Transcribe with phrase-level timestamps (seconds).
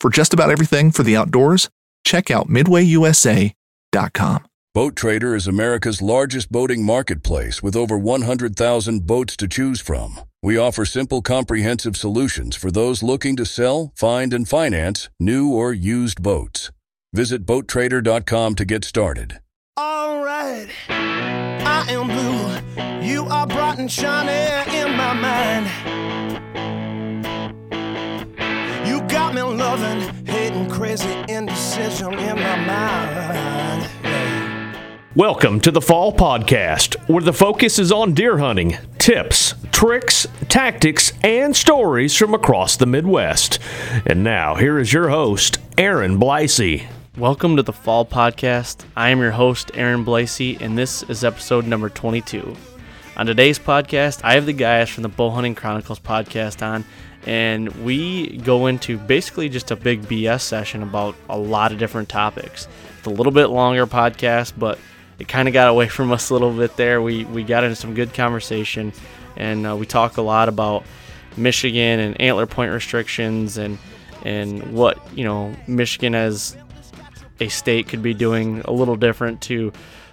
[0.00, 1.68] For just about everything for the outdoors,
[2.04, 4.46] check out midwayusa.com.
[4.74, 10.20] Boat Trader is America's largest boating marketplace with over 100,000 boats to choose from.
[10.42, 15.72] We offer simple, comprehensive solutions for those looking to sell, find, and finance new or
[15.72, 16.70] used boats.
[17.14, 19.40] Visit BoatTrader.com to get started.
[19.78, 23.06] All right, I am blue.
[23.06, 26.55] You are bright and shiny in my mind.
[29.36, 33.86] You got me loving, hating, crazy, indecision in my mind.
[35.14, 41.12] Welcome to the Fall Podcast, where the focus is on deer hunting, tips, tricks, tactics,
[41.22, 43.58] and stories from across the Midwest.
[44.06, 46.86] And now, here is your host, Aaron Blicey.
[47.18, 48.86] Welcome to the Fall Podcast.
[48.96, 52.56] I am your host, Aaron Blasey, and this is episode number 22.
[53.18, 56.86] On today's podcast, I have the guys from the Bowhunting Chronicles podcast on,
[57.26, 62.08] and we go into basically just a big BS session about a lot of different
[62.08, 62.68] topics.
[62.98, 64.78] It's a little bit longer podcast, but
[65.18, 67.02] it kind of got away from us a little bit there.
[67.02, 68.92] We, we got into some good conversation,
[69.36, 70.84] and uh, we talk a lot about
[71.36, 73.78] Michigan and antler point restrictions and
[74.24, 76.56] and what you know Michigan as
[77.40, 79.72] a state could be doing a little different to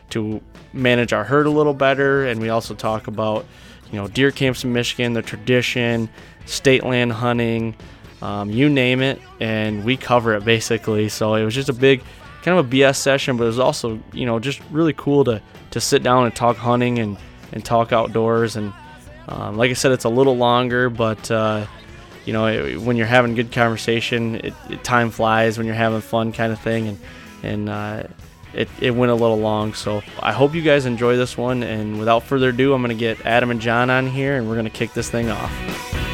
[0.09, 0.41] to
[0.73, 2.25] manage our herd a little better.
[2.25, 3.45] And we also talk about
[3.91, 6.09] you know deer camps in Michigan, the tradition,
[6.45, 7.75] state land hunting,
[8.22, 11.09] um, you name it, and we cover it basically.
[11.09, 12.03] So it was just a big
[12.41, 15.41] kind of a BS session, but it was also you know just really cool to
[15.72, 17.17] to sit down and talk hunting and
[17.51, 18.56] and talk outdoors.
[18.56, 18.73] And
[19.28, 21.66] um, like I said, it's a little longer, but uh,
[22.25, 26.01] you know, it, when you're having good conversation, it, it, time flies when you're having
[26.01, 27.00] fun, kind of thing, and
[27.44, 28.03] and uh,
[28.53, 29.73] it it went a little long.
[29.73, 31.63] So I hope you guys enjoy this one.
[31.63, 34.69] And without further ado, I'm gonna get Adam and John on here, and we're gonna
[34.69, 36.12] kick this thing off.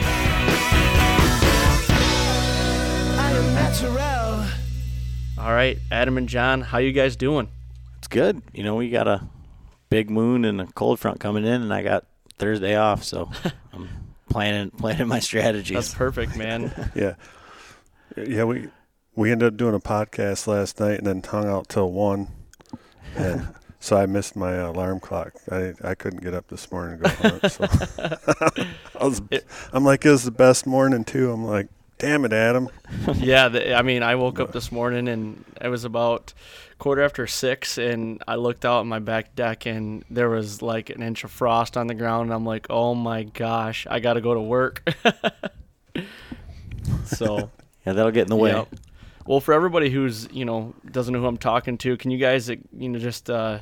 [5.39, 7.47] All right, Adam and John, how you guys doing?
[7.97, 8.41] It's good.
[8.51, 9.25] You know, we got a
[9.89, 12.05] big moon and a cold front coming in, and I got
[12.37, 13.31] Thursday off, so
[13.73, 13.87] I'm
[14.29, 15.75] planning planning my strategies.
[15.75, 16.91] That's perfect, man.
[16.95, 17.15] Yeah,
[18.17, 18.43] yeah.
[18.43, 18.67] We
[19.15, 22.27] we ended up doing a podcast last night and then hung out till one,
[23.15, 23.47] and
[23.79, 25.35] so I missed my alarm clock.
[25.49, 27.51] I I couldn't get up this morning to go hunt.
[27.53, 27.65] So
[28.99, 29.21] I was,
[29.71, 31.31] I'm like, it was the best morning too.
[31.31, 32.69] I'm like, damn it, Adam.
[33.15, 36.33] yeah, the, I mean, I woke up this morning and it was about
[36.79, 40.89] quarter after six, and I looked out on my back deck and there was like
[40.89, 42.23] an inch of frost on the ground.
[42.23, 44.89] And I'm like, oh my gosh, I got to go to work.
[47.05, 47.51] so
[47.85, 48.51] yeah, that'll get in the way.
[48.51, 48.75] Yep.
[49.27, 52.49] Well, for everybody who's you know doesn't know who I'm talking to, can you guys
[52.49, 53.59] you know just uh,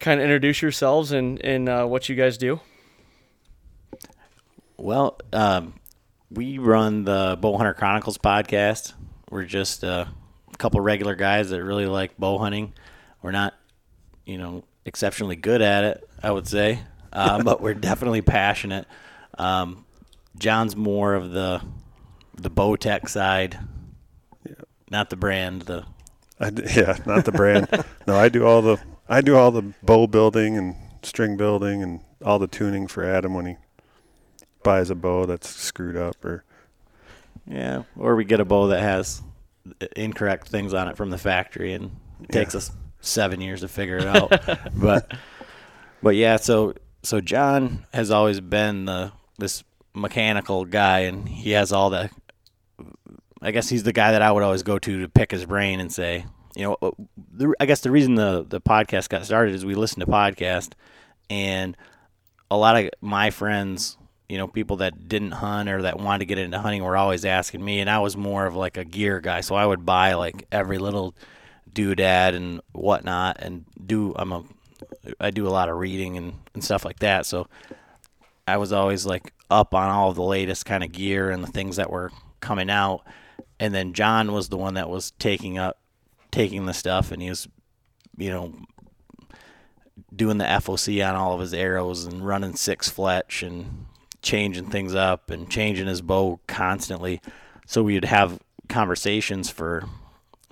[0.00, 2.60] kind of introduce yourselves and and uh, what you guys do?
[4.76, 5.74] Well, um,
[6.30, 8.92] we run the Bow Hunter Chronicles podcast.
[9.30, 10.08] We're just a
[10.58, 12.74] couple regular guys that really like bow hunting.
[13.22, 13.54] We're not,
[14.26, 16.80] you know, exceptionally good at it, I would say,
[17.12, 18.86] uh, but we're definitely passionate.
[19.38, 19.84] Um,
[20.38, 21.62] John's more of the
[22.36, 23.58] the bow tech side,
[24.48, 24.54] yeah.
[24.90, 25.62] not the brand.
[25.62, 25.84] The
[26.38, 27.68] I d yeah, not the brand.
[28.06, 28.78] no, I do all the
[29.08, 33.34] I do all the bow building and string building and all the tuning for Adam
[33.34, 33.56] when he
[34.62, 36.44] buys a bow that's screwed up or
[37.46, 39.22] yeah, or we get a bow that has
[39.96, 41.90] incorrect things on it from the factory, and
[42.22, 42.58] it takes Yeah.
[42.58, 42.70] us
[43.00, 44.30] seven years to figure it out.
[44.74, 45.12] but
[46.02, 49.64] but yeah, so so John has always been the this
[49.94, 52.10] mechanical guy, and he has all the.
[53.40, 55.78] I guess he's the guy that I would always go to to pick his brain
[55.80, 56.26] and say,
[56.56, 56.90] you know, uh,
[57.32, 60.72] the, I guess the reason the the podcast got started is we listened to podcast,
[61.30, 61.76] and
[62.50, 63.96] a lot of my friends,
[64.28, 67.24] you know, people that didn't hunt or that wanted to get into hunting were always
[67.24, 70.14] asking me, and I was more of like a gear guy, so I would buy
[70.14, 71.14] like every little
[71.72, 74.44] doodad and whatnot, and do I'm a
[75.18, 77.48] I do a lot of reading and, and stuff like that, so
[78.46, 81.76] I was always like up on all the latest kind of gear and the things
[81.76, 83.02] that were coming out,
[83.58, 85.78] and then John was the one that was taking up
[86.30, 87.48] taking the stuff, and he was,
[88.18, 88.54] you know,
[90.14, 93.86] doing the FOC on all of his arrows and running six fletch and
[94.28, 97.18] changing things up and changing his bow constantly.
[97.66, 98.38] So we'd have
[98.68, 99.84] conversations for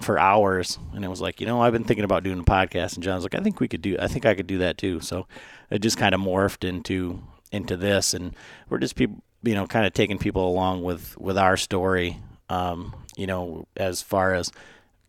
[0.01, 0.79] for hours.
[0.95, 2.95] And it was like you know i've been thinking about doing a podcast.
[2.95, 5.01] And john's like i think we could do i think i could do that too.
[5.01, 5.27] So
[5.71, 8.15] it just kind of morphed into into this.
[8.15, 8.35] And
[8.71, 12.19] we're just people you know kind of taking people along with with our story
[12.49, 14.53] um, you know as far as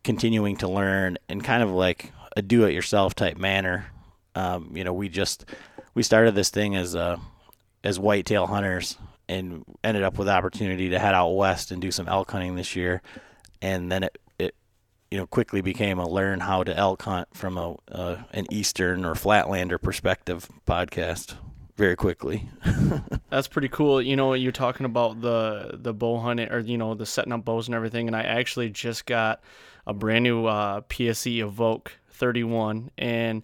[0.03, 3.85] continuing to learn in kind of like a do it yourself type manner.
[4.35, 5.45] Um, you know we just
[5.93, 7.17] we started this thing as uh
[7.83, 8.97] as whitetail hunters
[9.29, 12.75] and ended up with opportunity to head out west and do some elk hunting this
[12.75, 13.01] year
[13.61, 14.55] and then it, it
[15.11, 19.05] you know quickly became a learn how to elk hunt from a uh, an eastern
[19.05, 21.35] or flatlander perspective podcast
[21.77, 22.49] very quickly.
[23.29, 24.01] That's pretty cool.
[24.01, 27.45] You know, you're talking about the the bow hunting or you know the setting up
[27.45, 29.41] bows and everything, and I actually just got
[29.85, 33.43] a brand new uh, PSE Evoke 31, and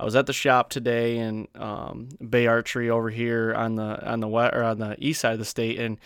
[0.00, 4.20] I was at the shop today in um, Bay Archery over here on the on
[4.20, 5.98] the west or on the east side of the state, and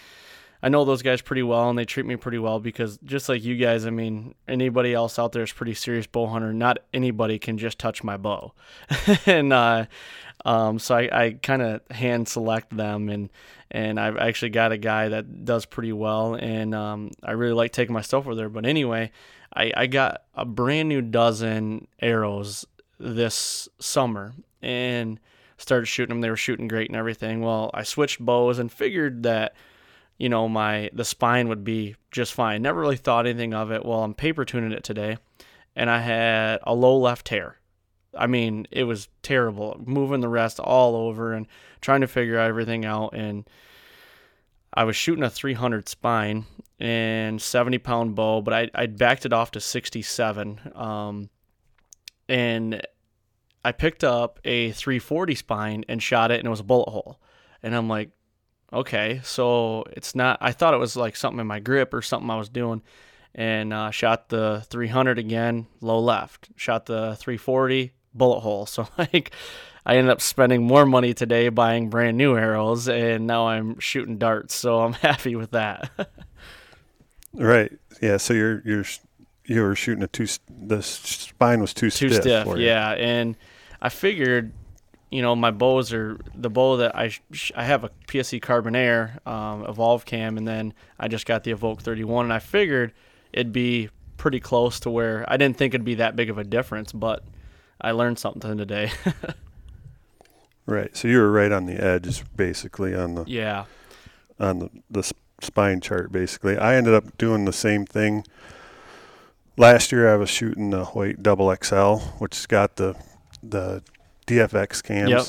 [0.62, 3.42] I know those guys pretty well, and they treat me pretty well because just like
[3.42, 6.52] you guys, I mean, anybody else out there is pretty serious bow hunter.
[6.52, 8.54] Not anybody can just touch my bow,
[9.26, 9.86] and uh,
[10.44, 13.28] um, so I, I kind of hand select them, and
[13.70, 17.72] and I've actually got a guy that does pretty well, and um, I really like
[17.72, 18.48] taking my stuff over there.
[18.48, 19.10] But anyway,
[19.54, 22.66] I, I got a brand new dozen arrows
[23.02, 25.20] this summer, and
[25.58, 26.20] started shooting them.
[26.20, 27.40] They were shooting great and everything.
[27.40, 29.54] Well, I switched bows and figured that
[30.22, 32.62] you know, my the spine would be just fine.
[32.62, 33.84] Never really thought anything of it.
[33.84, 35.18] Well, I'm paper tuning it today,
[35.74, 37.56] and I had a low left hair.
[38.16, 39.80] I mean, it was terrible.
[39.84, 41.48] Moving the rest all over and
[41.80, 43.14] trying to figure everything out.
[43.14, 43.50] And
[44.72, 46.44] I was shooting a 300 spine
[46.78, 50.60] and 70 pound bow, but I I backed it off to 67.
[50.76, 51.30] Um,
[52.32, 52.80] and
[53.62, 57.20] I picked up a 340 spine and shot it, and it was a bullet hole.
[57.62, 58.08] And I'm like,
[58.72, 60.38] okay, so it's not.
[60.40, 62.80] I thought it was like something in my grip or something I was doing,
[63.34, 66.48] and uh, shot the 300 again, low left.
[66.56, 68.66] Shot the 340, bullet hole.
[68.66, 69.32] So like,
[69.84, 74.16] I ended up spending more money today buying brand new arrows, and now I'm shooting
[74.16, 74.54] darts.
[74.54, 75.90] So I'm happy with that.
[77.34, 77.72] right.
[78.00, 78.16] Yeah.
[78.16, 78.84] So you're you're
[79.46, 80.26] you were shooting a two.
[80.48, 82.22] The spine was too, too stiff.
[82.22, 82.58] stiff.
[82.58, 83.36] Yeah, and
[83.80, 84.52] I figured
[85.12, 88.74] you know, my bows are the bow that I sh- I have a PSE Carbon
[88.74, 92.94] Air um, Evolve Cam, and then I just got the Evoke 31, and I figured
[93.30, 96.44] it'd be pretty close to where I didn't think it'd be that big of a
[96.44, 97.22] difference, but
[97.78, 98.90] I learned something today.
[100.66, 100.96] right.
[100.96, 103.66] So you were right on the edge, basically on the yeah
[104.40, 105.12] on the the
[105.42, 106.10] spine chart.
[106.10, 108.24] Basically, I ended up doing the same thing.
[109.56, 112.94] Last year, I was shooting the Hoyt Double XL, which's got the
[113.42, 113.82] the
[114.26, 115.10] DFX cams.
[115.10, 115.26] Yep.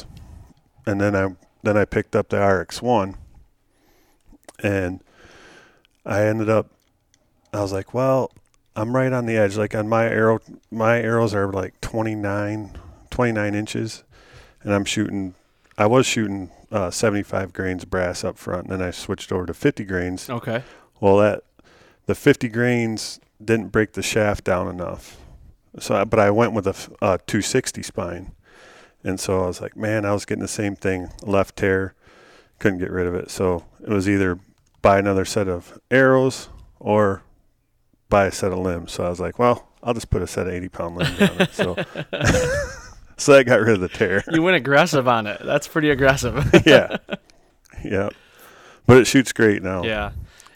[0.85, 3.15] And then I then I picked up the RX1
[4.61, 5.01] and
[6.05, 6.67] I ended up
[7.53, 8.31] I was like, well,
[8.75, 9.57] I'm right on the edge.
[9.57, 10.39] Like on my arrow
[10.71, 12.77] my arrows are like 29
[13.09, 14.03] 29 inches
[14.61, 15.35] and I'm shooting
[15.77, 19.53] I was shooting uh, 75 grains brass up front and then I switched over to
[19.53, 20.29] 50 grains.
[20.29, 20.63] Okay.
[20.99, 21.43] Well, that
[22.05, 25.17] the 50 grains didn't break the shaft down enough.
[25.79, 28.31] So, but I went with a, a 260 spine.
[29.03, 31.93] And so I was like, man, I was getting the same thing, left tear,
[32.59, 33.29] couldn't get rid of it.
[33.29, 34.39] So it was either
[34.81, 36.49] buy another set of arrows
[36.79, 37.23] or
[38.09, 38.93] buy a set of limbs.
[38.93, 41.41] So I was like, well, I'll just put a set of 80 pound limbs on
[41.41, 41.53] it.
[41.53, 41.75] So,
[43.17, 44.23] so that got rid of the tear.
[44.31, 45.41] You went aggressive on it.
[45.43, 46.49] That's pretty aggressive.
[46.65, 46.97] yeah.
[47.83, 48.09] Yeah.
[48.85, 49.83] But it shoots great now.
[49.83, 50.11] Yeah.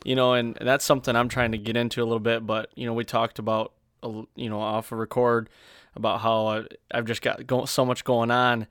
[0.06, 2.46] You know, and that's something I'm trying to get into a little bit.
[2.46, 3.74] But, you know, we talked about,
[4.04, 5.50] you know, off a record
[5.96, 8.68] about how I, have just got go, so much going on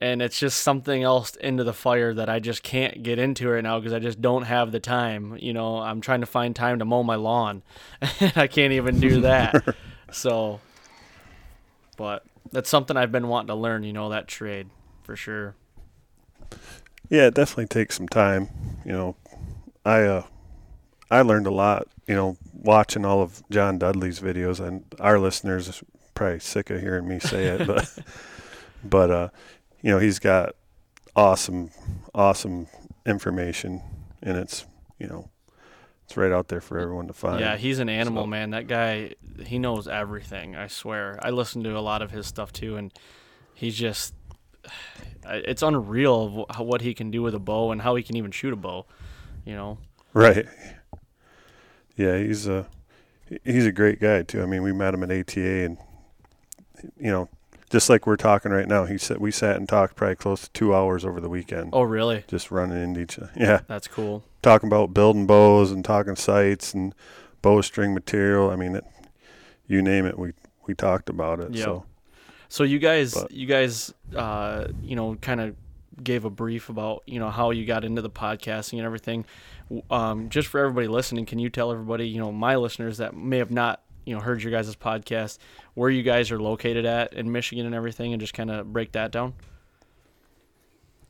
[0.00, 3.62] and it's just something else into the fire that I just can't get into right
[3.62, 5.36] now because I just don't have the time.
[5.38, 7.62] You know, I'm trying to find time to mow my lawn,
[8.20, 9.76] and I can't even do that.
[10.10, 10.60] so,
[11.96, 13.82] but that's something I've been wanting to learn.
[13.82, 14.70] You know, that trade
[15.02, 15.54] for sure.
[17.10, 18.48] Yeah, it definitely takes some time.
[18.86, 19.16] You know,
[19.84, 20.22] I uh,
[21.10, 21.88] I learned a lot.
[22.06, 26.80] You know, watching all of John Dudley's videos, and our listeners are probably sick of
[26.80, 27.98] hearing me say it, but
[28.84, 29.28] but uh,
[29.82, 30.54] you know, he's got
[31.16, 31.70] awesome,
[32.14, 32.66] awesome
[33.06, 33.82] information,
[34.22, 34.66] and it's
[34.98, 35.30] you know,
[36.04, 37.40] it's right out there for everyone to find.
[37.40, 38.26] Yeah, he's an animal, so.
[38.26, 38.50] man.
[38.50, 39.14] That guy,
[39.44, 40.56] he knows everything.
[40.56, 41.18] I swear.
[41.22, 42.92] I listen to a lot of his stuff too, and
[43.54, 44.14] he's just.
[45.22, 48.54] It's unreal what he can do with a bow and how he can even shoot
[48.54, 48.86] a bow,
[49.44, 49.78] you know.
[50.14, 50.46] Right.
[52.00, 52.66] Yeah, he's a
[53.44, 54.42] he's a great guy too.
[54.42, 55.78] I mean, we met him at ATA, and
[56.98, 57.28] you know,
[57.70, 60.50] just like we're talking right now, he said we sat and talked probably close to
[60.52, 61.70] two hours over the weekend.
[61.72, 62.24] Oh, really?
[62.26, 63.30] Just running into each other.
[63.36, 64.24] Yeah, that's cool.
[64.42, 66.94] Talking about building bows and talking sights and
[67.42, 68.50] bowstring material.
[68.50, 68.84] I mean, it,
[69.66, 70.32] you name it, we
[70.66, 71.52] we talked about it.
[71.54, 71.64] Yep.
[71.64, 71.84] So
[72.48, 75.54] So you guys, But- you guys, uh, you know, kind of
[76.02, 79.26] gave a brief about you know how you got into the podcasting and everything.
[79.70, 83.14] W- Um, just for everybody listening, can you tell everybody, you know, my listeners that
[83.16, 85.38] may have not, you know, heard your guys' podcast,
[85.74, 88.92] where you guys are located at in Michigan and everything, and just kind of break
[88.92, 89.34] that down?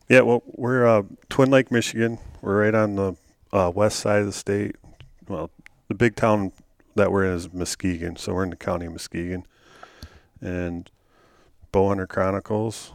[0.09, 2.17] yeah, well, we're uh, Twin Lake, Michigan.
[2.41, 3.15] We're right on the
[3.53, 4.75] uh, west side of the state.
[5.27, 5.49] Well,
[5.87, 6.51] the big town
[6.95, 9.45] that we're in is Muskegon, so we're in the county of Muskegon,
[10.41, 10.89] and
[11.71, 12.91] Bowhunter Chronicles.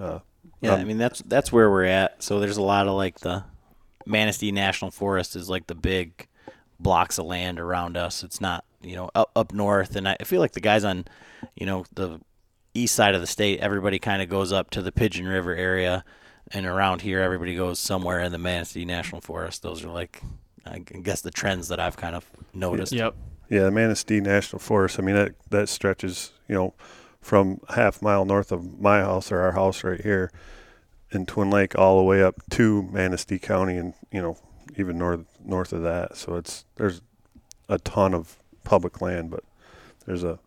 [0.00, 0.20] Uh,
[0.60, 2.22] Yeah, Um, I mean that's that's where we're at.
[2.22, 3.42] So there's a lot of like the
[4.10, 6.26] Manistee National Forest is like the big
[6.78, 8.22] blocks of land around us.
[8.22, 11.06] It's not you know up up north, and I feel like the guys on
[11.54, 12.20] you know the
[12.74, 16.04] east side of the state, everybody kind of goes up to the Pigeon River area,
[16.50, 19.62] and around here everybody goes somewhere in the Manistee National Forest.
[19.62, 20.22] Those are like
[20.66, 22.92] I guess the trends that I've kind of noticed.
[22.92, 23.14] Yep.
[23.48, 24.98] Yeah, the Manistee National Forest.
[24.98, 26.74] I mean, that that stretches, you know,
[27.20, 30.30] from half mile north of my house or our house right here
[31.12, 34.36] in Twin Lake, all the way up to Manistee County, and you know,
[34.76, 36.16] even north north of that.
[36.16, 37.02] So it's there's
[37.68, 39.44] a ton of public land, but
[40.06, 40.38] there's a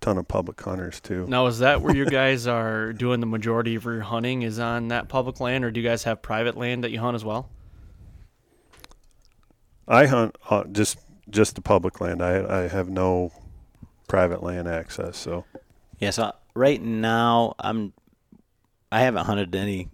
[0.00, 1.26] ton of public hunters too.
[1.26, 4.42] Now, is that where you guys are doing the majority of your hunting?
[4.42, 7.14] Is on that public land, or do you guys have private land that you hunt
[7.14, 7.48] as well?
[9.88, 10.98] I hunt uh, just
[11.30, 12.22] just the public land.
[12.22, 13.32] I I have no
[14.08, 15.16] private land access.
[15.16, 15.44] So
[15.98, 17.92] Yeah, so right now I'm
[18.90, 19.88] I haven't hunted any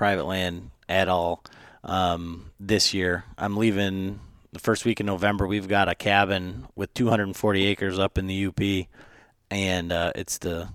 [0.00, 1.44] private land at all
[1.84, 3.22] um, this year.
[3.36, 4.18] I'm leaving
[4.50, 5.46] the first week in November.
[5.46, 8.86] We've got a cabin with 240 acres up in the UP,
[9.50, 10.70] and uh, it's the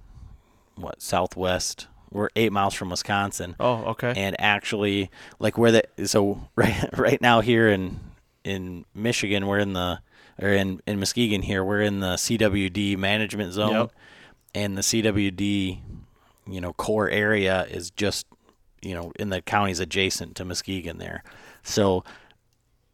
[0.75, 1.88] what southwest.
[2.12, 4.13] We're eight miles from Wisconsin, Oh, okay.
[4.15, 8.00] and actually like where the so right right now here in
[8.44, 10.01] in Michigan we're in the
[10.39, 13.91] or in in Muskegon here we're in the CWD management zone Yep.
[14.53, 15.79] and the CWD
[16.48, 18.27] you know core area is just
[18.86, 21.24] you know in the counties adjacent to Muskegon there.
[21.63, 22.04] So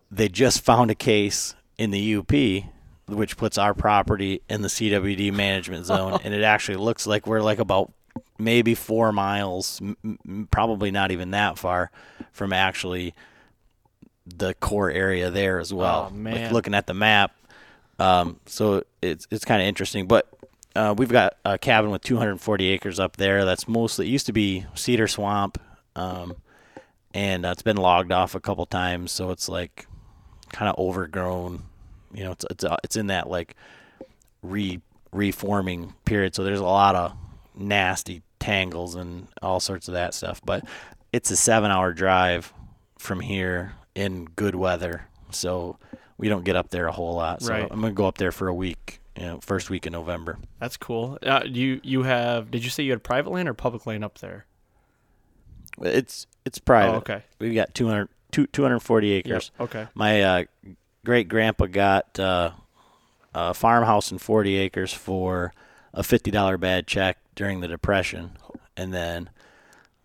[0.10, 2.65] they just found a case in the UP
[3.07, 7.41] which puts our property in the CWD management zone and it actually looks like we're
[7.41, 7.91] like about
[8.38, 11.91] maybe 4 miles m- probably not even that far
[12.31, 13.13] from actually
[14.25, 17.33] the core area there as well Oh, like looking at the map.
[18.00, 20.27] Um, so it's it's kind of interesting but
[20.75, 23.43] uh, we've got a cabin with 240 acres up there.
[23.43, 25.57] That's mostly it used to be cedar swamp,
[25.95, 26.36] um,
[27.13, 29.12] and uh, it's been logged off a couple times.
[29.12, 29.88] So it's like
[30.51, 31.63] kind of overgrown.
[32.13, 33.55] You know, it's it's uh, it's in that like
[34.41, 34.79] re
[35.12, 36.36] reforming period.
[36.36, 37.13] So there's a lot of
[37.55, 40.41] nasty tangles and all sorts of that stuff.
[40.45, 40.63] But
[41.12, 42.53] it's a seven hour drive
[42.98, 45.07] from here in good weather.
[45.31, 45.77] So
[46.17, 47.41] we don't get up there a whole lot.
[47.41, 47.67] So Right.
[47.69, 49.00] I'm gonna go up there for a week.
[49.17, 50.39] You know, first week in November.
[50.60, 51.17] That's cool.
[51.21, 52.50] Uh, you you have?
[52.50, 54.45] Did you say you had private land or public land up there?
[55.81, 56.93] It's it's private.
[56.93, 57.23] Oh, okay.
[57.39, 59.51] We've got 200, two- 240 acres.
[59.59, 59.69] Yep.
[59.69, 59.88] Okay.
[59.93, 60.43] My uh,
[61.05, 62.51] great grandpa got uh,
[63.33, 65.53] a farmhouse and 40 acres for
[65.93, 68.31] a $50 bad check during the Depression.
[68.77, 69.29] And then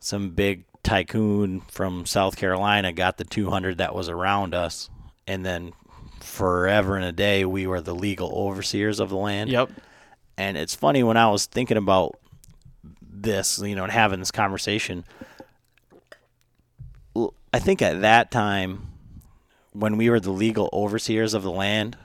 [0.01, 4.91] some big tycoon from South Carolina got the 200 that was around us.
[5.27, 5.73] And then
[6.21, 9.51] forever and a day, we were the legal overseers of the land.
[9.51, 9.71] Yep.
[10.37, 12.19] And it's funny when I was thinking about
[13.03, 15.05] this, you know, and having this conversation.
[17.57, 18.89] I think at that time,
[19.73, 21.97] when we were the legal overseers of the land,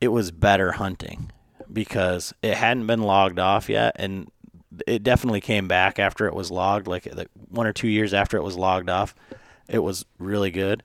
[0.00, 1.32] it was better hunting
[1.72, 4.30] because it hadn't been logged off yet, and
[4.86, 6.86] it definitely came back after it was logged.
[6.86, 7.12] Like,
[7.48, 9.16] one or two years after it was logged off,
[9.68, 10.84] it was really good.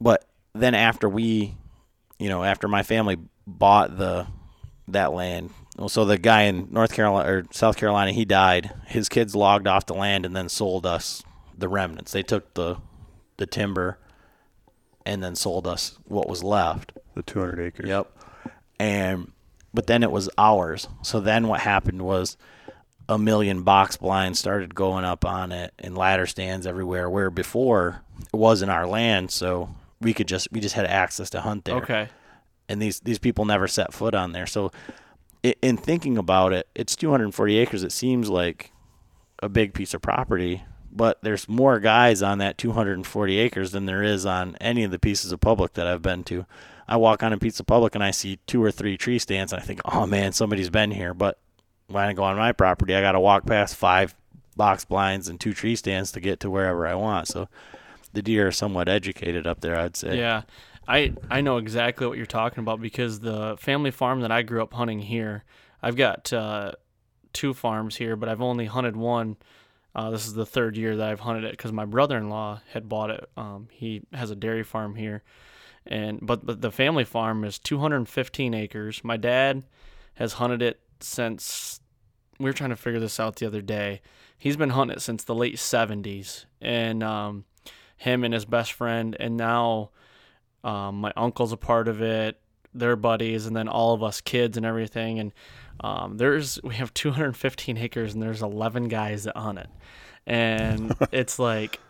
[0.00, 1.56] But then after we,
[2.20, 4.28] you know, after my family bought the
[4.86, 5.50] that land.
[5.88, 8.70] So the guy in North Carolina or South Carolina, he died.
[8.86, 11.24] His kids logged off the land and then sold us
[11.62, 12.12] the remnants.
[12.12, 12.76] They took the
[13.38, 13.98] the timber
[15.06, 16.92] and then sold us what was left.
[17.14, 17.88] the 200 acres.
[17.88, 18.12] Yep.
[18.78, 19.32] And
[19.72, 20.86] but then it was ours.
[21.02, 22.36] So then what happened was
[23.08, 28.02] a million box blinds started going up on it and ladder stands everywhere where before
[28.32, 31.76] it wasn't our land, so we could just we just had access to hunt there
[31.76, 32.08] Okay.
[32.68, 34.46] and these these people never set foot on there.
[34.46, 34.70] So,
[35.60, 37.82] in thinking about it, it's 240 acres.
[37.82, 38.70] It seems like
[39.42, 40.62] a big piece of property,
[40.92, 44.98] but there's more guys on that 240 acres than there is on any of the
[44.98, 46.46] pieces of public that I've been to.
[46.86, 49.52] I walk on a piece of public and I see two or three tree stands,
[49.52, 51.14] and I think, oh man, somebody's been here.
[51.14, 51.38] But
[51.86, 54.14] when I go on my property, I got to walk past five
[54.56, 57.28] box blinds and two tree stands to get to wherever I want.
[57.28, 57.48] So.
[58.12, 60.18] The deer are somewhat educated up there, I'd say.
[60.18, 60.42] Yeah.
[60.86, 64.62] I I know exactly what you're talking about because the family farm that I grew
[64.62, 65.44] up hunting here,
[65.82, 66.72] I've got uh,
[67.32, 69.36] two farms here, but I've only hunted one.
[69.94, 73.10] Uh, this is the third year that I've hunted it because my brother-in-law had bought
[73.10, 73.28] it.
[73.36, 75.22] Um, he has a dairy farm here,
[75.86, 79.02] and but but the family farm is 215 acres.
[79.04, 79.64] My dad
[80.14, 81.80] has hunted it since
[82.38, 84.00] we were trying to figure this out the other day.
[84.38, 87.44] He's been hunting it since the late 70s, and um,
[87.96, 89.90] him and his best friend, and now
[90.64, 92.40] um, my uncle's a part of it,
[92.74, 95.18] their buddies, and then all of us kids and everything.
[95.18, 95.32] And
[95.82, 99.68] um, there's we have 215 acres, and there's 11 guys on it,
[100.26, 101.80] and it's like,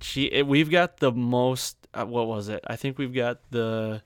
[0.00, 1.76] gee, it, we've got the most.
[1.94, 2.62] Uh, what was it?
[2.66, 4.02] I think we've got the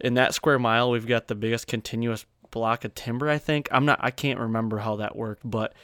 [0.00, 0.90] in that square mile.
[0.90, 3.28] We've got the biggest continuous block of timber.
[3.28, 3.98] I think I'm not.
[4.02, 5.74] I can't remember how that worked, but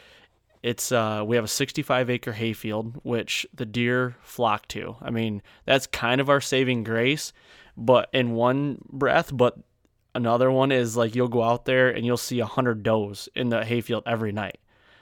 [0.62, 4.96] it's uh, we have a 65 acre hayfield which the deer flock to.
[5.00, 7.32] I mean, that's kind of our saving grace,
[7.76, 9.58] but in one breath, but
[10.16, 13.48] another one is like you'll go out there and you'll see a hundred does in
[13.50, 14.58] the hayfield every night.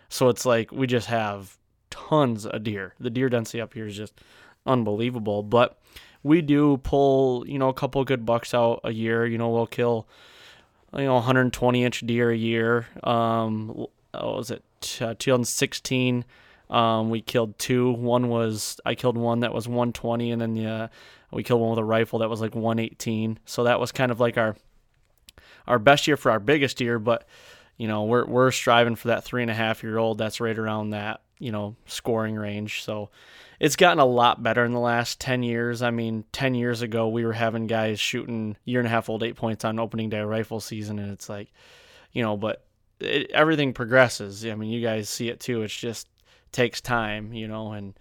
[0.09, 1.57] So it's like we just have
[1.91, 2.95] tons of deer.
[3.01, 4.15] The deer density up here is just
[4.67, 5.43] unbelievable.
[5.43, 5.79] But
[6.23, 9.27] we do pull, you know, a couple good bucks out a year.
[9.27, 10.07] You know, we'll kill,
[10.95, 12.87] you know, 120 inch deer a year.
[13.03, 14.63] Um, what was it?
[15.01, 16.25] uh, 2016.
[16.71, 17.93] Um, we killed two.
[17.93, 20.89] One was I killed one that was 120, and then the, uh,
[21.31, 23.39] we killed one with a rifle that was like 118.
[23.45, 24.57] So that was kind of like our
[25.67, 26.99] our best year for our biggest year.
[26.99, 27.27] But
[27.77, 30.19] you know we're we're striving for that three and a half year old.
[30.19, 32.83] That's right around that you know scoring range.
[32.83, 33.11] So
[33.61, 35.81] it's gotten a lot better in the last 10 years.
[35.81, 39.23] I mean, 10 years ago we were having guys shooting year and a half old
[39.23, 41.53] eight points on opening day rifle season, and it's like,
[42.13, 42.65] you know, but
[43.01, 44.45] it, everything progresses.
[44.45, 45.63] I mean, you guys see it too.
[45.63, 46.09] It's just
[46.53, 47.95] takes time, you know, and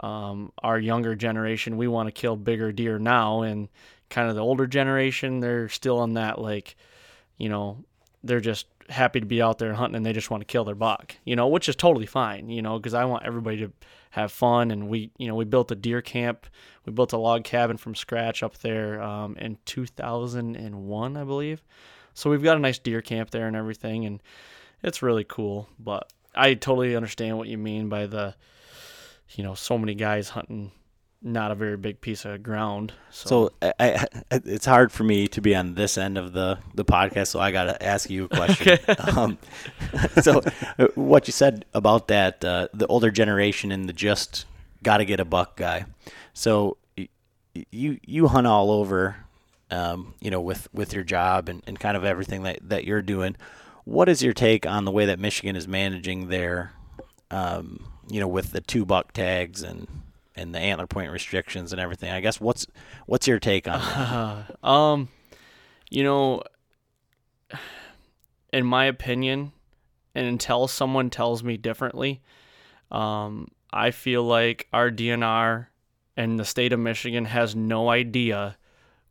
[0.00, 3.68] um, our younger generation, we want to kill bigger deer now, and
[4.08, 6.76] kind of the older generation, they're still on that like,
[7.40, 7.78] you know,
[8.22, 10.74] they're just happy to be out there hunting and they just want to kill their
[10.74, 13.72] buck, you know, which is totally fine, you know, because I want everybody to
[14.10, 14.70] have fun.
[14.70, 16.46] And we, you know, we built a deer camp,
[16.84, 21.62] we built a log cabin from scratch up there um, in 2001, I believe.
[22.12, 24.22] So we've got a nice deer camp there and everything, and
[24.82, 25.68] it's really cool.
[25.78, 28.34] But I totally understand what you mean by the,
[29.30, 30.72] you know, so many guys hunting
[31.22, 32.92] not a very big piece of ground.
[33.10, 34.06] So, so I, I,
[34.44, 37.52] it's hard for me to be on this end of the, the podcast, so I
[37.52, 38.78] got to ask you a question.
[38.88, 39.10] okay.
[39.12, 39.38] um,
[40.22, 40.42] so,
[40.78, 44.46] uh, what you said about that, uh, the older generation and the just
[44.82, 45.84] got to get a buck guy.
[46.32, 46.76] So,
[47.72, 49.16] you you hunt all over
[49.70, 53.02] um, you know, with, with your job and, and kind of everything that, that you're
[53.02, 53.36] doing.
[53.84, 56.72] What is your take on the way that Michigan is managing their,
[57.30, 59.86] um, you know, with the two buck tags and
[60.36, 62.10] and the antler point restrictions and everything?
[62.10, 62.66] I guess what's
[63.06, 64.56] what's your take on that?
[64.62, 65.08] Uh, um,
[65.90, 66.42] you know,
[68.52, 69.52] in my opinion,
[70.14, 72.20] and until someone tells me differently,
[72.90, 75.66] um, I feel like our DNR
[76.16, 78.56] and the state of Michigan has no idea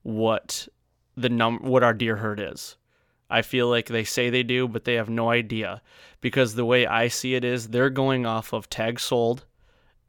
[0.03, 0.67] what
[1.15, 2.75] the num what our deer herd is.
[3.29, 5.82] I feel like they say they do, but they have no idea
[6.19, 9.45] because the way I see it is they're going off of tags sold,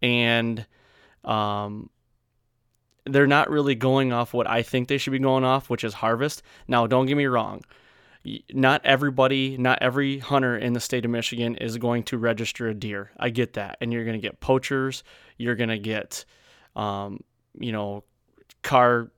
[0.01, 0.67] and
[1.25, 1.91] um,
[3.07, 5.95] they're not really going off what I think they should be going off, which is
[5.95, 6.43] harvest.
[6.69, 7.63] Now, don't get me wrong.
[8.53, 12.75] Not everybody, not every hunter in the state of Michigan is going to register a
[12.75, 13.11] deer.
[13.19, 13.79] I get that.
[13.81, 15.03] And you're going to get poachers.
[15.39, 16.25] You're going to get,
[16.77, 17.21] um,
[17.59, 18.05] you know,
[18.63, 19.11] car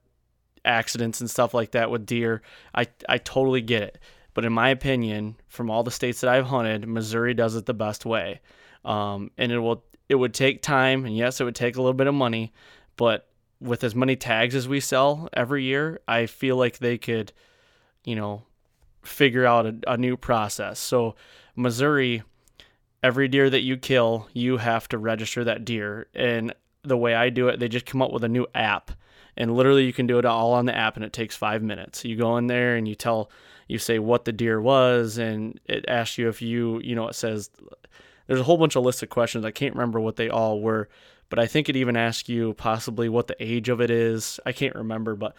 [0.64, 2.42] accidents and stuff like that with deer.
[2.74, 3.98] I I totally get it.
[4.34, 7.74] But in my opinion, from all the states that I've hunted, Missouri does it the
[7.74, 8.40] best way.
[8.84, 11.94] Um, and it will it would take time, and yes, it would take a little
[11.94, 12.52] bit of money,
[12.96, 13.28] but
[13.60, 17.32] with as many tags as we sell every year, I feel like they could,
[18.04, 18.42] you know,
[19.02, 20.78] figure out a, a new process.
[20.78, 21.14] So
[21.56, 22.22] Missouri,
[23.02, 26.08] every deer that you kill, you have to register that deer.
[26.14, 28.90] And the way I do it, they just come up with a new app
[29.34, 32.04] and literally you can do it all on the app and it takes five minutes
[32.04, 33.30] you go in there and you tell
[33.68, 37.14] you say what the deer was and it asks you if you you know it
[37.14, 37.50] says
[38.26, 40.88] there's a whole bunch of lists of questions i can't remember what they all were
[41.28, 44.52] but i think it even asks you possibly what the age of it is i
[44.52, 45.34] can't remember but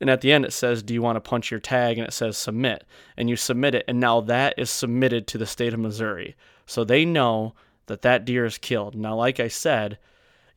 [0.00, 2.12] and at the end it says do you want to punch your tag and it
[2.12, 2.84] says submit
[3.16, 6.84] and you submit it and now that is submitted to the state of missouri so
[6.84, 7.54] they know
[7.86, 9.98] that that deer is killed now like i said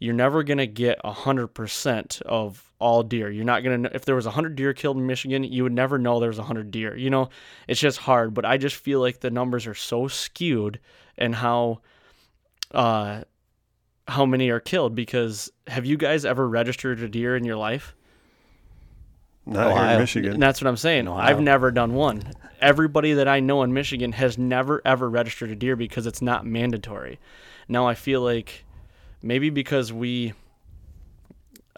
[0.04, 3.32] you're never going to get 100% of all deer.
[3.32, 5.72] You're not going to, know if there was 100 deer killed in Michigan, you would
[5.72, 6.94] never know there was 100 deer.
[6.98, 7.30] You know,
[7.70, 8.34] it's just hard.
[8.34, 10.82] But I just feel like the numbers are so skewed
[11.18, 11.82] and how,
[12.72, 13.24] uh,
[14.08, 17.96] how many are killed because have you guys ever registered a deer in your life?
[19.46, 19.94] Not here Ohio.
[19.94, 20.34] in Michigan.
[20.34, 21.08] And that's what I'm saying.
[21.08, 21.26] Ohio.
[21.26, 22.24] I've never done one.
[22.62, 26.46] Everybody that I know in Michigan has never ever registered a deer because it's not
[26.46, 27.20] mandatory.
[27.68, 28.64] Now I feel like
[29.22, 30.34] maybe because we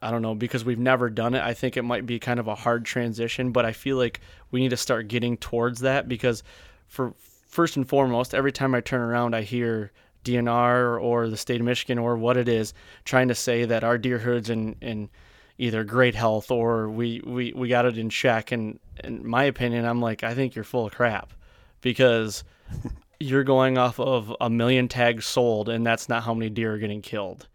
[0.01, 2.47] I don't know, because we've never done it, I think it might be kind of
[2.47, 4.19] a hard transition, but I feel like
[4.51, 6.43] we need to start getting towards that because
[6.87, 7.15] for
[7.55, 9.91] first and foremost, every time I turn around I hear
[10.25, 12.73] DNR or the state of Michigan or what it is
[13.05, 15.09] trying to say that our deer herds in, in
[15.57, 18.51] either great health or we, we, we got it in check.
[18.51, 21.31] And in my opinion, I'm like, I think you're full of crap
[21.79, 22.43] because
[23.19, 26.77] you're going off of a million tags sold and that's not how many deer are
[26.77, 27.47] getting killed.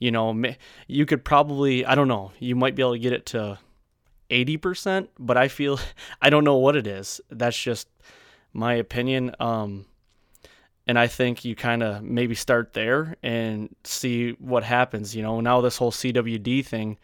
[0.00, 0.42] You know,
[0.88, 3.58] you could probably, I don't know, you might be able to get it to
[4.30, 5.78] 80%, but I feel,
[6.20, 7.20] I don't know what it is.
[7.30, 7.86] That's just
[8.54, 9.34] my opinion.
[9.40, 9.86] Um,
[10.86, 15.14] and I think you kind of maybe start there and see what happens.
[15.14, 16.98] You know, now this whole CWD thing,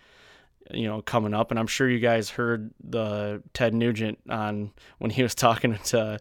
[0.71, 5.11] you know, coming up, and I'm sure you guys heard the Ted Nugent on when
[5.11, 6.19] he was talking to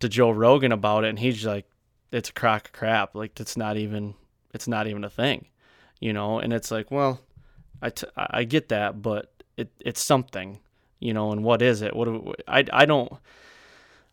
[0.00, 1.66] to Joe Rogan about it, and he's like,
[2.12, 3.14] "It's a crock of crap.
[3.14, 4.14] Like it's not even
[4.52, 5.46] it's not even a thing."
[6.00, 7.20] You know, and it's like, well,
[7.82, 10.58] I, t- I get that, but it it's something,
[10.98, 11.94] you know, and what is it?
[11.94, 13.12] What do I I don't.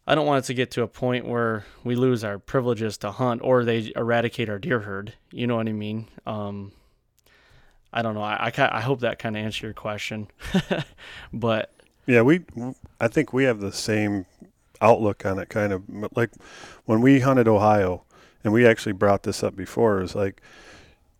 [0.10, 3.12] I don't want it to get to a point where we lose our privileges to
[3.12, 5.13] hunt or they eradicate our deer herd.
[5.32, 6.08] You know what I mean?
[6.26, 6.72] Um,
[7.91, 8.22] I don't know.
[8.22, 10.30] I, I, I hope that kind of answered your question.
[11.34, 11.74] but
[12.06, 12.46] Yeah, we.
[13.02, 14.26] I think we have the same
[14.82, 15.50] outlook on it.
[15.50, 15.84] Kind of
[16.15, 16.32] like
[16.86, 18.04] when we hunted Ohio,
[18.43, 19.98] and we actually brought this up before.
[19.98, 20.41] Was like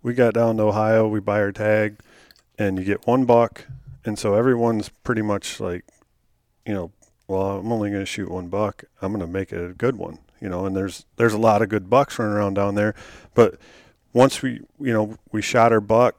[0.02, 2.00] we got down to Ohio, we buy our tag,
[2.58, 3.66] and you get one buck,
[4.06, 5.84] and so everyone's pretty much like,
[6.66, 6.92] you know,
[7.28, 8.86] well, I'm only going to shoot one buck.
[9.02, 10.66] I'm going to make it a good one, you know.
[10.66, 12.96] And there's there's a lot of good bucks running around down there,
[13.34, 13.60] but
[14.14, 16.16] once we you know we shot our buck,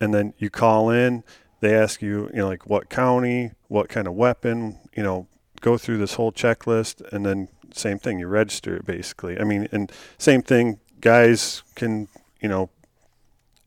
[0.00, 1.24] and then you call in
[1.64, 5.26] they ask you, you know, like what county, what kind of weapon, you know,
[5.62, 9.40] go through this whole checklist, and then same thing, you register it basically.
[9.40, 12.08] I mean, and same thing, guys can,
[12.38, 12.68] you know,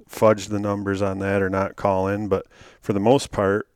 [0.07, 2.45] fudge the numbers on that or not call in, but
[2.81, 3.67] for the most part,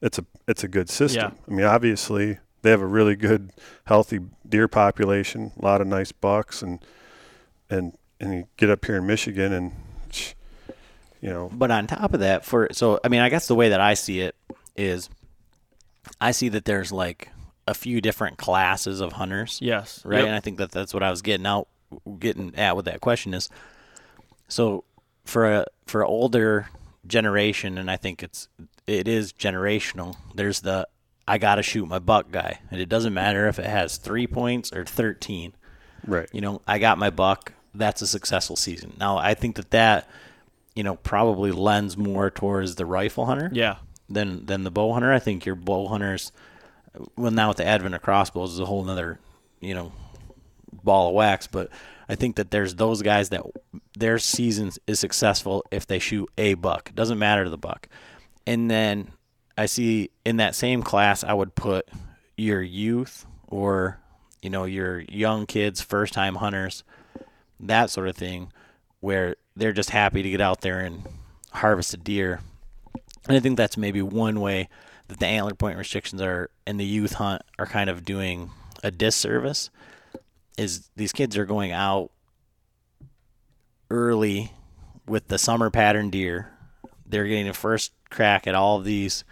[0.00, 1.36] it's a it's a good system.
[1.48, 3.50] I mean, obviously they have a really good,
[3.86, 6.80] healthy deer population, a lot of nice bucks, and
[7.68, 9.72] and and you get up here in Michigan and.
[11.20, 13.70] You know, But on top of that, for so I mean, I guess the way
[13.70, 14.36] that I see it
[14.76, 15.08] is,
[16.20, 17.30] I see that there's like
[17.66, 20.18] a few different classes of hunters, yes, right?
[20.18, 20.26] Yep.
[20.26, 21.66] And I think that that's what I was getting out,
[22.18, 23.48] getting at with that question is,
[24.48, 24.84] so
[25.24, 26.68] for a for an older
[27.06, 28.48] generation, and I think it's
[28.86, 30.16] it is generational.
[30.34, 30.88] There's the
[31.26, 34.72] I gotta shoot my buck guy, and it doesn't matter if it has three points
[34.72, 35.54] or thirteen
[36.06, 36.28] right?
[36.32, 37.52] you know, I got my buck.
[37.74, 38.94] That's a successful season.
[38.98, 40.08] Now, I think that that,
[40.74, 43.76] you know, probably lends more towards the rifle hunter yeah,
[44.08, 45.12] than than the bow hunter.
[45.12, 46.30] I think your bow hunters,
[47.16, 49.18] well, now with the advent of crossbows, is a whole nother,
[49.60, 49.92] you know,
[50.72, 51.46] ball of wax.
[51.46, 51.70] But
[52.08, 53.42] I think that there's those guys that
[53.96, 56.90] their season is successful if they shoot a buck.
[56.90, 57.88] It doesn't matter to the buck.
[58.46, 59.12] And then
[59.56, 61.88] I see in that same class, I would put
[62.36, 64.00] your youth or
[64.42, 66.84] you know your young kids, first time hunters,
[67.60, 68.52] that sort of thing,
[69.00, 71.02] where they're just happy to get out there and
[71.52, 72.40] harvest a deer.
[73.26, 74.68] And I think that's maybe one way
[75.08, 78.50] that the antler point restrictions are in the youth hunt are kind of doing
[78.82, 79.70] a disservice.
[80.58, 82.10] Is these kids are going out
[83.90, 84.52] early
[85.06, 86.50] with the summer pattern deer.
[87.06, 89.24] They're getting a first crack at all of these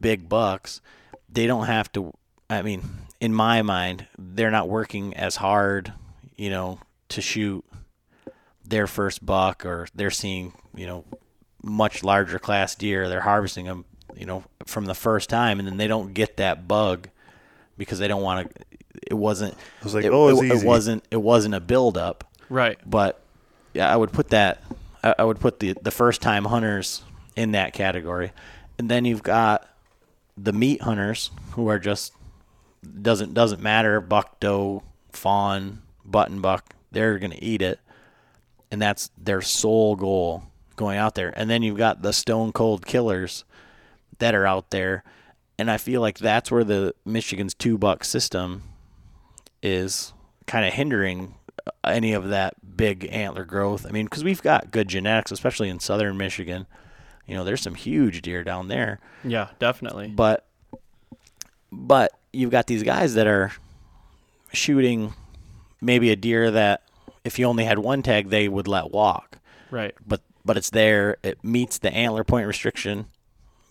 [0.00, 0.80] big bucks.
[1.28, 2.12] They don't have to.
[2.50, 2.82] I mean,
[3.20, 5.92] in my mind, they're not working as hard,
[6.36, 6.78] you know,
[7.10, 7.64] to shoot
[8.64, 11.04] their first buck, or they're seeing, you know,
[11.62, 13.08] much larger class deer.
[13.08, 13.84] They're harvesting them,
[14.16, 17.08] you know, from the first time, and then they don't get that bug
[17.78, 18.64] because they don't want to.
[19.06, 19.54] It wasn't.
[19.54, 21.04] I was like, it, oh, it, it wasn't.
[21.10, 22.78] It wasn't a build up right.
[22.86, 23.20] but
[23.74, 24.62] yeah, I would put that.
[25.02, 27.02] I I would put the the first time hunters
[27.36, 28.32] in that category,
[28.78, 29.68] and then you've got
[30.36, 32.12] the meat hunters who are just
[33.02, 37.78] doesn't doesn't matter buck doe fawn button buck they're gonna eat it,
[38.70, 40.44] and that's their sole goal
[40.76, 41.32] going out there.
[41.36, 43.44] And then you've got the stone cold killers
[44.18, 45.04] that are out there,
[45.58, 48.62] and I feel like that's where the Michigan's two buck system
[49.62, 50.12] is
[50.46, 51.34] kind of hindering
[51.66, 53.84] uh, any of that big antler growth.
[53.86, 56.66] I mean, because we've got good genetics, especially in southern Michigan.
[57.26, 60.08] You know, there's some huge deer down there, Yeah, definitely.
[60.08, 60.46] but
[61.72, 63.52] but you've got these guys that are
[64.52, 65.12] shooting
[65.80, 66.82] maybe a deer that
[67.24, 69.38] if you only had one tag they would let walk.
[69.70, 69.94] Right.
[70.06, 71.16] But but it's there.
[71.24, 73.06] It meets the antler point restriction.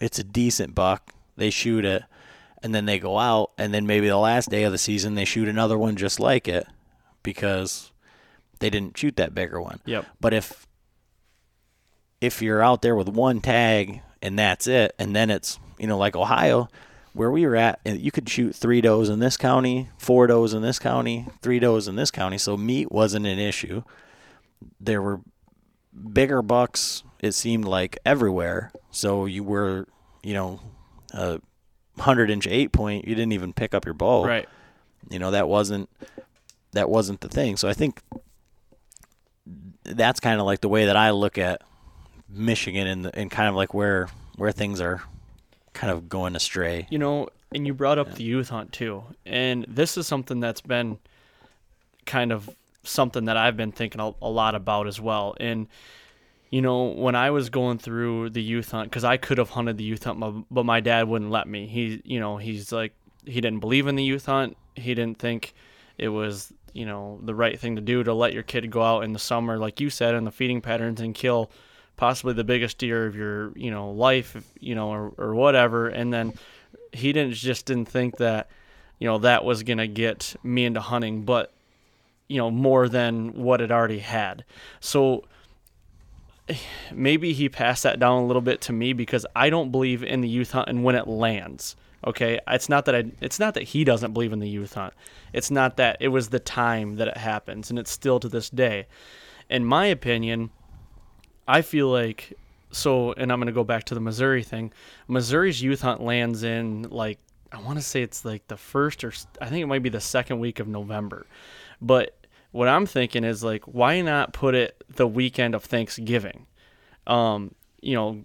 [0.02, 1.14] It's a decent buck.
[1.38, 2.04] they shoot it,
[2.62, 5.24] and then they go out, and then maybe the last day of the season they
[5.26, 6.68] shoot another one just like it
[7.24, 7.92] because
[8.60, 9.80] they didn't shoot that bigger one.
[9.86, 10.06] Yep.
[10.20, 10.65] But if
[12.22, 15.98] if you're out there with one tag and that's it, and then it's you know
[15.98, 16.68] like Ohio,
[17.14, 20.62] where we were at, you could shoot three does in this county, four does in
[20.62, 23.84] this county, three does in this county, so meat wasn't an issue.
[24.80, 25.22] There were
[26.12, 27.04] bigger bucks.
[27.20, 29.88] It seemed like everywhere, so you were
[30.24, 30.60] you know
[31.14, 31.40] a
[32.00, 34.26] hundred inch eight point, you didn't even pick up your bow.
[34.26, 34.50] Right.
[35.10, 35.90] You know that wasn't
[36.72, 37.58] that wasn't the thing.
[37.58, 38.02] So I think
[39.84, 41.62] that's kind of like the way that I look at
[42.36, 45.02] Michigan and and kind of like where where things are
[45.74, 46.88] kind of going astray.
[46.90, 49.04] You know, and you brought up the youth hunt too.
[49.26, 51.00] And this is something that's been
[52.06, 52.50] kind of
[52.84, 55.36] something that I've been thinking a, a lot about as well.
[55.40, 55.68] And
[56.52, 59.78] you know, when I was going through the youth hunt, because I could have hunted
[59.78, 61.68] the youth hunt, but my dad wouldn't let me.
[61.68, 62.94] He, you know, he's like,
[63.26, 64.56] he didn't believe in the youth hunt.
[64.76, 65.54] He didn't think
[65.98, 69.04] it was, you know, the right thing to do to let your kid go out
[69.04, 71.50] in the summer, like you said, in the feeding patterns and kill
[71.98, 75.88] possibly the biggest deer of your, you know, life, you know, or, or whatever.
[75.88, 76.34] And then
[76.92, 78.50] he didn't just didn't think that,
[79.00, 81.52] you know, that was gonna get me into hunting, but
[82.28, 84.44] you know, more than what it already had.
[84.80, 85.26] So
[86.94, 90.22] maybe he passed that down a little bit to me because I don't believe in
[90.22, 91.76] the youth hunt and when it lands.
[92.06, 94.94] Okay, it's not that I it's not that he doesn't believe in the youth hunt.
[95.34, 98.50] It's not that it was the time that it happens and it's still to this
[98.50, 98.88] day.
[99.50, 100.52] In my opinion,
[101.48, 102.34] I feel like
[102.72, 104.72] so and I'm going to go back to the Missouri thing.
[105.08, 107.20] Missouri's youth hunt lands in like
[107.52, 110.02] I want to say it's like the first or I think it might be the
[110.02, 111.26] second week of November.
[111.82, 112.16] But
[112.52, 116.48] what I'm thinking is like why not put it the weekend of Thanksgiving?
[117.08, 118.24] um, you know,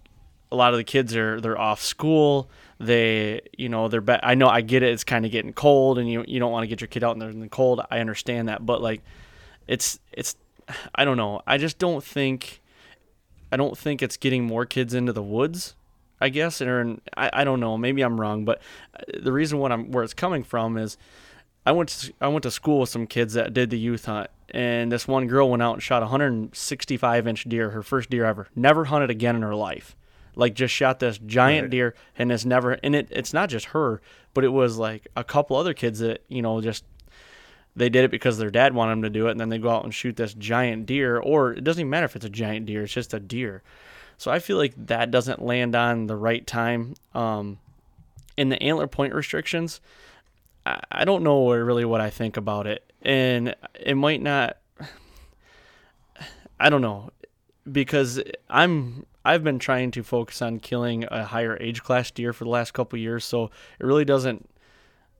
[0.51, 2.49] a lot of the kids are they're off school.
[2.79, 4.01] They, you know, they're.
[4.01, 4.91] Be- I know I get it.
[4.91, 7.13] It's kind of getting cold, and you you don't want to get your kid out
[7.15, 7.81] in the, in the cold.
[7.91, 9.01] I understand that, but like,
[9.67, 10.35] it's it's.
[10.95, 11.41] I don't know.
[11.45, 12.60] I just don't think.
[13.51, 15.75] I don't think it's getting more kids into the woods.
[16.23, 17.77] I guess, or in, I I don't know.
[17.77, 18.61] Maybe I'm wrong, but
[18.95, 20.95] uh, the reason what I'm where it's coming from is
[21.65, 24.29] I went to I went to school with some kids that did the youth hunt,
[24.51, 28.25] and this one girl went out and shot a 165 inch deer, her first deer
[28.25, 28.47] ever.
[28.55, 29.95] Never hunted again in her life.
[30.35, 31.71] Like just shot this giant Right.
[31.71, 32.73] deer, and has never.
[32.83, 33.99] And it it's not just her,
[34.33, 36.83] but it was like a couple other kids that you know just
[37.75, 39.69] they did it because their dad wanted them to do it, and then they go
[39.69, 42.65] out and shoot this giant deer, or it doesn't even matter if it's a giant
[42.65, 43.63] deer, it's just a deer.
[44.17, 46.95] So I feel like that doesn't land on the right time.
[47.15, 47.59] Um,
[48.37, 49.81] in the antler point restrictions,
[50.65, 54.57] I, I don't know really what I think about it, and it might not.
[56.59, 57.09] I don't know
[57.69, 62.43] because I'm I've been trying to focus on killing a higher age class deer for
[62.43, 63.45] the last couple years, so
[63.79, 64.49] it really doesn't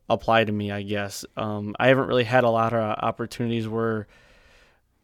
[0.10, 0.72] apply to me.
[0.72, 4.08] I guess um, I haven't really had a lot of opportunities where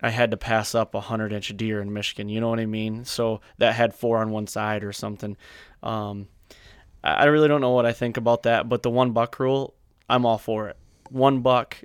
[0.01, 2.29] I had to pass up a hundred inch deer in Michigan.
[2.29, 3.05] You know what I mean?
[3.05, 5.37] So that had four on one side or something.
[5.81, 6.27] Um,
[7.03, 9.73] I really don't know what I think about that, but the one buck rule,
[10.09, 10.77] I'm all for it.
[11.09, 11.81] One buck,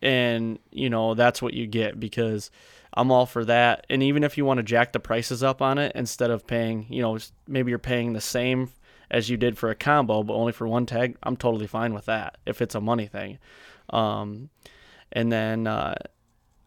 [0.00, 2.50] and you know that's what you get because
[2.94, 3.86] I'm all for that.
[3.90, 6.86] And even if you want to jack the prices up on it instead of paying,
[6.90, 8.70] you know, maybe you're paying the same
[9.12, 12.06] as you did for a combo, but only for one tag, I'm totally fine with
[12.06, 13.38] that if it's a money thing.
[13.90, 14.48] Um,
[15.12, 15.94] and then uh,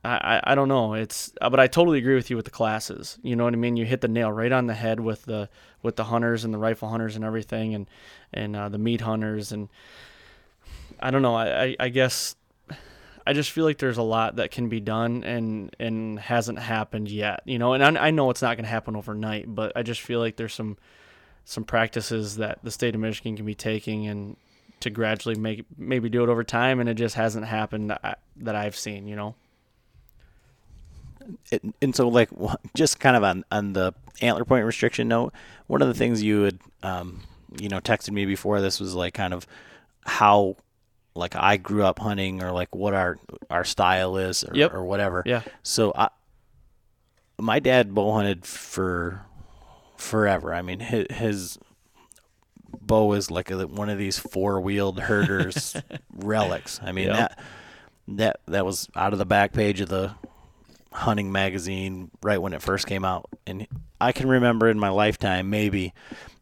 [0.03, 0.93] I, I don't know.
[0.93, 3.17] It's uh, but I totally agree with you with the classes.
[3.23, 3.75] You know what I mean?
[3.75, 5.49] You hit the nail right on the head with the
[5.81, 7.89] with the hunters and the rifle hunters and everything, and
[8.31, 9.67] and uh, the meat hunters and
[10.99, 11.35] I don't know.
[11.35, 12.35] I, I I guess
[13.25, 17.09] I just feel like there's a lot that can be done and and hasn't happened
[17.09, 17.41] yet.
[17.45, 20.01] You know, and I, I know it's not going to happen overnight, but I just
[20.01, 20.77] feel like there's some
[21.45, 24.35] some practices that the state of Michigan can be taking and
[24.81, 28.19] to gradually make maybe do it over time, and it just hasn't happened that,
[28.55, 29.07] I've seen.
[29.07, 29.35] You know.
[31.51, 32.29] it, and so like
[32.75, 35.33] just kind of on on the antler point restriction note,
[35.67, 37.21] one of the things you had um,
[37.59, 39.47] you know texted me before this was like kind of
[40.05, 40.55] how
[41.15, 43.17] like I grew up hunting or like what our
[43.49, 44.73] our style is or, Yep.
[44.73, 45.23] or whatever.
[45.25, 45.41] Yeah.
[45.63, 46.09] So I
[47.39, 49.25] my dad bow hunted for
[49.97, 50.53] forever.
[50.53, 51.59] I mean his, his
[52.81, 55.75] bow is like a, one of these four wheeled herders
[56.13, 56.79] relics.
[56.83, 57.15] I mean Yep.
[57.17, 57.39] that
[58.07, 60.13] that that was out of the back page of the
[60.91, 63.67] hunting magazine right when it first came out and
[63.99, 65.93] I can remember in my lifetime maybe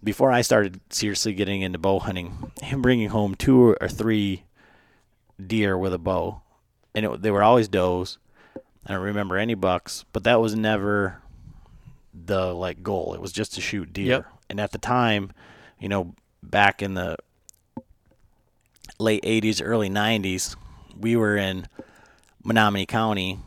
[0.04, 4.44] before I started seriously getting into bow hunting him bringing home two or three
[5.44, 6.42] deer with a bow
[6.94, 8.20] and it, they were always does
[8.86, 11.23] I don't remember any bucks but that was never
[12.14, 14.26] the like goal it was just to shoot deer Yep.
[14.50, 15.32] and at the time
[15.80, 17.18] you know back in the
[19.00, 20.56] late 80s, early 90s,
[20.98, 21.68] we were in
[22.44, 23.40] Menominee County,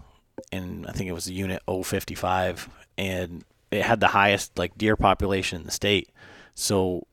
[0.50, 5.60] and I think it was unit 055, and it had the highest like deer population
[5.60, 6.10] in the state.
[6.54, 7.06] So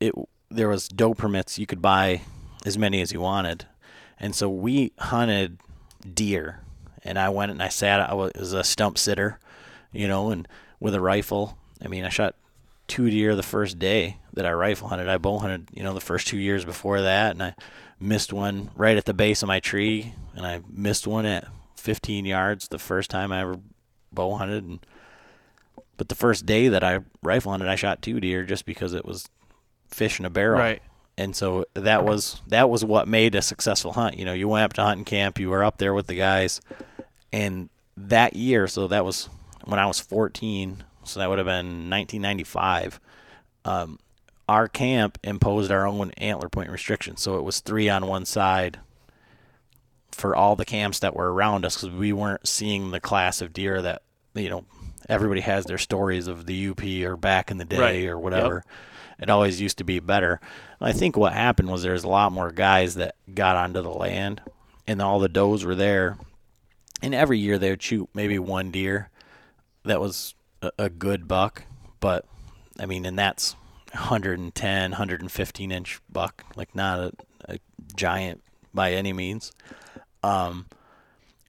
[0.00, 0.14] it
[0.50, 2.22] there was doe permits you could buy
[2.64, 3.66] as many as you wanted,
[4.18, 5.58] and so we hunted
[6.14, 6.60] deer,
[7.02, 8.00] and I went and I sat.
[8.00, 9.38] I was a stump sitter,
[9.94, 10.46] you know, and
[10.80, 11.58] with a rifle.
[11.82, 12.34] I mean, I shot
[12.86, 15.08] two deer the first day that I rifle hunted.
[15.08, 17.54] I bow hunted, you know, the first two years before that, and I
[18.00, 22.24] missed one right at the base of my tree, and I missed one at 15
[22.24, 23.60] yards the first time I ever
[24.12, 24.64] bow hunted.
[24.64, 24.86] And
[25.96, 29.04] but the first day that I rifle hunted, I shot two deer just because it
[29.04, 29.28] was
[29.88, 30.58] fish in a barrel.
[30.58, 30.82] Right.
[31.16, 34.18] And so that was that was what made a successful hunt.
[34.18, 36.60] You know, you went up to hunting camp, you were up there with the guys,
[37.32, 39.28] and that year, so that was
[39.64, 43.00] when I was 14, so that would have been 1995.
[43.64, 43.98] Um,
[44.48, 48.78] our camp imposed our own antler point restriction, so it was three on one side
[50.12, 53.52] for all the camps that were around us because we weren't seeing the class of
[53.52, 54.02] deer that
[54.34, 54.64] you know
[55.08, 58.06] everybody has their stories of the UP or back in the day Right.
[58.06, 58.64] or whatever.
[59.18, 60.40] It always used to be better.
[60.80, 64.40] I think what happened was there's a lot more guys that got onto the land,
[64.86, 66.16] and all the does were there.
[67.02, 69.10] And every year they would shoot maybe one deer
[69.84, 71.64] that was a, a good buck,
[72.00, 72.24] but
[72.78, 73.54] I mean, and that's
[73.92, 77.12] 110, 115 inch buck, like not a,
[77.48, 77.58] a
[77.96, 78.42] giant
[78.72, 79.52] by any means.
[80.22, 80.66] Um,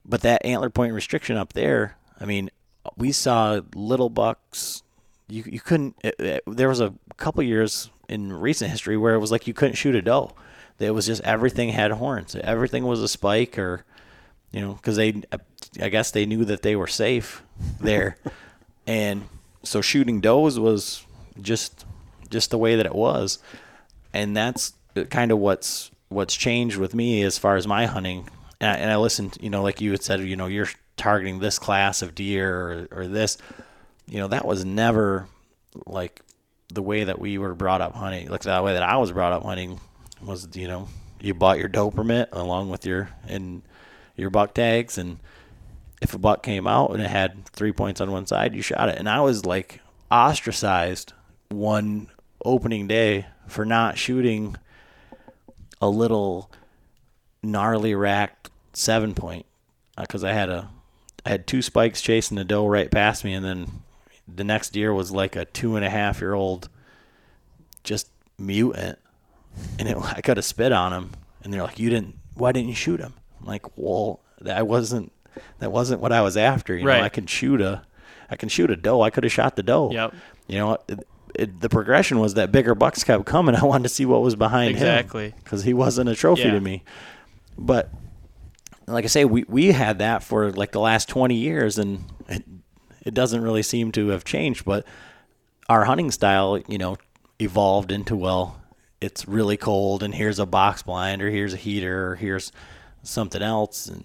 [0.04, 2.50] but that antler point restriction up there, I mean,
[2.96, 4.82] we saw little bucks.
[5.28, 5.96] You you couldn't.
[6.04, 9.54] It, it- there was a couple years in recent history where it was like you
[9.54, 10.30] couldn't shoot a doe.
[10.78, 12.36] It was just everything had horns.
[12.36, 13.84] Everything was a spike, or
[14.52, 15.22] you know, because they,
[15.80, 17.42] I guess they knew that they were safe
[17.80, 18.16] there,
[18.86, 19.28] and
[19.62, 21.04] so shooting does was
[21.40, 21.84] just
[22.30, 23.38] just the way that it was,
[24.12, 24.74] and that's
[25.10, 28.28] kind of what's what's changed with me as far as my hunting.
[28.60, 31.40] And I, and I listened, you know, like you had said, you know, you're targeting
[31.40, 33.36] this class of deer or, or this,
[34.06, 35.28] you know, that was never
[35.84, 36.22] like
[36.72, 38.28] the way that we were brought up hunting.
[38.28, 39.80] Like the way that I was brought up hunting
[40.22, 40.88] was, you know,
[41.20, 43.62] you bought your doe permit along with your and
[44.16, 45.18] your buck tags, and
[46.02, 48.88] if a buck came out and it had three points on one side, you shot
[48.88, 48.98] it.
[48.98, 49.80] And I was like
[50.10, 51.12] ostracized
[51.48, 52.08] one
[52.44, 54.56] opening day for not shooting
[55.80, 56.50] a little
[57.42, 59.46] gnarly racked seven point
[59.96, 60.68] uh, because I had a
[61.24, 63.66] I had two spikes chasing the doe right past me, and then
[64.32, 66.68] the next deer was like a two and a half year old,
[67.82, 68.98] just mutant,
[69.78, 71.10] and it, I could have spit on him,
[71.42, 72.16] and they're like, "You didn't?
[72.34, 75.10] Why didn't you shoot him?" I'm like, "Well, I wasn't
[75.58, 76.76] that wasn't what I was after.
[76.76, 76.98] You Right.
[76.98, 77.82] know, I can shoot a
[78.30, 79.02] I can shoot a doe.
[79.02, 79.90] I could have shot the doe.
[79.92, 80.14] Yep.
[80.48, 83.54] You know, it, it, the progression was that bigger bucks kept coming.
[83.54, 85.32] I wanted to see what was behind Exactly.
[85.44, 86.52] because he wasn't a trophy Yeah.
[86.52, 86.82] to me.
[87.56, 87.90] But
[88.86, 92.44] like I say, we, we had that for like the last 20 years, and it,
[93.04, 94.64] it doesn't really seem to have changed.
[94.64, 94.84] But
[95.68, 96.96] our hunting style, you know,
[97.40, 98.60] evolved into well,
[99.00, 102.50] it's really cold, and here's a box blind, or here's a heater, or here's
[103.02, 104.04] something else, and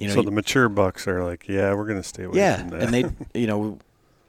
[0.00, 2.68] you know, so the mature bucks are like, yeah, we're gonna stay away yeah, from
[2.70, 2.82] that.
[2.82, 3.04] and they,
[3.38, 3.78] you know,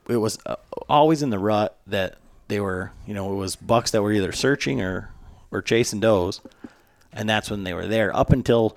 [0.06, 0.56] it was uh,
[0.88, 4.32] always in the rut that they were, you know, it was bucks that were either
[4.32, 5.10] searching or
[5.50, 6.42] or chasing does,
[7.12, 8.14] and that's when they were there.
[8.14, 8.76] Up until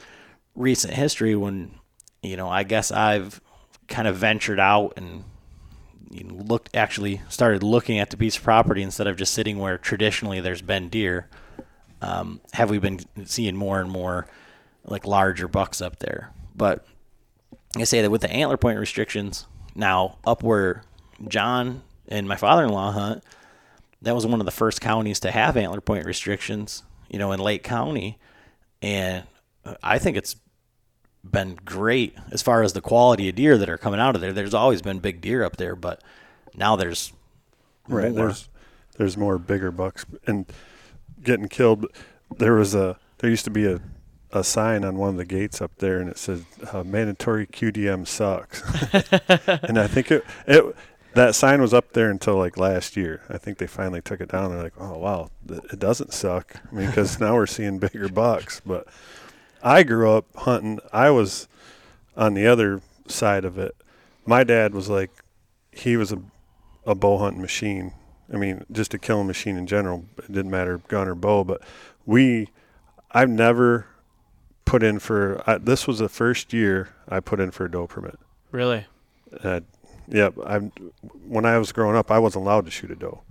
[0.55, 1.71] recent history, when
[2.23, 3.41] you know, I guess I've
[3.89, 5.25] kind of ventured out and
[6.12, 9.60] you know, looked actually started looking at the piece of property instead of just sitting
[9.60, 11.27] where traditionally there's been deer.
[12.01, 14.27] Um, have we been seeing more and more
[14.86, 16.31] like larger bucks up there?
[16.55, 16.85] But
[17.77, 20.83] I say that with the antler point restrictions now up where
[21.27, 23.23] John and my father-in-law hunt,
[24.01, 27.39] that was one of the first counties to have antler point restrictions, you know, in
[27.39, 28.19] Lake County,
[28.81, 29.23] and
[29.81, 30.35] I think it's
[31.23, 34.31] been great as far as the quality of deer that are coming out of there.
[34.31, 36.03] There's always been big deer up there, but
[36.53, 37.12] now there's
[37.87, 38.27] right more.
[38.27, 38.49] there's
[38.97, 40.45] there's more bigger bucks and
[41.21, 41.87] getting killed.
[42.37, 43.81] There was a there used to be a
[44.36, 48.08] a sign on one of the gates up there, and it said uh, "mandatory QDM
[48.08, 48.62] sucks."
[49.63, 50.75] and I think it it
[51.13, 53.21] that sign was up there until like last year.
[53.29, 54.52] I think they finally took it down.
[54.52, 58.62] They're like, "Oh wow, it doesn't suck." I mean, because now we're seeing bigger bucks.
[58.65, 58.88] But
[59.63, 60.79] I grew up hunting.
[60.94, 61.48] I was
[62.15, 63.75] on the other side of it.
[64.25, 65.12] My dad was like,
[65.71, 66.21] he was a
[66.86, 67.94] a bow hunting machine.
[68.31, 70.06] I mean, just a killing machine in general.
[70.17, 71.62] It didn't matter gun or bow, but
[72.06, 72.50] we,
[73.12, 73.88] I've never
[74.65, 75.41] put in for.
[75.47, 78.19] I, this was the first year I put in for a doe permit.
[78.51, 78.85] Really?
[79.43, 79.61] Uh,
[80.07, 80.33] yep.
[80.45, 80.71] I'm
[81.27, 83.21] when I was growing up, I wasn't allowed to shoot a doe,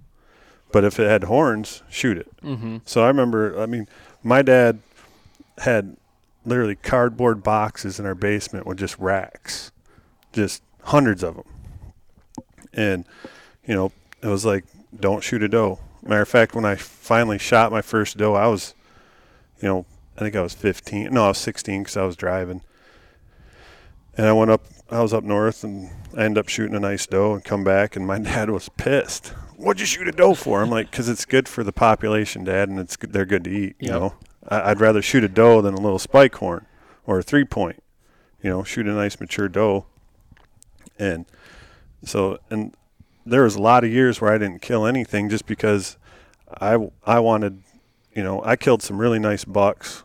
[0.72, 2.30] but if it had horns, shoot it.
[2.42, 2.78] Mm-hmm.
[2.84, 3.60] So I remember.
[3.60, 3.88] I mean,
[4.22, 4.78] my dad
[5.58, 5.96] had
[6.44, 9.72] literally cardboard boxes in our basement with just racks,
[10.32, 11.44] just hundreds of them.
[12.72, 13.04] And,
[13.66, 14.64] you know, it was like,
[14.98, 15.78] don't shoot a doe.
[16.02, 18.74] Matter of fact, when I finally shot my first doe, I was,
[19.62, 19.86] you know,
[20.16, 21.12] I think I was 15.
[21.12, 22.62] No, I was 16 because I was driving.
[24.16, 27.06] And I went up, I was up north and I ended up shooting a nice
[27.06, 29.28] doe and come back, and my dad was pissed.
[29.56, 30.62] What'd you shoot a doe for?
[30.62, 33.76] I'm like, because it's good for the population, Dad, and it's they're good to eat.
[33.80, 34.00] You Yep.
[34.00, 34.14] know,
[34.48, 36.66] I, I'd rather shoot a doe than a little spike horn
[37.06, 37.82] or a three point.
[38.42, 39.86] You know, shoot a nice mature doe.
[40.98, 41.24] And
[42.04, 42.74] so, and
[43.26, 45.96] there was a lot of years where I didn't kill anything just because
[46.60, 47.62] I I wanted,
[48.14, 50.03] you know, I killed some really nice bucks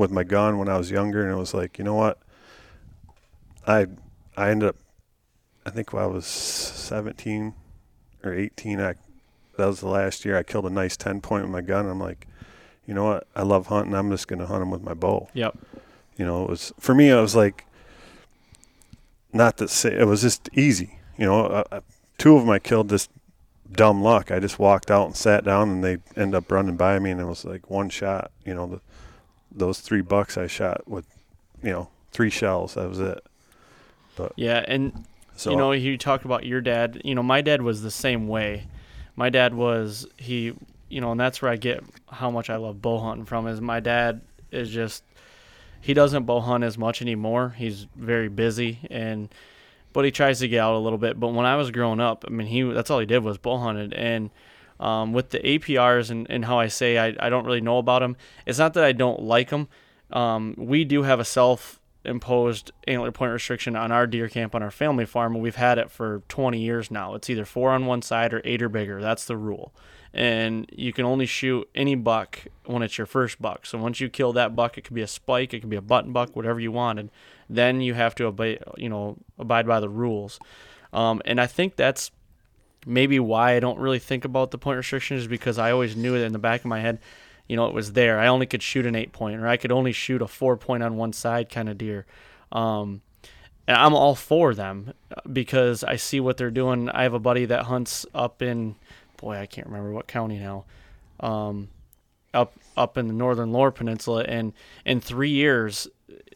[0.00, 2.18] with my gun when I was younger, and it was like, you know what,
[3.66, 3.86] I
[4.36, 4.76] I ended up,
[5.66, 7.54] I think when I was 17
[8.24, 8.94] or 18, I
[9.58, 11.86] that was the last year I killed a nice 10 point with my gun.
[11.86, 12.26] I'm like,
[12.86, 13.94] you know what, I love hunting.
[13.94, 15.28] I'm just gonna hunt them with my bow.
[15.34, 15.58] Yep.
[16.16, 17.10] You know, it was for me.
[17.10, 17.66] It was like
[19.34, 20.98] not to say it was just easy.
[21.18, 21.80] You know, uh, uh,
[22.16, 23.10] two of them I killed just
[23.70, 24.30] dumb luck.
[24.30, 27.20] I just walked out and sat down, and they end up running by me, and
[27.20, 28.30] it was like one shot.
[28.46, 28.80] You know, the,
[29.52, 31.06] those three bucks I shot with,
[31.62, 32.74] you know, three shells.
[32.74, 33.24] That was it.
[34.16, 35.04] But Yeah, and
[35.36, 37.00] So you know, you talked about your dad.
[37.04, 38.66] You know, my dad was the same way.
[39.16, 40.54] My dad was he,
[40.88, 43.46] you know, and that's where I get how much I love bow hunting from.
[43.46, 44.20] Is my dad
[44.50, 45.04] is just
[45.80, 47.54] he doesn't bow hunt as much anymore.
[47.56, 49.28] He's very busy and
[49.92, 51.18] but he tries to get out a little bit.
[51.18, 53.58] But when I was growing up, I mean, he that's all he did was bow
[53.58, 54.30] hunted and.
[54.80, 58.00] Um, with the APRs and, and how I say I, I don't really know about
[58.00, 58.16] them,
[58.46, 59.68] it's not that I don't like them.
[60.10, 64.62] Um, we do have a self imposed antler point restriction on our deer camp on
[64.62, 67.14] our family farm and we've had it for 20 years now.
[67.14, 69.02] It's either four on one side or eight or bigger.
[69.02, 69.74] That's the rule.
[70.12, 73.66] And you can only shoot any buck when it's your first buck.
[73.66, 75.82] So once you kill that buck it could be a spike it could be a
[75.82, 77.10] button buck whatever you wanted
[77.50, 80.40] then you have to obey you know abide by the rules.
[80.92, 82.10] Um, and i think that's
[82.86, 86.14] maybe why i don't really think about the point restriction is because i always knew
[86.14, 86.98] it in the back of my head
[87.50, 88.20] you know, it was there.
[88.20, 90.84] I only could shoot an eight point, or I could only shoot a four point
[90.84, 92.06] on one side kind of deer.
[92.52, 93.02] Um,
[93.66, 94.92] and I'm all for them
[95.32, 96.88] because I see what they're doing.
[96.90, 98.76] I have a buddy that hunts up in,
[99.16, 100.64] boy, I can't remember what county now,
[101.18, 101.70] um,
[102.32, 104.52] up up in the northern Lower Peninsula, and
[104.84, 105.88] in three years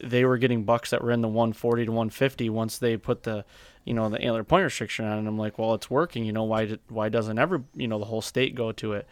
[0.03, 3.45] they were getting bucks that were in the 140 to 150 once they put the
[3.85, 6.43] you know the antler point restriction on and I'm like well it's working you know
[6.43, 9.07] why did, why doesn't ever you know the whole state go to it?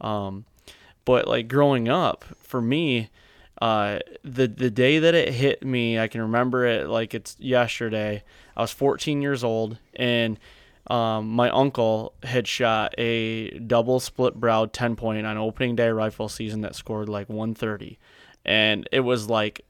[0.00, 0.44] Um,
[1.04, 3.10] but like growing up for me
[3.60, 8.22] uh, the the day that it hit me i can remember it like it's yesterday.
[8.56, 10.38] I was 14 years old and
[10.86, 16.28] um, my uncle had shot a double split browed 10 point on opening day rifle
[16.28, 17.98] season that scored like 130
[18.44, 19.62] and it was like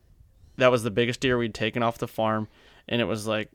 [0.56, 2.48] that was the biggest deer we'd taken off the farm
[2.88, 3.50] and it was like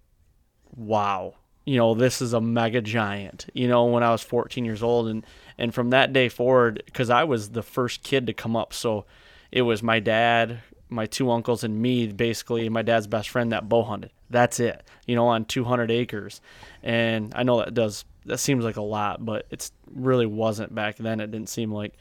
[0.76, 1.34] wow
[1.66, 5.08] you know this is a mega giant you know when i was 14 years old.
[5.08, 5.26] And
[5.58, 8.74] and from that day forward because i was the first kid to come up.
[8.74, 9.06] So
[9.52, 13.68] it was my dad my two uncles and me basically my dad's best friend that
[13.68, 14.12] bow hunted.
[14.30, 16.42] That's it you know on 200 acres.
[16.84, 20.98] And i know that does that seems like a lot but it's really wasn't back
[20.98, 21.20] then.
[21.20, 21.96] It didn't seem like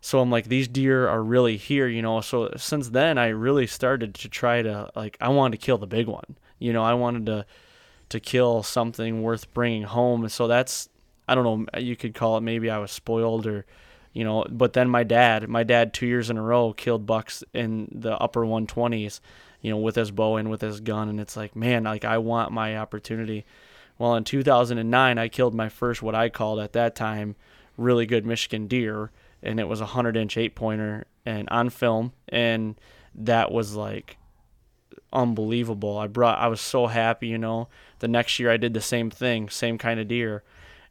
[0.00, 2.20] so i'm like these deer are really here you know.
[2.20, 5.86] So since then i really started to try to like i wanted to kill the
[5.86, 6.82] big one you know.
[6.82, 7.46] I wanted to
[8.08, 10.28] to kill something worth bringing home.
[10.28, 10.88] So that's
[11.28, 13.66] i don't know you could call it maybe i was spoiled or
[14.12, 17.42] you know but then my dad my dad two years in a row killed bucks
[17.52, 19.18] in the upper 120s
[19.60, 21.08] you know with his bow and with his gun.
[21.08, 23.44] And it's like man like i want my opportunity.
[23.98, 27.34] Well in 2009 i killed my first what i called at that time
[27.76, 29.10] really good michigan deer.
[29.42, 32.12] And it was a 100 inch eight pointer and on film.
[32.28, 32.80] And
[33.14, 34.18] that was like
[35.12, 35.98] unbelievable.
[35.98, 37.68] I brought i was so happy you know.
[37.98, 40.42] The next year i did the same thing same kind of deer.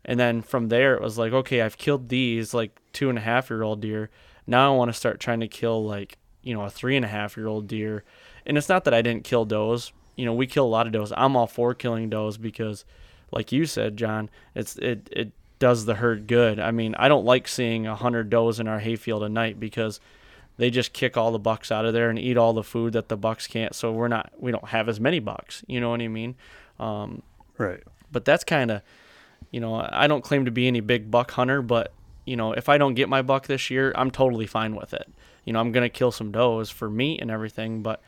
[0.04, 3.22] And then from there it was like okay i've killed these like two and a
[3.22, 4.10] half year old deer.
[4.48, 7.10] Now i want to start trying to kill like you know a three and a
[7.10, 8.04] half year old deer.
[8.46, 9.92] And it's not that i didn't kill does.
[10.16, 11.14] You know we kill a lot of does.
[11.16, 12.86] I'm all for killing does because
[13.32, 16.60] like you said john it's it it does the herd good.
[16.60, 20.00] I mean i don't like seeing a hundred does in our hayfield at night because
[20.58, 23.10] they just kick all the bucks out of there and eat all the food that
[23.10, 26.02] the bucks can't so we're not we don't have as many bucks you know what
[26.02, 26.36] i mean
[26.80, 27.22] um,
[27.58, 27.84] right.
[28.12, 28.82] but that's kind of
[29.52, 31.94] you know i don't claim to be any big buck hunter but
[32.26, 35.10] you know if i don't get my buck this year i'm totally fine with it
[35.44, 38.02] you know i'm gonna kill some does for meat and everything but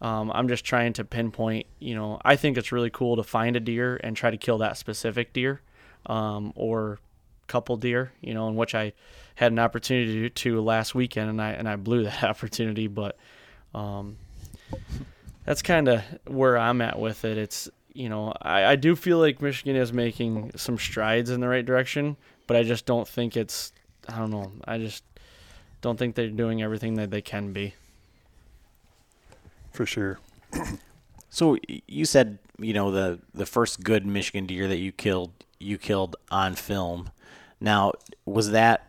[0.00, 3.56] um, i'm just trying to pinpoint you know i think it's really cool to find
[3.56, 5.60] a deer and try to kill that specific deer
[6.06, 6.98] um, or
[7.46, 8.92] couple deer you know in which i
[9.38, 12.88] had an opportunity to, to last weekend, and I and I blew that opportunity.
[12.88, 13.16] But
[13.72, 14.16] um,
[15.44, 17.38] that's kind of where I'm at with it.
[17.38, 21.46] It's you know I, I do feel like Michigan is making some strides in the
[21.46, 22.16] right direction,
[22.48, 23.72] but I just don't think it's
[24.08, 25.04] I don't know I just
[25.82, 27.74] don't think they're doing everything that they can be.
[29.72, 30.18] For sure.
[31.30, 35.76] So you said you know the the first good Michigan deer that you killed you
[35.76, 37.10] killed on film.
[37.60, 37.92] Now
[38.24, 38.87] was that?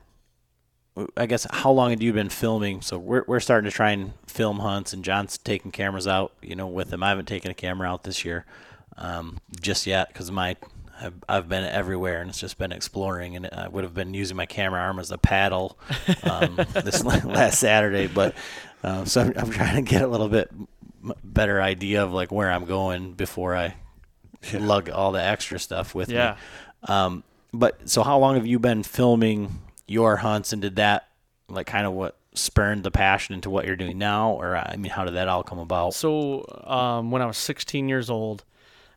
[1.17, 2.81] I guess how long had you been filming?
[2.81, 6.33] So we're we're starting to try and film hunts, and John's taking cameras out.
[6.41, 7.03] You know, with him.
[7.03, 8.45] I haven't taken a camera out this year,
[8.97, 10.55] um, just yet because my
[11.01, 13.35] I've, I've been everywhere and it's just been exploring.
[13.37, 15.77] And I would have been using my camera arm as a paddle
[16.23, 18.35] um, this last Saturday, but
[18.83, 20.51] um, so I'm, I'm trying to get a little bit
[21.23, 23.75] better idea of like where I'm going before I
[24.53, 26.35] lug all the extra stuff with Yeah.
[26.83, 26.93] me.
[26.93, 27.23] Um,
[27.53, 31.07] but so how long have you been filming your hunts and did that
[31.47, 34.31] like kind of what spurned the passion into what you're doing now?
[34.31, 35.93] Or I mean, how did that all come about?
[35.93, 38.43] So um, when I was 16 years old,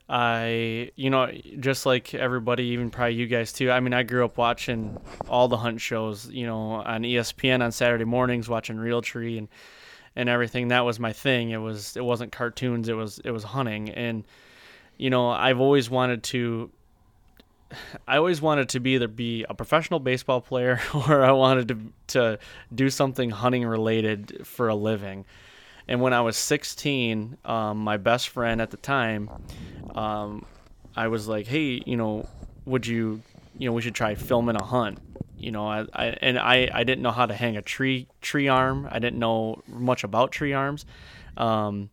[0.08, 3.70] I, you know, just like everybody, even probably you guys too.
[3.70, 7.72] I mean, I grew up watching all the hunt shows, you know, on ESPN on
[7.72, 9.48] Saturday mornings, watching Realtree and
[10.14, 10.68] and everything.
[10.68, 11.50] That was my thing.
[11.50, 12.88] It was it wasn't cartoons.
[12.88, 13.90] It was it was hunting.
[13.90, 14.24] And
[14.98, 16.70] you know, I've always wanted to.
[18.06, 21.78] I always wanted to be either be a professional baseball player or I wanted to
[22.08, 22.38] to
[22.74, 25.24] do something hunting related for a living.
[25.88, 29.28] And when I was 16, um, my best friend at the time,
[29.94, 30.44] um,
[30.94, 32.28] I was like, "Hey, you know,
[32.66, 33.20] would you,
[33.58, 34.98] you know, we should try filming a hunt."
[35.36, 38.48] You know, I, I and I, I didn't know how to hang a tree tree
[38.48, 38.88] arm.
[38.90, 40.86] I didn't know much about tree arms.
[41.36, 41.90] Um,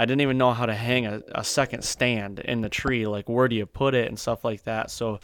[0.00, 3.06] I didn't even know how to hang a, a second stand in the tree.
[3.06, 4.90] Like, where do you put it and stuff like that.
[4.90, 5.20] So,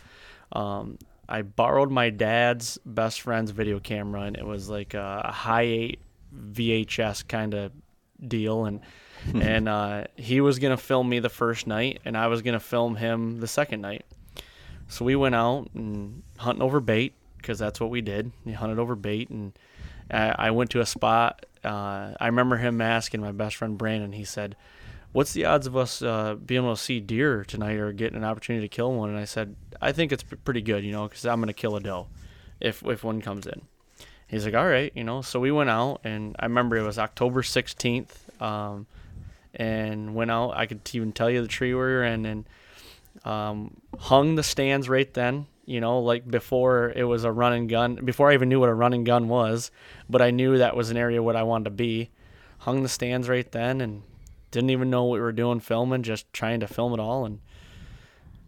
[0.52, 5.62] um, I borrowed my dad's best friend's video camera, and it was like a, high
[5.62, 6.00] eight
[6.52, 7.72] VHS kind of
[8.28, 8.80] deal, and
[9.34, 12.96] and uh, he was gonna film me the first night, and I was gonna film
[12.96, 14.04] him the second night.
[14.88, 18.30] So we went out and hunting over bait because that's what we did.
[18.44, 19.58] We hunted over bait, and
[20.10, 21.46] I, I went to a spot.
[21.66, 24.12] Uh, I remember him asking my best friend Brandon.
[24.12, 24.56] He said,
[25.12, 28.24] "What's the odds of us uh, being able to see deer tonight or getting an
[28.24, 31.26] opportunity to kill one?" And I said, "I think it's pretty good, you know, because
[31.26, 32.06] I'm gonna kill a doe
[32.60, 33.62] if if one comes in."
[34.28, 36.98] He's like, "All right, you know." So we went out, and I remember it was
[36.98, 38.86] October 16th, um,
[39.54, 40.50] and went out.
[40.56, 42.44] I could even tell you the tree we were in, and
[43.24, 45.46] um, hung the stands right then.
[45.66, 47.96] You know, like before it was a run and gun.
[47.96, 49.70] Before I even knew what a run and gun was,
[50.08, 52.10] but I knew that was an area what I wanted to be.
[52.58, 54.02] Hung the stands right then, and
[54.50, 57.26] didn't even know what we were doing filming, just trying to film it all.
[57.26, 57.40] And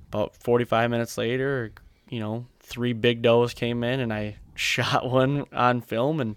[0.09, 1.73] about 45 minutes later,
[2.09, 6.21] you know, three big does came in, and I shot one on film.
[6.21, 6.37] And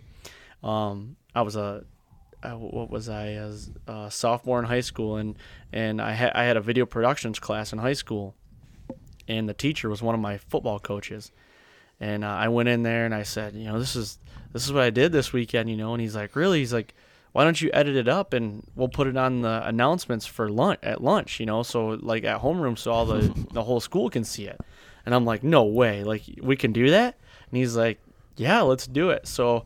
[0.63, 1.85] um, I was a
[2.43, 5.37] uh, what was I as a sophomore in high school, and
[5.71, 8.35] and I had I had a video productions class in high school,
[9.27, 11.31] and the teacher was one of my football coaches,
[11.99, 14.17] and uh, I went in there and I said, you know, this is
[14.53, 16.59] this is what I did this weekend, you know, and he's like, really?
[16.59, 16.93] He's like,
[17.31, 20.79] why don't you edit it up and we'll put it on the announcements for lunch
[20.83, 24.23] at lunch, you know, so like at homeroom, so all the the whole school can
[24.23, 24.59] see it,
[25.05, 27.15] and I'm like, no way, like we can do that,
[27.49, 27.99] and he's like,
[28.35, 29.65] yeah, let's do it, so.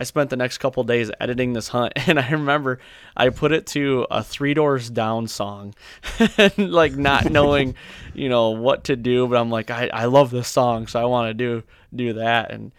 [0.00, 2.78] I spent the next couple days editing this hunt, and I remember
[3.16, 5.74] I put it to a Three Doors Down song,
[6.38, 7.74] and like not knowing,
[8.14, 9.26] you know, what to do.
[9.26, 12.52] But I'm like, I, I love this song, so I want to do do that,
[12.52, 12.72] and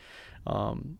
[0.47, 0.97] um,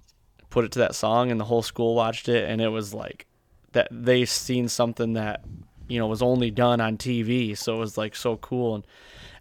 [0.50, 3.26] put it to that song, and the whole school watched it, and it was like
[3.72, 5.46] that they seen something that
[5.88, 8.88] you know was only done on TV, so it was like so cool, and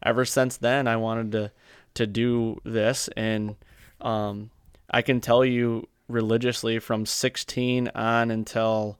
[0.04, 1.52] ever since then I wanted to
[1.94, 3.56] to do this, and
[4.00, 4.50] um,
[4.88, 8.98] I can tell you religiously from 16 on until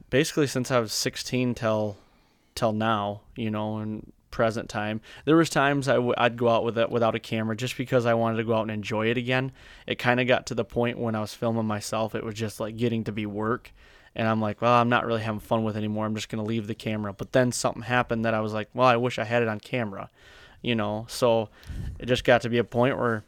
[0.09, 1.97] basically since I was 16 till
[2.55, 5.01] till now, you know, and present time.
[5.25, 8.05] There was times I w- I'd go out with it without a camera just because
[8.05, 9.51] I wanted to go out and enjoy it again.
[9.87, 12.59] It kind of got to the point when I was filming myself, it was just
[12.59, 13.71] like getting to be work.
[14.15, 16.05] And I'm like, well, I'm not really having fun with it anymore.
[16.05, 17.13] I'm just to leave the camera.
[17.13, 19.59] But then something happened that I was like, well, I wish I had it on
[19.59, 20.09] camera,
[20.61, 21.05] you know?
[21.07, 21.49] So
[21.99, 23.23] it just got to be a point where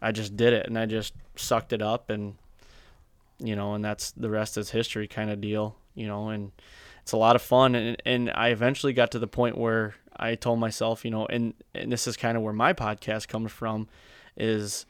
[0.00, 2.36] I just did it and I just sucked it up and,
[3.40, 6.52] you know, and that's the rest is history kind of deal, you know, and
[7.02, 7.74] it's a lot of fun.
[7.74, 11.54] And, and I eventually got to the point where I told myself, you know, and,
[11.74, 13.88] and this is kind of where my podcast comes from
[14.36, 14.86] is,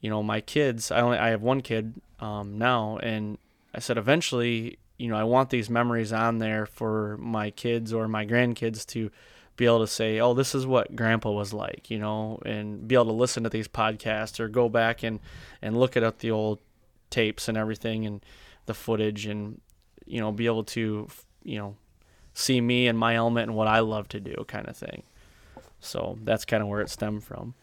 [0.00, 2.98] you know, my kids, I only, I have one kid um, now.
[2.98, 3.38] And
[3.74, 8.08] I said, eventually, you know, I want these memories on there for my kids or
[8.08, 9.10] my grandkids to
[9.56, 12.96] be able to say, oh, this is what grandpa was like, you know, and be
[12.96, 15.20] able to listen to these podcasts or go back and,
[15.62, 16.58] and look at the old
[17.14, 18.20] tapes and everything and
[18.66, 19.60] the footage and,
[20.04, 21.08] you know, be able to,
[21.44, 21.76] you know,
[22.34, 25.04] see me and my element and what I love to do kind of thing.
[25.80, 27.54] So that's kind of where it stemmed from.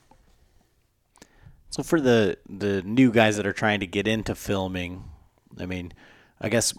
[1.69, 5.03] So for the the new guys that are trying to get into filming,
[5.59, 5.93] I mean,
[6.39, 6.73] I guess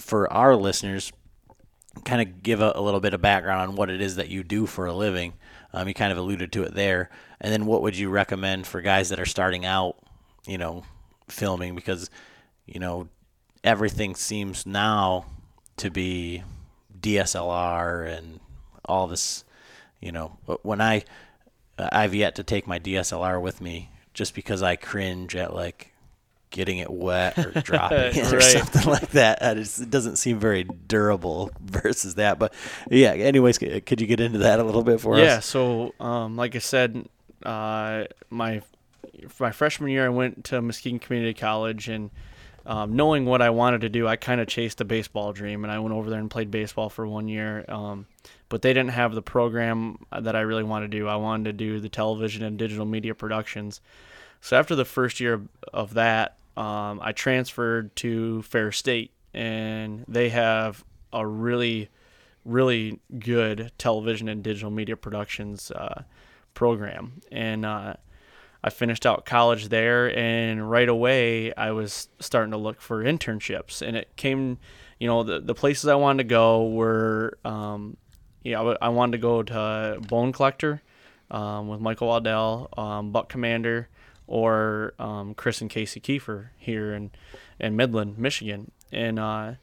[0.00, 1.12] for our listeners,
[2.04, 4.42] kind of give a, a little bit of background on what it is that you
[4.42, 5.34] do for a living.
[5.74, 7.10] Um, you kind of alluded to it there,
[7.40, 9.96] and then what would you recommend for guys that are starting out,
[10.46, 10.84] you know,
[11.28, 12.10] filming because,
[12.66, 13.08] you know,
[13.64, 15.26] everything seems now
[15.76, 16.42] to be
[17.00, 18.40] DSLR and
[18.84, 19.44] all this,
[20.00, 21.04] you know, when I
[21.78, 25.92] I've yet to take my DSLR with me just because I cringe at like
[26.50, 28.42] getting it wet or dropping it or Right.
[28.42, 29.40] something like that.
[29.56, 32.38] Just, it doesn't seem very durable versus that.
[32.38, 32.52] But
[32.90, 35.28] yeah, anyways, could you get into that a little bit for yeah, us?
[35.28, 35.40] Yeah.
[35.40, 37.08] So um, like I said,
[37.44, 38.62] uh, my
[39.38, 42.10] my freshman year I went to Muskegon Community College and
[42.64, 45.72] um, knowing what I wanted to do, I kind of chased the baseball dream and
[45.72, 47.64] I went over there and played baseball for one year.
[47.68, 48.06] Um,
[48.48, 51.08] but they didn't have the program that I really wanted to do.
[51.08, 53.80] I wanted to do the television and digital media productions.
[54.42, 55.40] So after the first year
[55.72, 61.88] of, that, um, I transferred to Ferris State, and they have a really,
[62.44, 66.02] really good television and digital media productions uh,
[66.54, 67.22] program.
[67.30, 67.94] And uh,
[68.64, 73.82] I finished out college there, and right away I was starting to look for internships.
[73.82, 74.58] And it came,
[74.98, 77.96] you know, the, the places I wanted to go were, um,
[78.44, 80.82] yeah, I, w- I wanted to go to Bone Collector
[81.30, 83.88] um, with Michael Waddell, um, Buck Commander,
[84.26, 87.10] or um, Chris and Casey Keefer here in,
[87.58, 88.70] in Midland, Michigan.
[88.92, 89.54] And uh,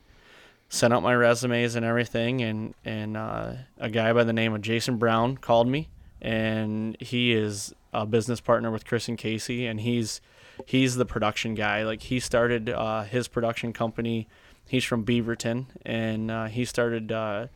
[0.70, 4.62] sent out my resumes and everything, and and uh, a guy by the name of
[4.62, 5.89] Jason Brown called me,
[6.22, 10.22] and he is a business partner with Chris and Casey, and he's
[10.66, 11.84] he's the production guy.
[11.84, 14.28] Like he started uh, his production company.
[14.68, 17.48] He's from Beaverton, and uh, he started uh,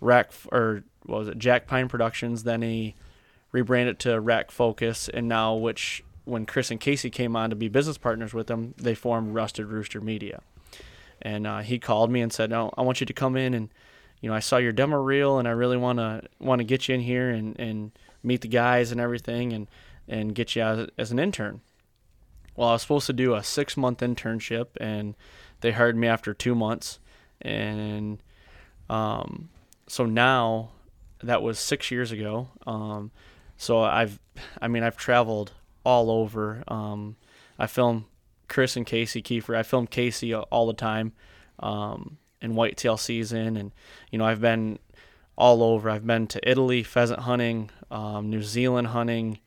[0.00, 2.44] Rack or what was it Jack Pine Productions.
[2.44, 2.94] Then he
[3.52, 7.68] rebranded to Rack Focus, and now which when Chris and Casey came on to be
[7.68, 10.40] business partners with them, they formed Rusted Rooster Media
[11.22, 13.70] and uh, he called me and said, "No, I want you to come in and,
[14.20, 16.88] you know, I saw your demo reel and I really want to want to get
[16.88, 17.92] you in here and, and
[18.24, 19.68] meet the guys and everything and
[20.08, 21.60] and get you as, as an intern."
[22.56, 25.14] Well, I was supposed to do a six month internship and
[25.60, 26.98] they hired me after two months,
[27.40, 28.22] and
[28.90, 29.48] um,
[29.86, 30.70] so now
[31.22, 32.48] that was six years ago.
[32.66, 33.10] Um,
[33.56, 34.20] so I've,
[34.60, 35.52] I mean, I've traveled
[35.84, 36.62] all over.
[36.68, 37.16] Um,
[37.58, 38.06] I film
[38.48, 39.56] Chris and Casey Keefer.
[39.56, 41.12] I film Casey all the time
[41.60, 43.72] um, in whitetail season, and
[44.10, 44.78] you know I've been
[45.36, 45.90] all over.
[45.90, 49.38] I've been to Italy pheasant hunting, um, New Zealand hunting.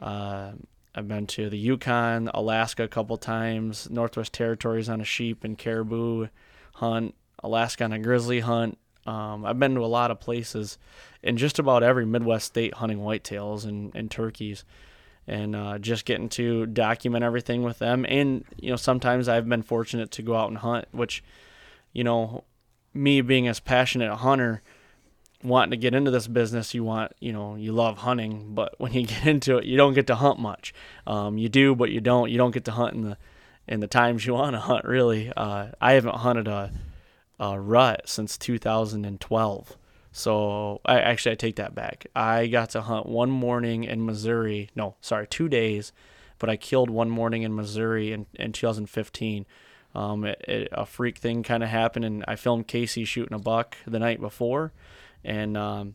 [0.00, 0.52] Uh,
[0.94, 5.58] I've been to the Yukon, Alaska a couple times, Northwest Territories on a sheep and
[5.58, 6.28] caribou
[6.74, 8.78] hunt, Alaska on a grizzly hunt.
[9.06, 10.78] Um, I've been to a lot of places
[11.22, 14.64] in just about every Midwest state hunting whitetails and, and turkeys
[15.26, 18.06] and uh, just getting to document everything with them.
[18.08, 21.22] And you know, sometimes I've been fortunate to go out and hunt, which,
[21.92, 22.44] you know,
[22.94, 24.62] me being as passionate a hunter,
[25.42, 28.92] wanting to get into this business, you want, you know, you love hunting, but when
[28.92, 30.74] you get into it, you don't get to hunt much.
[31.06, 32.30] Um, you do, but you don't.
[32.30, 33.18] You don't get to hunt in the
[33.68, 34.84] in the times you want to hunt.
[34.84, 36.72] Really, uh, I haven't hunted a
[37.40, 39.76] uh, rut since 2012.
[40.12, 42.06] So I actually I take that back.
[42.16, 44.70] I got to hunt one morning in Missouri.
[44.74, 45.92] No, sorry, two days,
[46.38, 49.44] but I killed one morning in Missouri in, in 2015.
[49.94, 53.38] Um, it, it, a freak thing kind of happened, and I filmed Casey shooting a
[53.38, 54.72] buck the night before,
[55.26, 55.94] and um,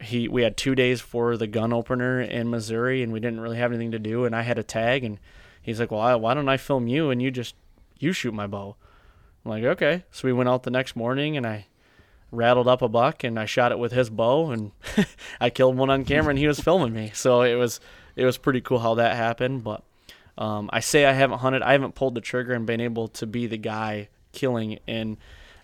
[0.00, 3.56] he we had two days for the gun opener in Missouri, and we didn't really
[3.56, 5.18] have anything to do, and I had a tag, and
[5.62, 7.54] he's like, "Well, why don't I film you and you just
[7.98, 8.76] you shoot my bow?"
[9.44, 11.66] I'm like, "Okay." So we went out the next morning, and I
[12.30, 14.72] rattled up a buck and I shot it with his bow and
[15.40, 17.10] I killed one on camera and he was filming me.
[17.14, 17.80] So it was
[18.16, 19.64] it was pretty cool how that happened.
[19.64, 19.82] But
[20.36, 23.26] um, I say I haven't hunted, I haven't pulled the trigger and been able to
[23.26, 25.16] be the guy killing in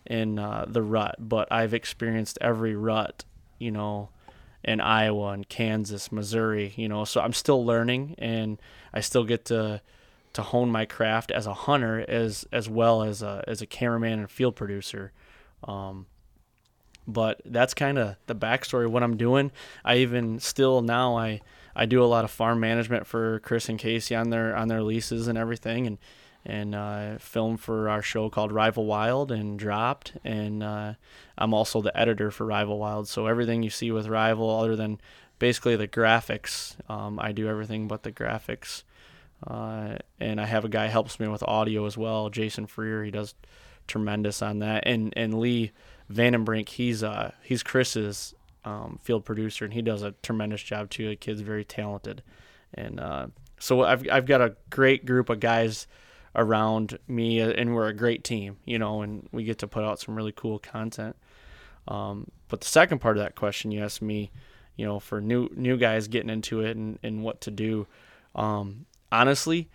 [0.06, 3.24] in uh, the rut, but I've experienced every rut,
[3.58, 4.10] you know,
[4.62, 7.04] in Iowa and Kansas, Missouri, you know.
[7.04, 8.60] So I'm still learning and
[8.92, 9.80] I still get to
[10.32, 14.18] to hone my craft as a hunter as as well as a as a cameraman
[14.18, 15.12] and field producer.
[15.62, 16.06] Um,
[17.06, 19.52] but that's kind of the backstory of what I'm doing.
[19.84, 21.40] I even still now I
[21.76, 24.82] I do a lot of farm management for Chris and Casey on their on their
[24.82, 25.98] leases and everything, and
[26.46, 30.94] and uh, film for our show called Rival Wild and Dropped, and uh,
[31.38, 33.08] I'm also the editor for Rival Wild.
[33.08, 35.00] So everything you see with Rival, other than
[35.38, 38.82] basically the graphics, um, I do everything but the graphics.
[39.46, 43.04] Uh, and I have a guy helps me with audio as well, Jason Freer.
[43.04, 43.34] He does
[43.86, 45.72] tremendous on that, and and Lee
[46.12, 48.34] Vandenbrink, he's uh he's Chris's
[48.64, 51.08] um, field producer, and he does a tremendous job too.
[51.08, 52.22] The kid's very talented,
[52.72, 53.26] and uh,
[53.58, 55.86] so I've I've got a great group of guys
[56.34, 59.84] around me, uh, and we're a great team, you know, and we get to put
[59.84, 61.16] out some really cool content.
[61.86, 64.30] Um, but the second part of that question you asked me,
[64.76, 67.86] you know, for new new guys getting into it and, and what to do.
[68.34, 69.68] Um, honestly,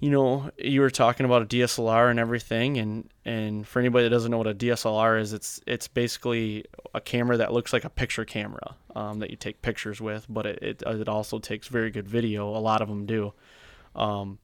[0.00, 4.10] you know, you were talking about a DSLR and everything, and and for anybody that
[4.10, 7.90] doesn't know what a DSLR is, it's it's basically a camera that looks like a
[7.90, 11.90] picture camera um, that you take pictures with, but it, it, it also takes very
[11.90, 12.48] good video.
[12.48, 13.32] A lot of them do.
[13.94, 14.38] Um,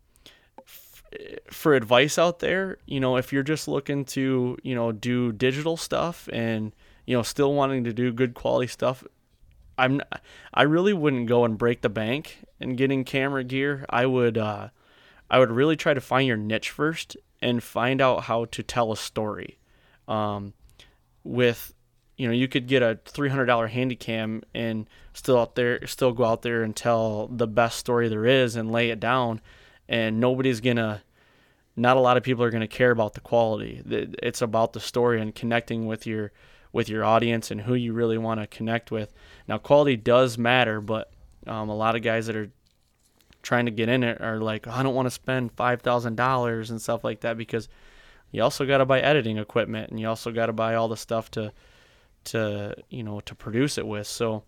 [1.51, 5.77] for advice out there, you know, if you're just looking to you know do digital
[5.77, 6.73] stuff and
[7.07, 9.05] you know still wanting to do good quality stuff,
[9.79, 10.01] I'm
[10.55, 13.85] I really wouldn't go and break the bank in getting camera gear.
[13.89, 14.39] I would.
[14.39, 14.69] Uh,
[15.31, 18.93] I would really try to find your niche first and find out how to tell
[18.93, 19.59] a story.
[20.09, 20.55] Um,
[21.23, 21.73] with,
[22.17, 26.43] you know, you could get a $300 handycam and still out there, still go out
[26.43, 29.41] there and tell the best story there is and lay it down,
[29.91, 31.03] and nobody's gonna.
[31.77, 33.83] Not a lot of people are going to care about the quality.
[34.23, 36.33] It's about the story and connecting with your
[36.73, 39.13] with your audience and who you really want to connect with.
[39.49, 41.11] Now, quality does matter, but
[41.47, 42.51] um, a lot of guys that are
[43.43, 46.17] trying to get in it are like, oh, I don't want to spend five thousand
[46.17, 47.69] dollars and stuff like that because
[48.31, 50.97] you also got to buy editing equipment and you also got to buy all the
[50.97, 51.53] stuff to
[52.23, 54.07] to you know to produce it with.
[54.07, 54.45] So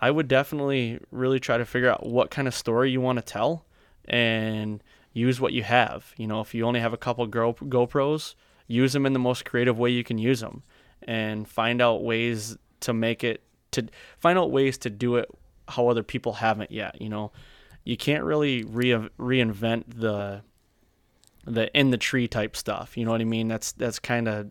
[0.00, 3.24] I would definitely really try to figure out what kind of story you want to
[3.24, 3.64] tell
[4.08, 4.82] and
[5.12, 6.12] use what you have.
[6.16, 8.34] You know, if you only have a couple Go GoPros,
[8.66, 10.62] use them in the most creative way you can use them
[11.02, 13.86] and find out ways to make it to
[14.18, 15.28] find out ways to do it
[15.68, 17.30] how other people haven't yet, you know
[17.88, 20.42] you can't really re- reinvent the
[21.46, 22.98] the in the tree type stuff.
[22.98, 23.48] You know what I mean?
[23.48, 24.50] That's that's kind of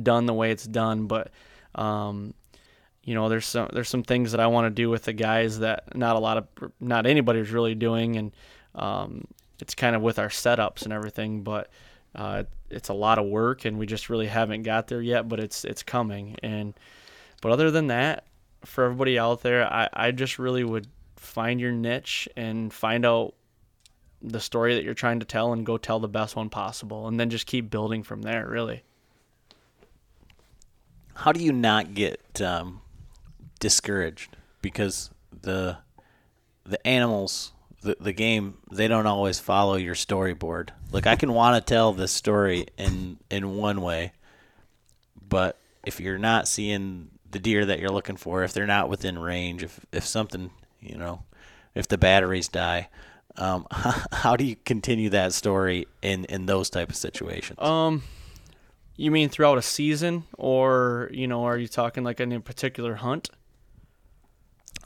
[0.00, 1.32] done the way it's done, but
[1.74, 2.34] um,
[3.02, 5.58] you know, there's some there's some things that I want to do with the guys
[5.58, 6.46] that not a lot of
[6.78, 8.30] not anybody's really doing, and
[8.78, 9.24] um,
[9.60, 11.70] it's kind of with our setups and everything, but.
[12.14, 15.28] Uh, it's a lot of work, and we just really haven't got there yet.
[15.28, 16.72] But it's it's coming, and
[17.42, 18.24] but other than that,
[18.64, 23.34] for everybody out there, I, I just really would find your niche and find out
[24.22, 27.20] the story that you're trying to tell and go tell the best one possible and
[27.20, 28.82] then just keep building from there really
[31.14, 32.80] how do you not get um,
[33.60, 35.10] discouraged because
[35.42, 35.76] the
[36.64, 37.52] the animals
[37.82, 41.92] the, the game they don't always follow your storyboard like i can want to tell
[41.92, 44.12] this story in in one way
[45.28, 49.18] but if you're not seeing the deer that you're looking for if they're not within
[49.18, 50.50] range if if something
[50.80, 51.22] you know,
[51.74, 52.88] if the batteries die.
[53.36, 53.66] Um,
[54.12, 57.60] how do you continue that story in, in those type of situations?
[57.60, 58.02] Um,
[58.96, 62.96] you mean throughout a season, or you know, are you talking like in a particular
[62.96, 63.30] hunt?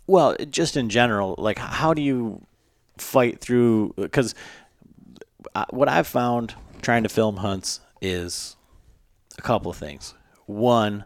[0.07, 2.47] Well, just in general, like how do you
[3.03, 3.95] fight through?
[3.97, 4.35] Because
[5.55, 8.57] uh, what I've found trying to film hunts is
[9.39, 10.15] a couple of things.
[10.47, 11.05] One,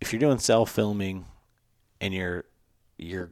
[0.00, 1.26] if you're doing self filming
[2.00, 2.44] and you're
[2.98, 3.30] you're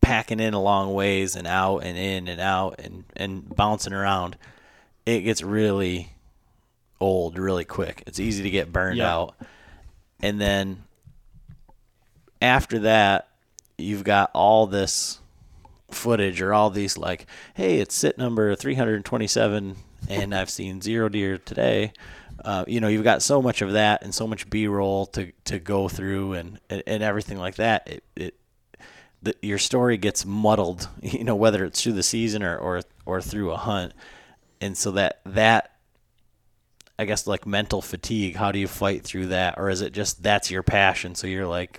[0.00, 4.36] packing in a long ways and out and in and out and, and bouncing around,
[5.06, 6.12] it gets really
[7.00, 8.02] old really quick.
[8.06, 9.14] It's easy to get burned Yeah.
[9.14, 9.34] out.
[10.20, 10.82] And then
[12.40, 13.28] after that,
[13.78, 15.18] you've got all this
[15.94, 19.76] footage or all these like, hey, it's sit number 327
[20.08, 21.92] and I've seen zero deer today.
[22.44, 25.58] Uh, you know, you've got so much of that and so much B-roll to, to
[25.58, 27.88] go through and, and, and everything like that.
[27.88, 28.34] It, it
[29.22, 33.20] the, your story gets muddled, you know, whether it's through the season or, or, or
[33.20, 33.92] through a hunt.
[34.60, 35.70] And so that, that,
[36.98, 39.54] I guess like mental fatigue, how do you fight through that?
[39.58, 41.14] Or is it just, that's your passion.
[41.14, 41.78] So you're like,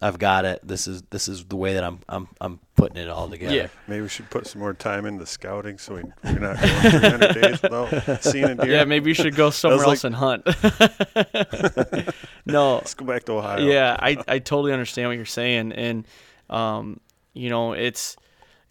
[0.00, 0.66] I've got it.
[0.66, 3.54] This is, this is the way that I'm, I'm, I'm putting it all together.
[3.54, 3.66] Yeah.
[3.86, 7.34] Maybe we should put some more time into scouting so we, we're not going 300
[7.34, 8.72] days without seeing a deer.
[8.72, 10.46] Yeah, maybe you should go somewhere like- else and hunt.
[12.46, 13.64] no, Let's go back to Ohio.
[13.66, 16.06] yeah, I, I totally understand what you're saying, and
[16.50, 17.00] um,
[17.34, 18.16] you know, it's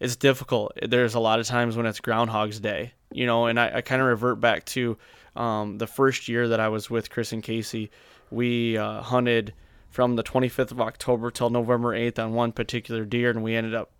[0.00, 0.72] it's difficult.
[0.82, 4.00] There's a lot of times when it's Groundhog's Day, you know, and I, I kind
[4.02, 4.98] of revert back to
[5.36, 7.90] um, the first year that I was with Chris and Casey.
[8.30, 9.54] We uh, hunted
[9.92, 13.74] from the 25th of October till November 8th on one particular deer, and we ended
[13.74, 13.90] up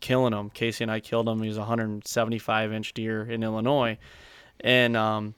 [0.00, 0.48] killing him.
[0.50, 1.42] Casey and I killed him.
[1.42, 3.98] He was a 175 inch deer in Illinois,
[4.60, 5.34] and um,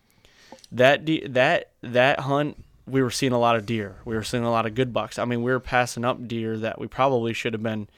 [0.71, 3.97] that de- that that hunt we were seeing a lot of deer.
[4.05, 5.19] We were seeing a lot of good bucks.
[5.19, 7.89] I mean, we were passing up deer that we probably should have been,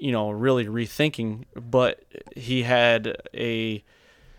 [0.00, 1.44] you know, really rethinking.
[1.54, 2.04] But
[2.36, 3.82] he had a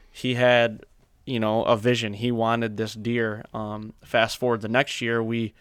[0.10, 0.86] he had
[1.26, 2.14] you know a vision.
[2.14, 3.43] He wanted this deer.
[3.53, 5.53] Um, fast forward the next year, we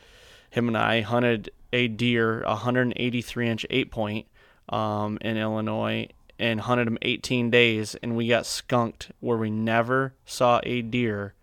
[0.54, 4.26] him and I hunted a deer, 183 inch eight point
[4.68, 10.14] um, in Illinois, and hunted him 18 days, and we got skunked where we never
[10.24, 11.34] saw a deer.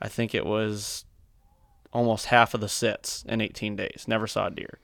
[0.00, 1.04] I think it was
[1.92, 4.04] almost half of the sits in 18 days.
[4.06, 4.78] Never saw a deer.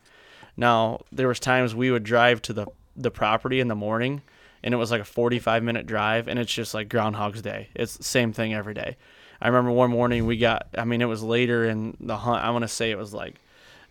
[0.57, 4.23] Now there was times we would drive to the the property in the morning,
[4.65, 7.69] and it was like a 45 minute drive, and it's just like Groundhog's Day.
[7.75, 8.97] It's the same thing every day.
[9.41, 10.67] I remember one morning we got.
[10.77, 12.45] I mean, it was later in the hunt.
[12.45, 13.41] I want to say it was like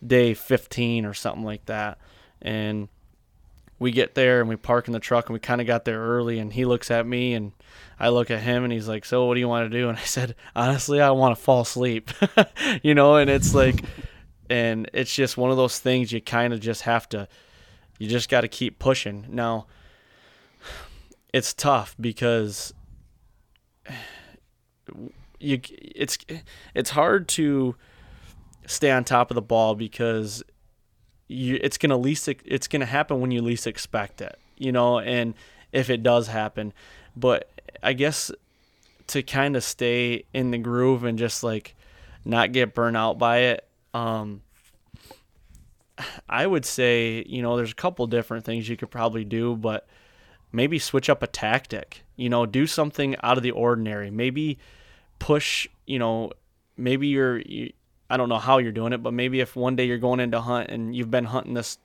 [0.05, 1.97] day 15 or something like that,
[2.41, 2.89] and
[3.81, 5.99] we get there and we park in the truck and we kind of got there
[5.99, 7.51] early and he looks at me and
[7.99, 9.97] I look at him and he's like, "So what do you want to do?" And
[9.97, 12.11] I said, "Honestly, I want to fall asleep."
[12.83, 13.83] you know, and it's like
[14.51, 17.27] and it's just one of those things you kind of just have to
[17.97, 19.25] you just got to keep pushing.
[19.29, 19.65] Now
[21.33, 22.73] it's tough because
[25.39, 26.17] you it's
[26.75, 27.75] it's hard to
[28.65, 30.43] stay on top of the ball because
[31.27, 35.33] you it's gonna least it's gonna happen when you least expect it, you know, and
[35.71, 36.73] if it does happen,
[37.15, 37.49] but
[37.81, 38.31] I guess
[39.07, 41.75] to kind of stay in the groove and just like
[42.25, 44.41] not get burnt out by it, um,
[46.29, 49.87] I would say you know there's a couple different things you could probably do, but
[50.51, 52.03] maybe switch up a tactic.
[52.15, 54.11] You know, do something out of the ordinary.
[54.11, 54.59] Maybe
[55.19, 55.67] push.
[55.85, 56.31] You know,
[56.77, 57.39] maybe you're.
[57.39, 57.71] You,
[58.11, 60.41] I don't know how you're doing it, but maybe if one day you're going into
[60.41, 61.77] hunt and you've been hunting this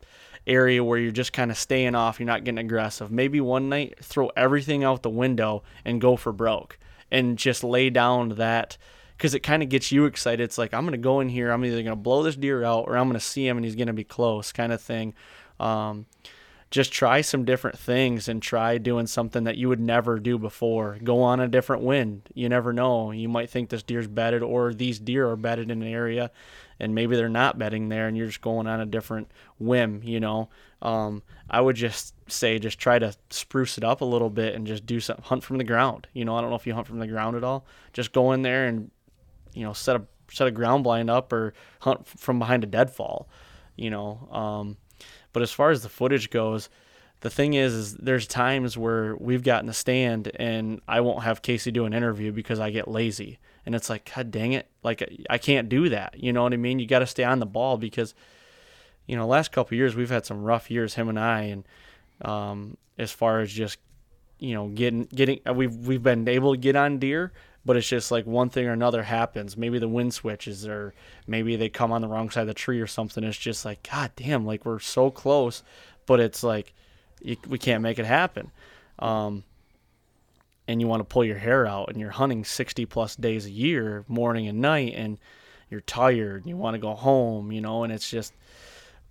[0.47, 3.11] area where you're just kind of staying off, you're not getting aggressive.
[3.11, 6.79] Maybe one night throw everything out the window and go for broke
[7.11, 8.77] and just lay down that
[9.17, 10.43] because it kind of gets you excited.
[10.43, 12.97] It's like I'm gonna go in here, I'm either gonna blow this deer out or
[12.97, 15.15] I'm gonna see him and he's gonna be close, kind of thing.
[15.61, 16.07] Um,
[16.71, 20.99] just try some different things and try doing something that you would never do before.
[21.03, 22.23] Go on a different wind.
[22.35, 23.13] You never know.
[23.13, 26.31] You might think this deer's bedded or these deer are bedded in an area
[26.81, 30.21] and maybe they're not bedding there and you're just going on a different whim, you
[30.21, 30.49] know.
[30.83, 34.67] Um, I would just say just try to spruce it up a little bit and
[34.67, 36.09] just do some hunt from the ground.
[36.13, 37.65] You know, I don't know if you hunt from the ground at all.
[37.93, 38.91] Just go in there and
[39.55, 43.29] you know, set a set a ground blind up or hunt from behind a deadfall,
[43.77, 44.29] you know.
[44.31, 44.77] Um,
[45.37, 46.71] but as far as the footage goes,
[47.21, 51.43] the thing is, is there's times where we've gotten the stand and I won't have
[51.43, 53.39] Casey do an interview because I get lazy.
[53.67, 54.67] And it's like, God dang it.
[54.83, 56.15] Like, I can't do that.
[56.19, 56.79] You know what I mean?
[56.79, 58.15] You got to stay on the ball because,
[59.05, 61.43] you know, last couple of years, we've had some rough years, him and I.
[61.43, 61.69] And
[62.23, 63.77] um, as far as just,
[64.39, 67.35] you know, getting, getting, we've, we've been able to get on deer,
[67.67, 69.57] but it's just like one thing or another happens.
[69.57, 70.95] Maybe the wind switches or
[71.27, 73.25] maybe they come on the wrong side of the tree or something.
[73.25, 75.65] It's just like, God damn, like we're so close,
[76.07, 76.73] but it's like,
[77.21, 78.53] you, we can't make it happen.
[79.01, 79.43] Um,
[80.69, 83.51] and you want to pull your hair out and you're hunting 60 plus days a
[83.51, 85.19] year, morning and night, and
[85.69, 88.33] you're tired and you want to go home, you know, and it's just,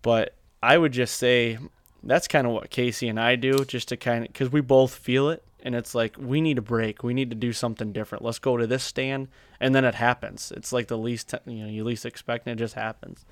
[0.01, 0.33] but
[0.63, 1.57] I would just say
[2.03, 4.95] that's kind of what Casey and I do just to kind of, because we both
[4.95, 5.43] feel it.
[5.66, 7.03] And it's like, we need a break.
[7.03, 8.24] We need to do something different.
[8.24, 9.28] Let's go to this stand.
[9.59, 10.53] And then it happens.
[10.55, 13.26] It's like the least, you know, you least expect and it just happens.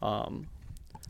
[0.00, 0.46] Um,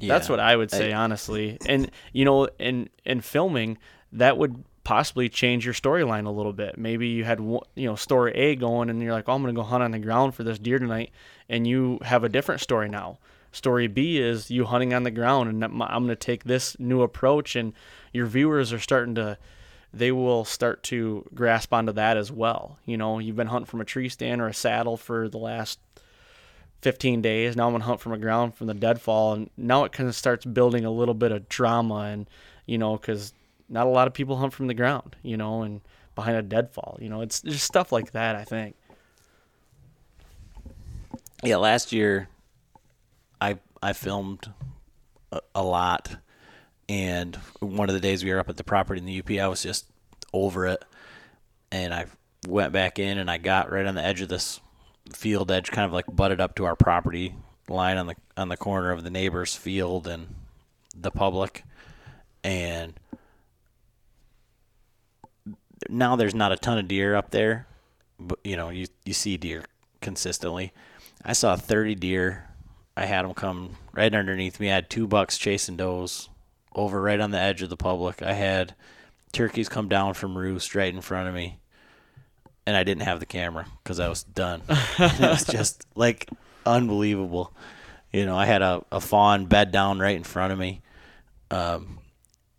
[0.01, 1.59] that's what I would say, honestly.
[1.67, 3.79] And you know, in in filming,
[4.13, 6.79] that would possibly change your storyline a little bit.
[6.79, 9.63] Maybe you had you know story A going, and you're like, oh, I'm gonna go
[9.63, 11.11] hunt on the ground for this deer tonight,
[11.49, 13.19] and you have a different story now.
[13.53, 17.03] Story B is you hunting on the ground, and I'm I'm gonna take this new
[17.03, 17.73] approach, and
[18.13, 19.39] your viewers are starting to,
[19.97, 22.79] they will start to grasp onto that as well.
[22.85, 25.79] You know, you've been hunting from a tree stand or a saddle for the last
[26.83, 27.57] 15 days.
[27.57, 30.15] Now I'm gonna hunt from a ground from the deadfall, and now it kind of
[30.15, 32.29] starts building a little bit of drama, and
[32.67, 33.33] you know, because
[33.69, 35.81] not a lot of people hunt from the ground, you know, and
[36.15, 38.37] behind a deadfall, you know, it's just stuff like that.
[38.37, 38.77] I think.
[41.43, 42.29] Yeah, last year
[43.41, 44.53] I I filmed
[45.33, 46.17] a, a lot,
[46.89, 49.49] and one of the days we were up at the property in the UP, I
[49.49, 49.87] was just
[50.33, 50.85] over it,
[51.73, 52.07] and I
[52.47, 54.61] went back in and I got right on the edge of this
[55.13, 57.35] field edge, kind of like butted up to our property
[57.69, 60.29] line on the on the corner of the neighbor's field and
[60.95, 61.65] the public,
[62.45, 62.95] and
[65.89, 67.67] now there's not a ton of deer up there,
[68.19, 69.65] but you know you you see deer
[70.01, 70.73] consistently.
[71.25, 72.45] I saw 30 deer.
[72.97, 74.71] I had them come right underneath me.
[74.71, 76.29] I had two bucks chasing does
[76.77, 78.23] over right on the edge of the public.
[78.23, 78.75] I had
[79.33, 81.59] turkeys come down from roost right in front of me,
[82.67, 84.63] and I didn't have the camera because I was done.
[84.69, 86.29] it was just like
[86.65, 87.53] unbelievable.
[88.13, 90.83] You know, I had a, a fawn bed down right in front of me.
[91.51, 91.99] Um,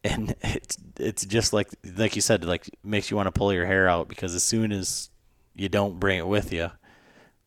[0.03, 3.65] and it's it's just like like you said, like makes you want to pull your
[3.65, 5.09] hair out because as soon as
[5.55, 6.71] you don't bring it with you,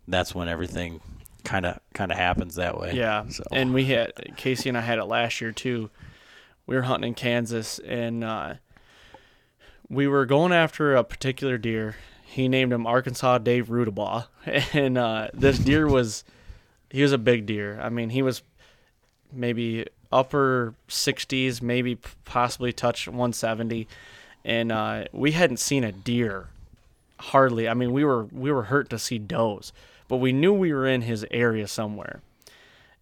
[0.09, 1.01] that's when everything
[1.45, 2.93] kind of kind of happens that way.
[2.95, 5.91] Yeah, So and we had Casey and I had it last year too.
[6.71, 8.55] We were hunting in Kansas, and uh,
[9.89, 11.97] we were going after a particular deer.
[12.25, 14.27] He named him Arkansas Dave Rudabaugh,
[14.73, 16.23] and uh, this deer was
[16.89, 17.81] he was a big deer.
[17.83, 18.45] I mean, he was
[19.33, 23.89] maybe upper 60s, maybe possibly touch 170,
[24.45, 26.51] and uh, we hadn't seen a deer
[27.19, 27.69] hardly.
[27.69, 29.73] I mean, we were we were hurt to see does,
[30.07, 32.21] but we knew we were in his area somewhere.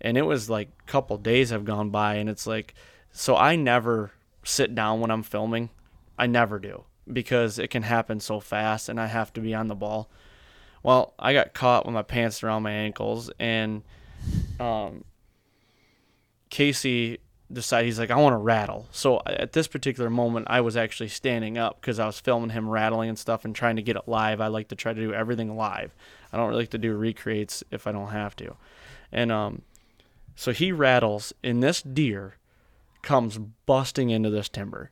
[0.00, 2.74] And it was like a couple days have gone by, and it's like,
[3.12, 4.12] so I never
[4.44, 5.70] sit down when I'm filming.
[6.18, 9.68] I never do because it can happen so fast, and I have to be on
[9.68, 10.10] the ball.
[10.82, 13.82] Well, I got caught with my pants around my ankles, and
[14.60, 15.04] um,
[16.50, 17.18] Casey
[17.50, 18.86] decided he's like, I want to rattle.
[18.92, 22.68] So at this particular moment, I was actually standing up because I was filming him
[22.68, 24.40] rattling and stuff and trying to get it live.
[24.40, 25.94] I like to try to do everything live.
[26.32, 28.54] I don't really like to do recreates if I don't have to.
[29.10, 29.62] And um,
[30.36, 32.36] so he rattles, in this deer
[33.02, 34.90] comes busting into this timber.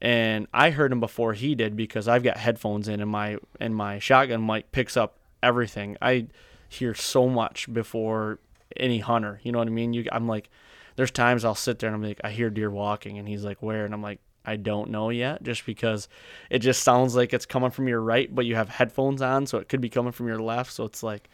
[0.00, 3.74] And I heard him before he did because I've got headphones in and my and
[3.74, 5.96] my shotgun mic picks up everything.
[6.00, 6.26] I
[6.68, 8.38] hear so much before
[8.76, 9.40] any hunter.
[9.42, 9.92] You know what I mean?
[9.92, 10.50] You I'm like
[10.98, 13.62] there's times I'll sit there and I'm like, I hear deer walking, and he's like,
[13.62, 13.84] where?
[13.84, 16.08] And I'm like, I don't know yet, just because
[16.50, 19.58] it just sounds like it's coming from your right, but you have headphones on, so
[19.58, 20.72] it could be coming from your left.
[20.72, 21.30] So it's like,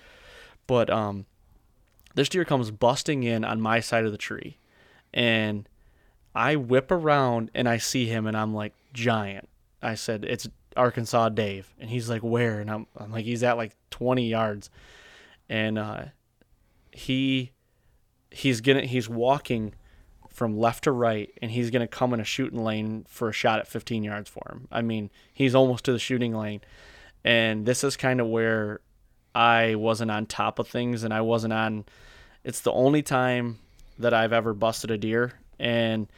[0.66, 1.24] but um,
[2.14, 4.58] this deer comes busting in on my side of the tree,
[5.14, 5.66] and
[6.34, 9.48] I whip around and I see him, and I'm like, giant.
[9.82, 12.60] I said, it's Arkansas Dave, and he's like, where?
[12.60, 14.70] And I'm, I'm like, he's at like 20 yards,
[15.48, 16.04] and uh,
[16.90, 17.52] he
[18.30, 19.74] he's gonna he's walking
[20.28, 23.60] from left to right and he's gonna come in a shooting lane for a shot
[23.60, 24.66] at 15 yards for him.
[24.72, 26.60] I mean, he's almost to the shooting lane,
[27.24, 28.80] and this is kind of where
[29.34, 31.84] I wasn't on top of things and I wasn't on.
[32.44, 33.58] It's the only time
[33.98, 36.08] that I've ever busted a deer, and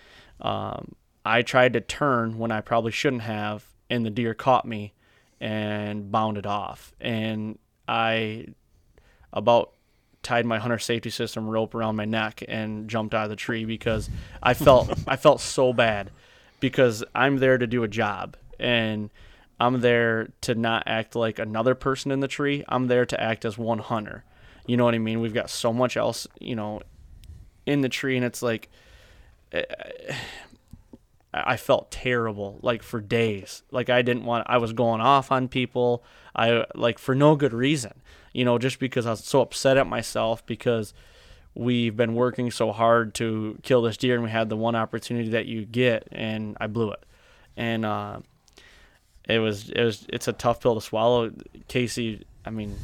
[0.40, 4.94] um, I tried to turn when I probably shouldn't have, and the deer caught me
[5.40, 7.58] and bounded off, and
[7.88, 8.46] I
[9.32, 9.72] about
[10.22, 13.64] tied my hunter safety system rope around my neck and jumped out of the tree
[13.64, 14.10] because
[14.42, 16.10] I felt I felt so bad
[16.58, 19.10] because I'm there to do a job and
[19.60, 22.64] I'm there to not act like another person in the tree.
[22.68, 24.24] I'm there to act as one hunter.
[24.66, 25.20] You know what I mean?
[25.20, 26.82] We've got so much else, you know,
[27.64, 28.68] in the tree and it's like
[31.44, 33.62] I felt terrible like for days.
[33.70, 36.02] Like I didn't want I was going off on people.
[36.34, 37.92] I like for no good reason.
[38.32, 40.94] You know, just because I was so upset at myself because
[41.54, 45.30] we've been working so hard to kill this deer and we had the one opportunity
[45.30, 47.04] that you get and I blew it.
[47.56, 48.20] And uh
[49.28, 51.32] it was it was it's a tough pill to swallow.
[51.68, 52.76] Casey, I mean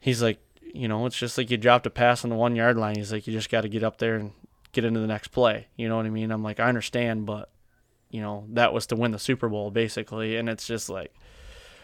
[0.00, 0.38] he's like,
[0.74, 2.96] you know, it's just like you dropped a pass on the 1 yard line.
[2.96, 4.32] He's like you just got to get up there and
[4.74, 5.68] get into the next play.
[5.76, 6.30] You know what I mean?
[6.30, 7.50] I'm like, I understand, but
[8.10, 11.14] you know, that was to win the Super Bowl basically, and it's just like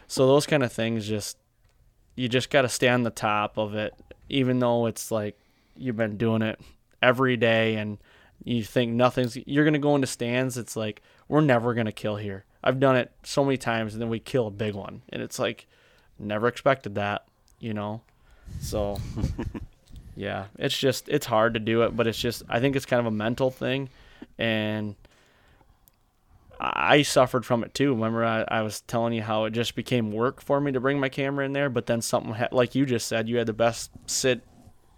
[0.07, 1.39] so those kind of things just
[2.17, 3.95] you just got to stay on the top of it
[4.29, 5.39] even though it's like
[5.77, 6.61] you've been doing it
[7.01, 7.99] every day and
[8.45, 11.93] you think nothing's you're going to go into stands it's like we're never going to
[11.93, 12.45] kill here.
[12.63, 15.39] I've done it so many times, and then we kill a big one, and it's
[15.39, 15.67] like
[16.19, 17.25] never expected that,
[17.61, 18.03] you know.
[18.61, 18.99] So
[20.17, 23.01] yeah, it's just it's hard to do it, but it's just I think it's kind
[23.01, 23.89] of a mental thing,
[24.39, 24.97] and
[26.59, 27.95] I suffered from it too.
[27.95, 31.01] Remember, I, I was telling you how it just became work for me to bring
[31.01, 33.55] my camera in there, but then something ha- like you just said, you had the
[33.55, 34.43] best sit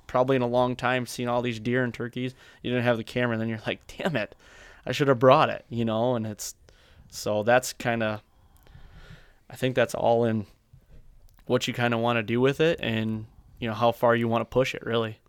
[0.09, 2.35] probably in a long time, seeing all these deer and turkeys.
[2.63, 4.35] You didn't have the camera, and then you're like, damn it,
[4.85, 6.17] I should have brought it, you know.
[6.17, 6.57] And it's
[7.11, 8.23] so that's kind of,
[9.49, 10.47] I think that's all in
[11.47, 13.27] what you kind of want to do with it, and
[13.63, 15.21] you know how far you want to push it, really.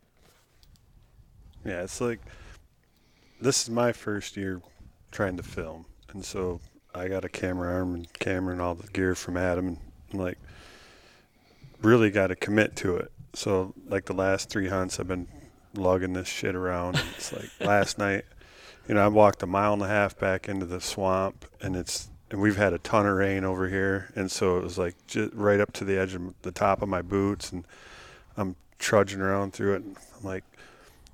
[1.64, 2.20] Yeah, it's like
[3.40, 4.60] this is my first year
[5.12, 6.60] trying to film, and so
[6.96, 9.78] I got a camera arm and camera and all the gear from Adam, and
[10.12, 10.40] I'm like
[11.84, 13.12] really got to commit to it.
[13.36, 15.28] So like the last three hunts, I've been
[15.76, 16.96] lugging this shit around.
[16.96, 18.26] And it's like last night,
[18.88, 22.10] you know, I walked a mile and a half back into the swamp, and it's
[22.32, 25.32] and we've had a ton of rain over here, and so it was like just
[25.36, 27.64] right up to the edge of the top of my boots, and
[28.38, 29.84] I'm trudging around through it.
[29.84, 30.44] And I'm like,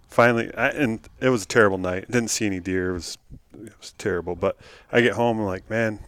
[0.09, 2.09] finally, I, and it was a terrible night.
[2.09, 2.91] Didn't see any deer.
[2.91, 3.17] It was
[3.53, 4.35] it was terrible.
[4.35, 4.57] But
[4.91, 5.99] I get home I'm like, man,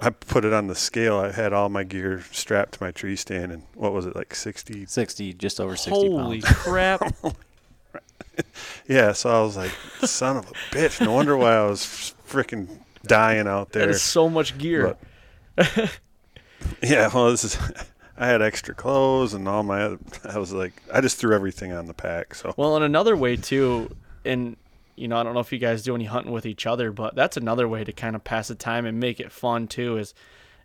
[0.00, 1.16] I put it on the scale.
[1.16, 4.34] I had all my gear strapped to my tree stand, and what was it like
[4.34, 4.84] sixty?
[4.86, 6.56] 60, just over 60 Holy pounds.
[6.62, 7.02] crap!
[8.86, 9.12] Yeah.
[9.12, 9.70] So I was like,
[10.02, 11.00] son of a bitch.
[11.00, 12.68] No wonder why I was freaking
[13.06, 13.86] dying out there.
[13.86, 14.96] that is so much gear.
[15.56, 16.00] But-
[16.82, 17.10] yeah.
[17.12, 17.58] Well, this is.
[18.16, 19.98] I had extra clothes and all my other.
[20.28, 22.34] I was like, I just threw everything on the pack.
[22.34, 23.94] So Well, and another way too,
[24.24, 24.56] and
[24.96, 27.14] you know, I don't know if you guys do any hunting with each other, but
[27.16, 29.98] that's another way to kind of pass the time and make it fun too.
[29.98, 30.14] Is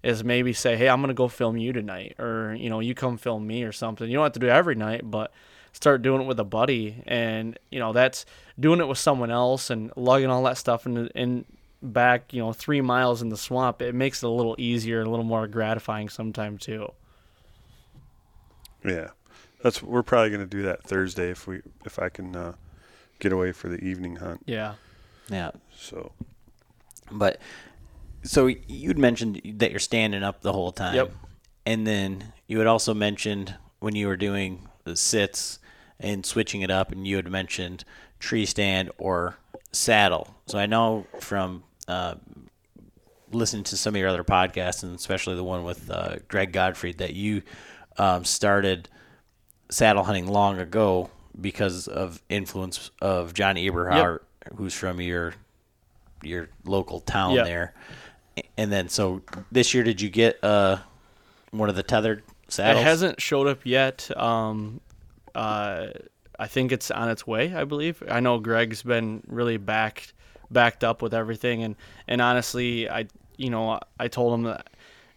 [0.04, 3.18] is maybe say, hey, I'm gonna go film you tonight, or you know, you come
[3.18, 4.08] film me or something.
[4.08, 5.32] You don't have to do it every night, but
[5.74, 8.26] start doing it with a buddy, and you know, that's
[8.60, 11.46] doing it with someone else and lugging all that stuff in in
[11.82, 13.82] back, you know, three miles in the swamp.
[13.82, 16.92] It makes it a little easier, a little more gratifying sometimes too.
[18.84, 19.10] Yeah,
[19.62, 22.54] that's we're probably gonna do that Thursday if we if I can uh,
[23.20, 24.44] get away for the evening hunt.
[24.46, 24.76] Yeah.
[25.30, 25.52] Yeah.
[25.78, 26.12] So
[27.12, 27.40] But
[28.24, 30.96] so you'd mentioned that you're standing up the whole time.
[30.96, 31.12] Yep.
[31.66, 35.60] And then you had also mentioned when you were doing the sits
[36.00, 37.84] and switching it up, and you had mentioned
[38.20, 39.38] tree stand or
[39.72, 40.36] saddle.
[40.48, 42.16] So I know from uh,
[43.32, 46.94] listening to some of your other podcasts, and especially the one with uh, Greg Godfrey,
[46.94, 47.44] that you
[48.00, 48.90] um, started
[49.70, 54.20] saddle hunting long ago because of influence of John Eberhart,
[54.56, 55.36] who's from your
[56.24, 57.46] your local town Yep.
[57.46, 57.74] there.
[58.58, 59.22] And then, so
[59.52, 60.78] this year, did you get uh,
[61.52, 62.82] one of the tethered saddles?
[62.82, 64.10] It hasn't showed up yet.
[64.18, 64.82] Um,
[65.36, 65.88] uh,
[66.38, 67.54] I think it's on its way.
[67.54, 68.02] I believe.
[68.10, 70.14] I know Greg's been really backed
[70.52, 71.76] backed up with everything, and
[72.08, 74.68] and honestly, I you know I told him that.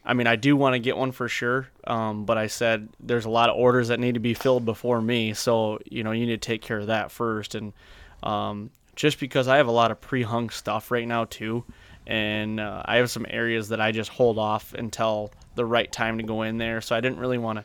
[0.05, 3.25] I mean, I do want to get one for sure, um, but I said there's
[3.25, 6.27] a lot of orders that need to be filled before me, so you know you
[6.27, 7.55] need to take care of that first.
[7.55, 7.73] And
[8.23, 11.65] um, just because I have a lot of pre-hung stuff right now too,
[12.07, 16.19] and uh, I have some areas that I just hold off until the right time
[16.19, 17.65] to go in there, so I didn't really want to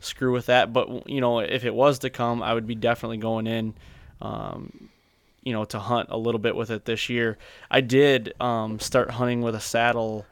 [0.00, 0.72] screw with that.
[0.72, 3.74] But you know, if it was to come, I would be definitely going in.
[4.20, 4.90] Um,
[5.44, 7.38] you know, to hunt a little bit with it this year.
[7.70, 10.26] I did um, start hunting with a saddle.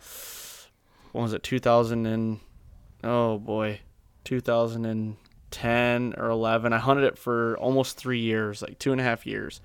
[1.16, 1.43] When was it?
[1.43, 2.40] 2000 and
[3.02, 3.80] oh boy,
[4.24, 6.72] 2010 or 11.
[6.74, 9.62] I hunted it for almost three years, like two and a half years.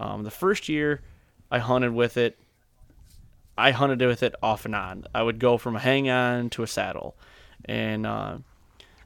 [0.00, 1.02] Um, the first year
[1.50, 2.38] I hunted with it,
[3.58, 5.04] I hunted with it off and on.
[5.14, 7.16] I would go from a hang on to a saddle,
[7.66, 8.38] and uh,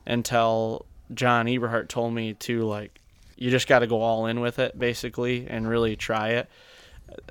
[0.07, 3.01] until John Eberhart told me to like,
[3.37, 6.49] you just got to go all in with it basically and really try it.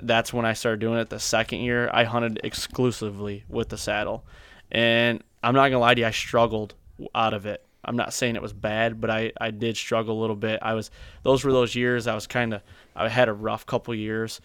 [0.04, 1.10] That's when I started doing it.
[1.10, 4.26] The second year, I hunted exclusively with the saddle,
[4.72, 6.76] and I'm not gonna lie to you, I struggled
[7.14, 7.64] out of it.
[7.86, 10.60] I'm not saying it was bad, but I, I did struggle a little bit.
[10.62, 10.92] I was
[11.24, 12.62] those were those years I was kind of
[12.96, 14.42] I had a rough couple years.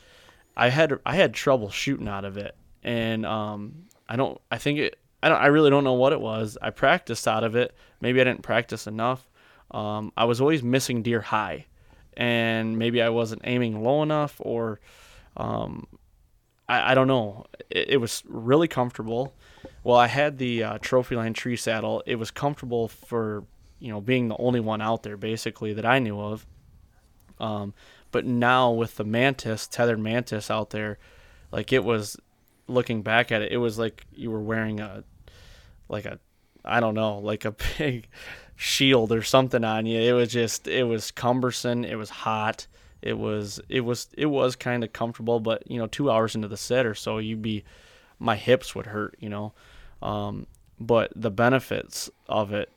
[0.56, 2.54] I had I had trouble shooting out of it,
[2.84, 6.20] and um, I don't I think it I don't I really don't know what it
[6.20, 6.56] was.
[6.62, 7.74] I practiced out of it.
[8.00, 9.28] Maybe I didn't practice enough.
[9.72, 11.66] Um, I was always missing deer high,
[12.16, 14.80] and maybe I wasn't aiming low enough, or
[15.36, 15.86] um,
[16.68, 17.46] I, I don't know.
[17.70, 19.34] It, it was really comfortable.
[19.84, 22.02] Well, I had the uh, trophy line tree saddle.
[22.06, 23.44] It was comfortable for
[23.78, 26.46] you know being the only one out there basically that I knew of.
[27.40, 27.74] Um,
[28.10, 30.98] but now with the mantis Tethrd Mantis out there,
[31.50, 32.16] like it was
[32.68, 35.04] looking back at it, it was like you were wearing a
[35.88, 36.18] like a
[36.64, 38.08] I don't know like a big
[38.56, 40.00] shield or something on you.
[40.00, 41.84] It was just it was cumbersome.
[41.84, 42.66] It was hot.
[43.00, 46.48] It was it was it was kind of comfortable, but you know, two hours into
[46.48, 47.64] the set or so, you'd be
[48.22, 49.52] my hips would hurt, you know.
[50.00, 50.46] Um,
[50.78, 52.70] but the benefits of it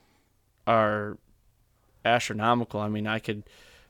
[0.68, 1.18] are
[2.04, 2.80] astronomical.
[2.80, 3.44] I mean, I could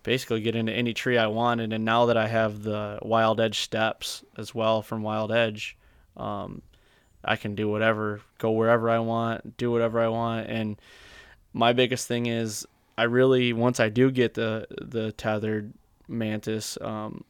[0.04, 3.60] basically get into any tree I wanted, and now that I have the Wild Edge
[3.60, 5.78] steps as well from Wild Edge,
[6.16, 6.62] um,
[7.24, 10.80] I can do whatever, go wherever I want, do whatever I want, and
[11.54, 12.68] my biggest thing is
[12.98, 15.72] I really once I do get the the Tethrd
[16.08, 17.24] Mantis, um,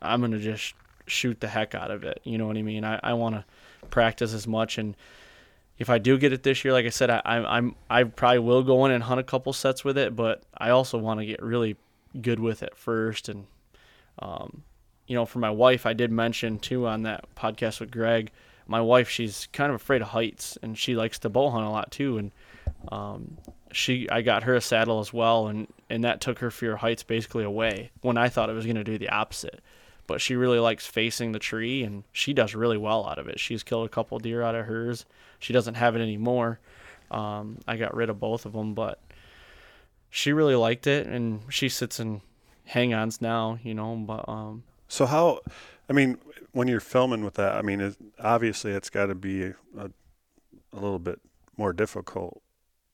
[0.00, 0.74] I'm gonna just
[1.06, 2.20] shoot the heck out of it.
[2.24, 2.84] You know what I mean?
[2.84, 3.44] I, I want to
[3.88, 4.96] practice as much and
[5.78, 8.62] if I do get it this year, like I said, I, I'm I probably will
[8.62, 11.42] go in and hunt a couple sets with it, but I also want to get
[11.42, 11.76] really
[12.20, 13.28] good with it first.
[13.28, 13.46] And
[14.20, 14.62] um,
[15.06, 18.30] you know, for my wife, I did mention too on that podcast with Greg.
[18.66, 21.70] My wife, she's kind of afraid of heights, and she likes to bow hunt a
[21.70, 22.18] lot too.
[22.18, 22.30] And
[22.90, 23.36] um,
[23.72, 26.80] she, I got her a saddle as well, and and that took her fear of
[26.80, 27.90] heights basically away.
[28.00, 29.60] When I thought it was going to do the opposite
[30.06, 33.40] but she really likes facing the tree and she does really well out of it.
[33.40, 35.06] She's killed a couple deer out of hers.
[35.38, 36.60] She doesn't have it anymore.
[37.10, 39.00] Um, I got rid of both of them, but
[40.10, 42.20] she really liked it and she sits in
[42.64, 45.40] hang-ons now, you know, but um So how
[45.88, 46.18] I mean
[46.52, 49.90] when you're filming with that, I mean it, obviously it's got to be a, a,
[50.72, 51.20] a little bit
[51.56, 52.42] more difficult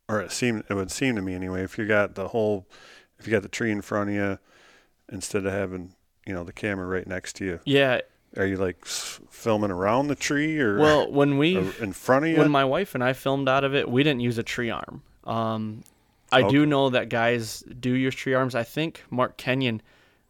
[0.08, 2.66] or it seemed it would seem to me anyway if you got the whole
[3.18, 4.38] if you got the tree in front of you
[5.10, 5.94] instead of having
[6.26, 7.60] you know the camera right next to you.
[7.64, 8.00] Yeah.
[8.36, 12.38] Are you like filming around the tree or well when we in front of you?
[12.38, 15.02] when my wife and I filmed out of it, we didn't use a tree arm.
[15.24, 15.82] Um,
[16.32, 16.50] I Okay.
[16.50, 18.54] do know that guys do use tree arms.
[18.54, 19.82] I think Mark Kenyon,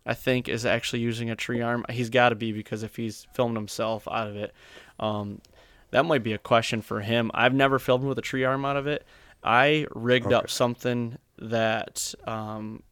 [0.06, 1.84] I think, is actually using a tree arm.
[1.90, 4.54] He's got to be because if he's filmed himself out of it,
[4.98, 5.42] um,
[5.90, 7.30] that might be a question for him.
[7.34, 9.04] I've never filmed with a tree arm out of it.
[9.44, 12.82] I rigged up something that um,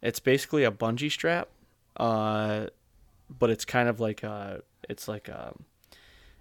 [0.00, 1.48] it's basically a bungee strap,
[2.00, 2.66] uh,
[3.38, 5.54] but it's kind of like a it's like a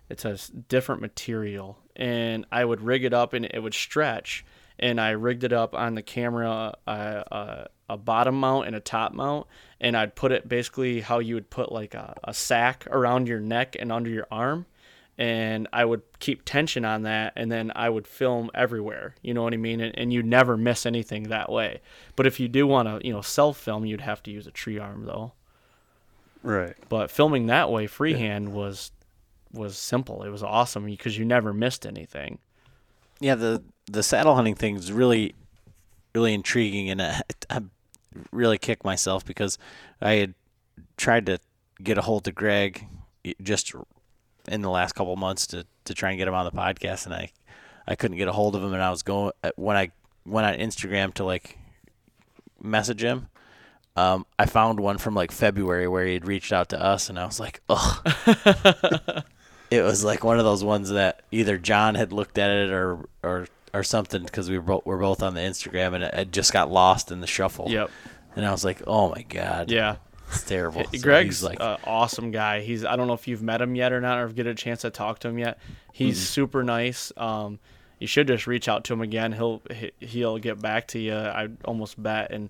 [0.10, 0.38] it's a
[0.70, 1.78] different material.
[1.96, 4.46] And i would rig it up and it would stretch.
[4.80, 8.80] And i rigged it up on the camera uh, uh, a bottom mount and a
[8.80, 9.48] top mount.
[9.82, 13.42] And i'd put it basically how you would put like a, a sack around your
[13.42, 14.66] neck and under your arm.
[15.18, 17.34] And i would keep tension on that.
[17.36, 19.14] And then i would film everywhere.
[19.22, 19.82] You know what i mean?
[19.82, 21.82] And, and you'd never miss anything that way.
[22.16, 24.52] But if you do want to you know self film you'd have to use a
[24.52, 25.34] tree arm though
[26.44, 26.76] right.
[26.90, 28.92] but filming that way freehand was
[29.52, 30.24] was simple.
[30.24, 32.40] It was awesome because you never missed anything.
[33.20, 35.36] Yeah, the the saddle hunting thing is really,
[36.14, 37.62] really intriguing, and I, I
[38.32, 39.58] really kicked myself because
[40.02, 40.34] I had
[40.98, 41.40] tried to
[41.82, 42.86] get a hold of Greg
[43.42, 43.74] just
[44.48, 47.14] in the last couple months to, to try and get him on the podcast, and
[47.14, 47.32] I
[47.88, 49.92] I couldn't get a hold of him, and I was going uh, when I
[50.26, 51.58] went on Instagram to like
[52.62, 53.28] message him.
[53.96, 57.20] Um, I found one from like February where he had reached out to us, and
[57.20, 58.14] I was like, "Ugh."
[59.72, 63.00] it was like one of those ones that either John had looked at it or
[63.24, 66.32] or or something because we were both, were both on the Instagram, and it, it
[66.32, 67.68] just got lost in the shuffle.
[67.70, 67.92] Yep.
[68.36, 69.98] And I was like, "Oh my god, Yeah.
[70.30, 72.62] it's terrible." So Greg's like, an awesome guy.
[72.62, 74.48] He's I don't know if you've met him yet or not, or if you get
[74.48, 75.58] a chance to talk to him yet.
[75.92, 76.24] He's Mm-hmm.
[76.26, 77.12] super nice.
[77.18, 77.60] Um,
[78.00, 79.34] you should just reach out to him again.
[79.34, 79.62] He'll
[80.00, 81.16] he'll get back to you.
[81.16, 82.32] I almost bet.
[82.32, 82.50] And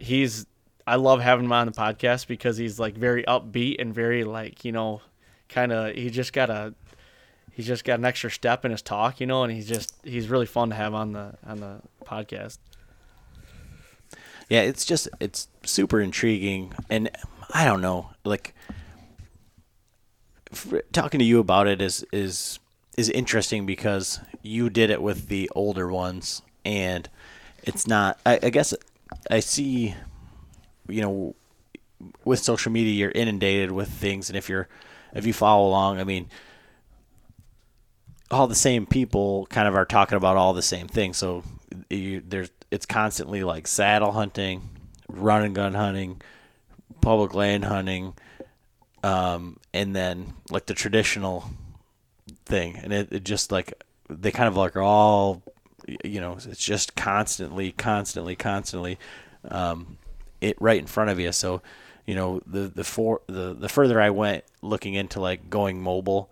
[0.00, 0.46] he's
[0.86, 4.64] I love having him on the podcast because he's like very upbeat and very like
[4.64, 5.00] you know,
[5.48, 6.74] kind of he just got a
[7.52, 10.28] he's just got an extra step in his talk, you know, and he's just he's
[10.28, 12.58] really fun to have on the on the podcast.
[14.48, 17.10] Yeah, it's just it's super intriguing, and
[17.54, 18.54] I don't know, like
[20.92, 22.58] talking to you about it is is
[22.96, 27.08] is interesting because you did it with the older ones, and
[27.62, 28.18] it's not.
[28.26, 28.74] I, I guess
[29.30, 29.94] I see,
[30.88, 31.34] you know,
[32.24, 34.68] with social media, you're inundated with things, and if you're
[35.14, 36.28] if you follow along, I mean,
[38.30, 41.18] all the same people kind of are talking about all the same things.
[41.18, 41.44] So
[41.90, 44.70] you, there's it's constantly like saddle hunting,
[45.08, 46.22] run and gun hunting,
[47.00, 48.14] public land hunting,
[49.02, 51.50] um, and then like the traditional
[52.46, 53.74] thing, and it, it just like
[54.08, 55.42] they kind of like are all
[56.04, 58.98] you know it's just constantly, constantly, constantly
[59.50, 59.98] um,
[60.42, 61.32] it right in front of you.
[61.32, 61.62] So
[62.04, 66.30] you know the the for the the further I went looking into like going mobile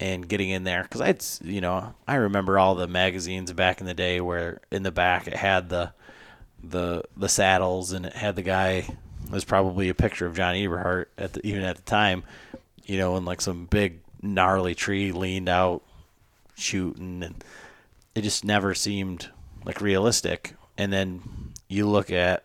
[0.00, 3.86] and getting in there because I'd you know I remember all the magazines back in
[3.86, 5.92] the day where in the back it had the
[6.62, 8.86] the the saddles and it had the guy
[9.24, 12.22] it was probably a picture of John Eberhart at the, even at the time
[12.84, 15.82] you know in like some big gnarly tree leaned out
[16.56, 17.44] shooting and
[18.14, 19.30] it just never seemed
[19.64, 21.22] like realistic and then
[21.68, 22.44] you look at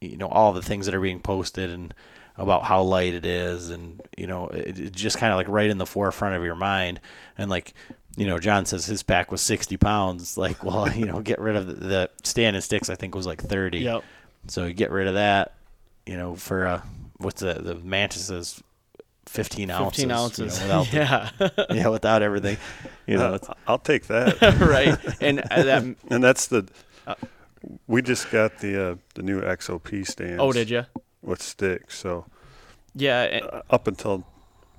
[0.00, 1.92] you know all the things that are being posted and
[2.36, 5.68] about how light it is, and you know, it, it's just kind of like right
[5.68, 6.98] in the forefront of your mind.
[7.36, 7.74] And like,
[8.16, 10.38] you know, John says his pack was 60 pounds.
[10.38, 12.88] Like, well, you know, get rid of the, the stand and sticks.
[12.88, 13.80] I think was like 30.
[13.80, 14.04] Yep.
[14.46, 15.54] So you get rid of that.
[16.06, 16.80] You know, for uh,
[17.18, 18.62] what's the the mantis is
[19.26, 20.02] 15 ounces.
[20.02, 20.60] 15 you know, ounces.
[20.62, 20.96] without the-
[21.66, 21.66] yeah.
[21.74, 22.56] yeah, without everything.
[23.06, 24.40] You know, Uh, it's, I'll take that.
[24.60, 24.98] right.
[25.20, 25.82] And uh, that.
[26.08, 26.66] and that's the.
[27.86, 30.40] We just got the uh, the new XOP stands.
[30.42, 30.84] Oh, did you?
[31.22, 31.98] With sticks.
[31.98, 32.26] So
[32.94, 33.22] Yeah.
[33.22, 34.24] and- uh, up until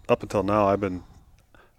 [0.10, 1.04] up until now, I've been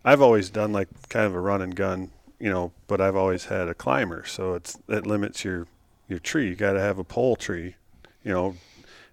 [0.05, 3.47] I've always done like kind of a run and gun, you know, but I've always
[3.47, 5.67] had a climber, so it's it limits your
[6.09, 6.49] your tree.
[6.51, 7.75] You got to have a pole tree,
[8.25, 8.47] you know,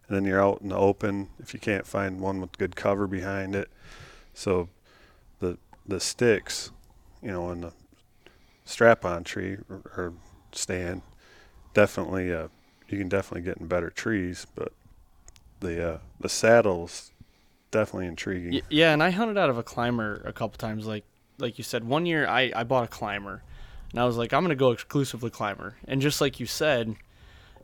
[0.07, 3.07] and then you're out in the open if you can't find one with good cover
[3.07, 3.69] behind it.
[4.33, 4.69] So
[5.39, 5.57] the
[5.87, 6.71] the sticks,
[7.21, 7.73] you know, and the
[8.65, 10.13] strap-on tree or, or
[10.51, 11.01] stand,
[11.73, 12.47] definitely uh,
[12.87, 14.73] you can definitely get in better trees, but
[15.59, 17.11] the uh, the saddles
[17.71, 18.53] definitely intriguing.
[18.53, 20.85] Y- yeah, and I hunted out of a climber a couple times.
[20.85, 21.05] Like
[21.37, 23.43] like you said, one year I, I bought a climber,
[23.91, 25.75] and I was like, I'm gonna go exclusively climber.
[25.87, 26.95] And just like you said,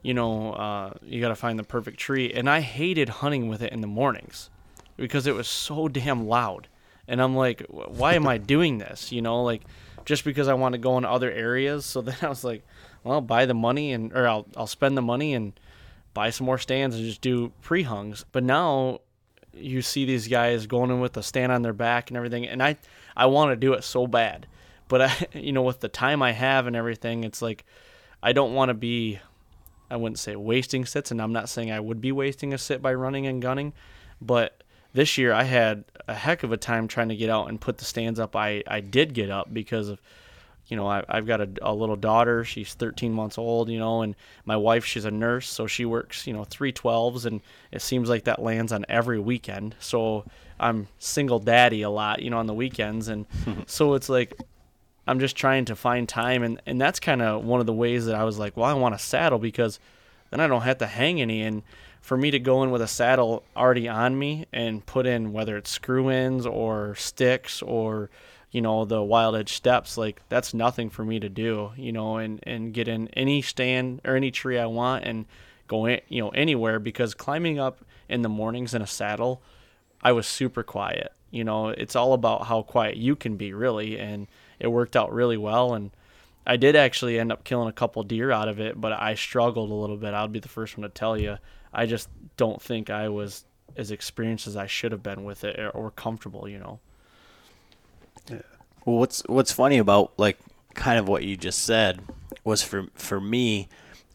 [0.02, 2.32] you know, uh, you got to find the perfect tree.
[2.32, 4.50] And I hated hunting with it in the mornings
[4.96, 6.68] because it was so damn loud.
[7.08, 9.10] And I'm like, why am I doing this?
[9.10, 9.62] You know, like
[10.04, 11.84] just because I want to go in other areas.
[11.84, 12.64] So then I was like,
[13.06, 15.58] well, buy the money and or I'll I'll spend the money and
[16.12, 18.24] buy some more stands and just do pre-hungs.
[18.32, 19.00] But now
[19.52, 22.62] you see these guys going in with a stand on their back and everything, and
[22.62, 22.76] I
[23.16, 24.46] I want to do it so bad,
[24.88, 27.64] but I you know with the time I have and everything, it's like
[28.22, 29.20] I don't want to be
[29.88, 32.82] I wouldn't say wasting sits, and I'm not saying I would be wasting a sit
[32.82, 33.72] by running and gunning,
[34.20, 37.60] but this year I had a heck of a time trying to get out and
[37.60, 38.34] put the stands up.
[38.34, 40.00] I I did get up because of
[40.68, 42.44] you know, I, I've got a, a little daughter.
[42.44, 46.26] She's 13 months old, you know, and my wife, she's a nurse, so she works,
[46.26, 47.40] you know, three 12s, and
[47.70, 49.76] it seems like that lands on every weekend.
[49.78, 50.24] So
[50.58, 53.08] I'm single daddy a lot, you know, on the weekends.
[53.08, 53.26] And
[53.66, 54.34] so it's like,
[55.06, 56.42] I'm just trying to find time.
[56.42, 58.74] And, and that's kind of one of the ways that I was like, well, I
[58.74, 59.78] want a saddle because
[60.30, 61.42] then I don't have to hang any.
[61.42, 61.62] And
[62.00, 65.56] for me to go in with a saddle already on me and put in whether
[65.56, 68.10] it's screw ins or sticks or,
[68.56, 72.16] you know the wild edge steps like that's nothing for me to do you know
[72.16, 75.26] and and get in any stand or any tree i want and
[75.68, 79.42] go in you know anywhere because climbing up in the mornings in a saddle
[80.02, 81.68] i was super quiet you know.
[81.68, 84.26] It's all about how quiet you can be really and
[84.58, 85.90] it worked out really well and
[86.46, 89.70] i did actually end up killing a couple deer out of it but i struggled
[89.70, 90.14] a little bit.
[90.14, 91.36] I'll be the first one to tell you
[91.74, 92.08] i just
[92.38, 93.44] don't think i was
[93.76, 96.80] as experienced as i should have been with it or, or comfortable you know
[98.30, 100.38] Well, what's what's funny about like
[100.74, 102.00] kind of what you just said
[102.44, 103.68] was for for me,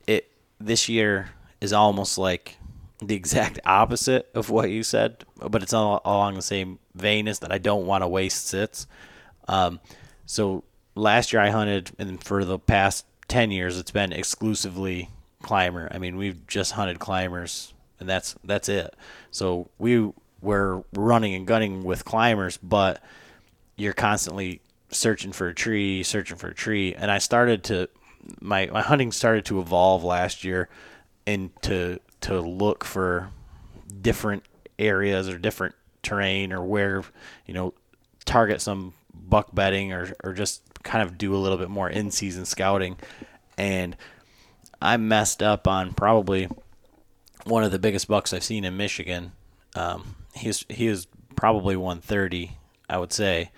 [0.08, 2.58] it this year is almost like
[3.02, 7.40] the exact opposite of what you said, but it's all along the same vein as
[7.40, 8.88] that I don't want to waste sits.
[9.48, 9.80] Um,
[10.26, 10.64] so
[10.96, 15.10] last year I hunted, and for the past ten years it's been exclusively
[15.42, 15.90] climber.
[15.92, 18.96] I mean, we've just hunted climbers, and that's that's it.
[19.32, 20.12] So we
[20.42, 23.02] were running and gunning with climbers, but
[23.76, 26.94] you're constantly searching for a tree, searching for a tree.
[26.94, 27.90] And I started to
[28.40, 30.70] my my hunting started to evolve last year
[31.26, 33.30] and to to look for
[34.02, 34.44] different
[34.78, 37.04] areas or different terrain or where,
[37.46, 37.74] you know,
[38.26, 42.12] target some buck bedding or or just kind of do a little bit more in
[42.12, 42.98] season scouting.
[43.58, 43.96] And
[44.82, 46.48] I messed up on probably
[47.46, 49.32] one of the biggest bucks I've seen in Michigan.
[49.76, 52.58] Um, he he was probably 130,
[52.92, 53.52] I would say.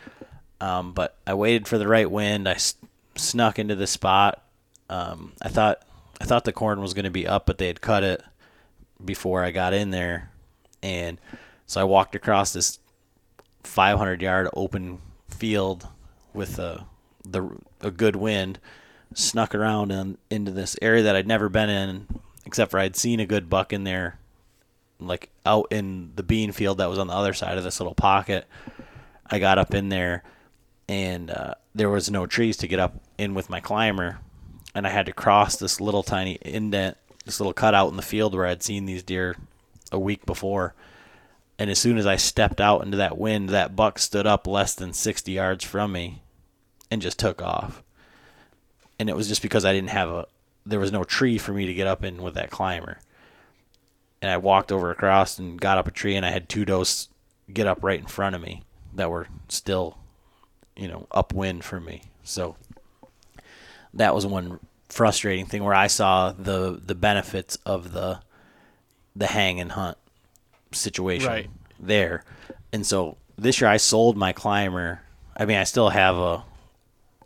[0.62, 2.48] Um, but I waited for the right wind.
[2.48, 2.76] I s-
[3.16, 4.42] snuck into the spot.
[4.90, 5.82] Um, I thought
[6.22, 8.24] I thought the corn was going to be up, but they had cut it
[9.04, 10.30] before I got in there,
[10.82, 11.20] and
[11.66, 12.80] so I walked across this
[13.64, 15.88] 500 yard open field
[16.34, 16.86] with a
[17.26, 17.50] the
[17.82, 18.60] a good wind,
[19.14, 22.08] snuck around and into this area that I'd never been in,
[22.46, 24.20] except for I'd seen a good buck in there,
[25.00, 27.96] like out in the bean field that was on the other side of this little
[27.96, 28.48] pocket.
[29.28, 30.24] I got up in there,
[30.88, 34.20] and uh, there was no trees to get up in with my climber,
[34.76, 38.34] and I had to cross this little tiny indent, this little cutout in the field
[38.34, 39.36] where I'd seen these deer
[39.92, 40.74] a week before.
[41.60, 44.74] And as soon as I stepped out into that wind, that buck stood up less
[44.74, 46.24] than 60 yards from me
[46.90, 47.84] and just took off.
[49.00, 50.28] And it was just because I didn't have a,
[50.66, 53.00] there was no tree for me to get up in with that climber.
[54.22, 57.10] And I walked over across and got up a tree, and I had two does
[57.52, 58.64] get up right in front of me
[58.96, 59.98] that were still,
[60.76, 62.04] you know, upwind for me.
[62.24, 62.56] So
[63.94, 64.60] that was one
[64.90, 68.20] frustrating thing where I saw the the benefits of the
[69.16, 69.98] the hang and hunt
[70.72, 71.50] situation Right.
[71.80, 72.24] there.
[72.72, 75.02] And so this year I sold my climber.
[75.38, 76.44] I mean, I still have a,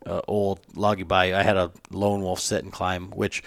[0.06, 1.36] a old Loggy Bayou.
[1.36, 3.44] I had a lone wolf sit and climb, which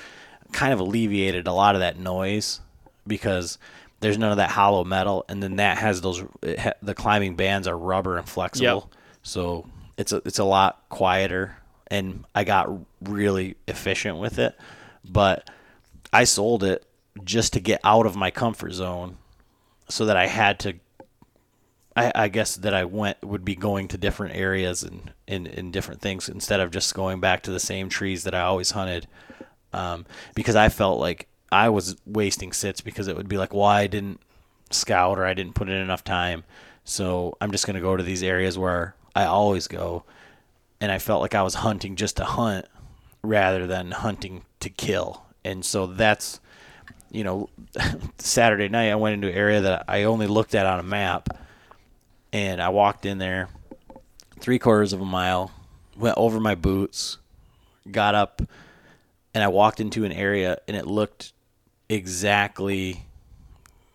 [0.52, 2.60] kind of alleviated a lot of that noise
[3.06, 3.58] because
[4.00, 6.24] there's none of that hollow metal, and then that has those.
[6.44, 8.90] Ha, the climbing bands are rubber and flexible,
[9.22, 9.66] so
[9.96, 11.56] it's a it's a lot quieter,
[11.88, 12.70] and I got
[13.02, 14.56] really efficient with it.
[15.04, 15.48] But
[16.12, 16.84] I sold it
[17.24, 19.18] just to get out of my comfort zone,
[19.88, 20.74] so that I had to
[21.96, 25.70] I, I guess that I went would be going to different areas and in, in
[25.70, 29.06] different things instead of just going back to the same trees that I always hunted.
[29.72, 33.64] Um, because I felt like I was wasting sits because it would be like, well,
[33.64, 34.20] I didn't
[34.70, 36.44] scout or I didn't put in enough time.
[36.84, 40.04] So I'm just going to go to these areas where I always go.
[40.80, 42.66] And I felt like I was hunting just to hunt
[43.22, 45.24] rather than hunting to kill.
[45.44, 46.40] And so that's,
[47.10, 47.48] you know,
[48.18, 51.28] Saturday night I went into an area that I only looked at on a map
[52.32, 53.48] and I walked in there
[54.38, 55.50] three quarters of a mile,
[55.96, 57.18] went over my boots,
[57.90, 58.40] got up,
[59.34, 61.32] and I walked into an area and it looked
[61.90, 63.04] exactly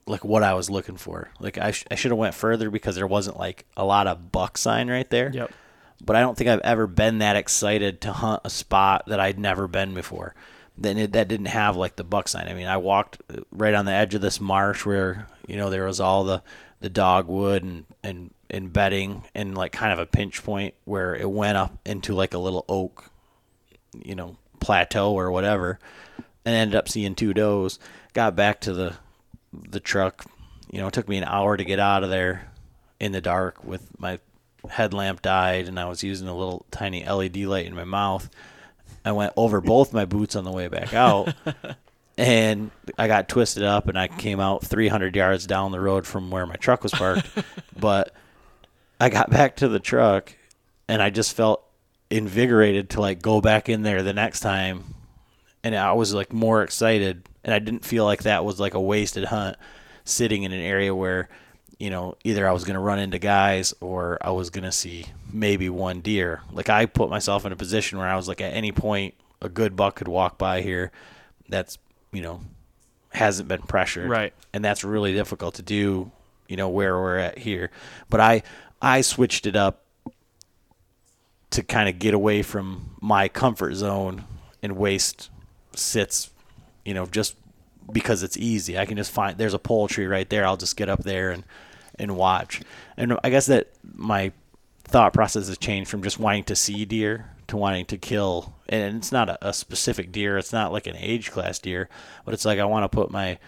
[0.06, 1.30] like what I was looking for.
[1.40, 4.32] Like I, sh- I should have went further because there wasn't like a lot of
[4.32, 5.32] buck sign right there.
[5.34, 5.52] Yep.
[6.04, 9.40] But I don't think I've ever been that excited to hunt a spot that I'd
[9.40, 10.36] never been before.
[10.78, 12.50] Then it, that didn't have like the buck sign.
[12.50, 15.70] I mean, I walked uh, right on the edge of this marsh where you know
[15.70, 16.44] there was all the
[16.82, 21.32] the dogwood and and and bedding and like kind of a pinch point where it
[21.32, 23.10] went up into like a little oak,
[24.04, 25.80] you know, plateau or whatever,
[26.46, 27.80] and ended up seeing two does.
[28.14, 28.96] Got back to the
[29.52, 30.26] the truck.
[30.72, 32.52] You know, it took me an hour to get out of there
[33.00, 34.20] in the dark with my
[34.70, 38.30] headlamp died and I was using a little tiny LED light in my mouth.
[39.04, 41.34] I went over both my boots on the way back out.
[42.18, 46.32] and I got twisted up and I came out 300 yards down the road from
[46.32, 47.28] where my truck was parked.
[47.80, 48.14] but
[49.00, 50.34] I got back to the truck
[50.88, 51.64] and I just felt
[52.10, 54.95] invigorated to like go back in there the next time.
[55.66, 58.80] And I was like more excited and I didn't feel like that was like a
[58.80, 59.58] wasted hunt
[60.04, 61.28] sitting in an area where
[61.80, 64.72] you know, either I was going to run into guys or I was going to
[64.72, 66.42] see maybe one deer.
[66.52, 69.50] Like I put myself in a position where I was like, at any point, a
[69.50, 70.92] good buck could walk by here.
[71.50, 71.78] That's
[72.12, 72.42] you know,
[73.12, 74.34] hasn't been pressured, Right.
[74.54, 76.12] And that's really difficult to do.
[76.48, 77.72] You know where we're at here,
[78.10, 78.44] but I
[78.82, 79.82] I switched it up
[81.50, 84.26] to kind of get away from my comfort zone
[84.62, 85.30] and waste
[85.78, 86.32] sits.
[86.84, 87.36] You know, just
[87.92, 88.78] because it's easy.
[88.78, 90.46] I can just find there's a pole tree right there.
[90.46, 91.44] I'll just get up there and
[91.98, 92.62] and watch.
[92.98, 94.32] And I guess that my
[94.84, 98.54] thought process has changed from just wanting to see deer to wanting to kill.
[98.68, 100.38] And it's not a, a specific deer.
[100.38, 101.90] It's not like an age class deer,
[102.24, 103.40] but it's like I want to put my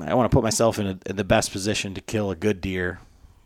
[0.00, 2.60] I want to put myself in, a, in the best position to kill a good
[2.60, 3.00] deer,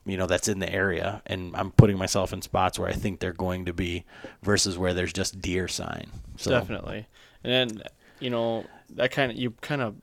[0.07, 3.21] you know, that's in the area, and I'm putting myself in spots where I think
[3.21, 4.05] they're going to be,
[4.43, 6.09] versus where there's just deer sign.
[6.37, 7.07] So Definitely.
[7.43, 7.83] And then,
[8.21, 9.97] you know, that kind of, you kind of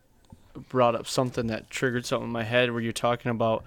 [0.70, 3.64] brought up something that triggered something in my head where you're talking about,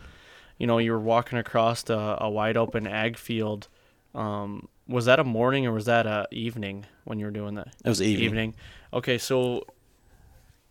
[0.58, 3.68] you know, you were walking across a, a wide open ag field.
[4.14, 7.68] Um, was that a morning or was that a evening when you were doing that?
[7.84, 8.54] it was evening.
[8.92, 9.64] Okay, so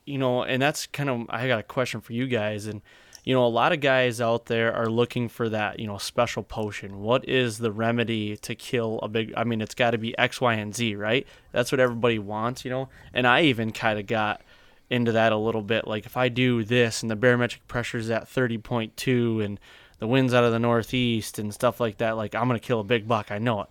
[0.05, 2.81] you know, and that's kind of I got a question for you guys and
[3.23, 6.43] you know, a lot of guys out there are looking for that, you know, special
[6.43, 6.99] potion.
[7.01, 10.41] What is the remedy to kill a big I mean, it's got to be X,
[10.41, 11.25] Y, and Z, right?
[11.51, 12.89] That's what everybody wants, you know.
[13.13, 14.41] And I even kind of got
[14.89, 18.11] into that a little bit like if I do this and the barometric pressure is
[18.11, 19.59] at 30.2 and
[19.99, 22.81] the winds out of the northeast and stuff like that, like I'm going to kill
[22.81, 23.31] a big buck.
[23.31, 23.67] I know it.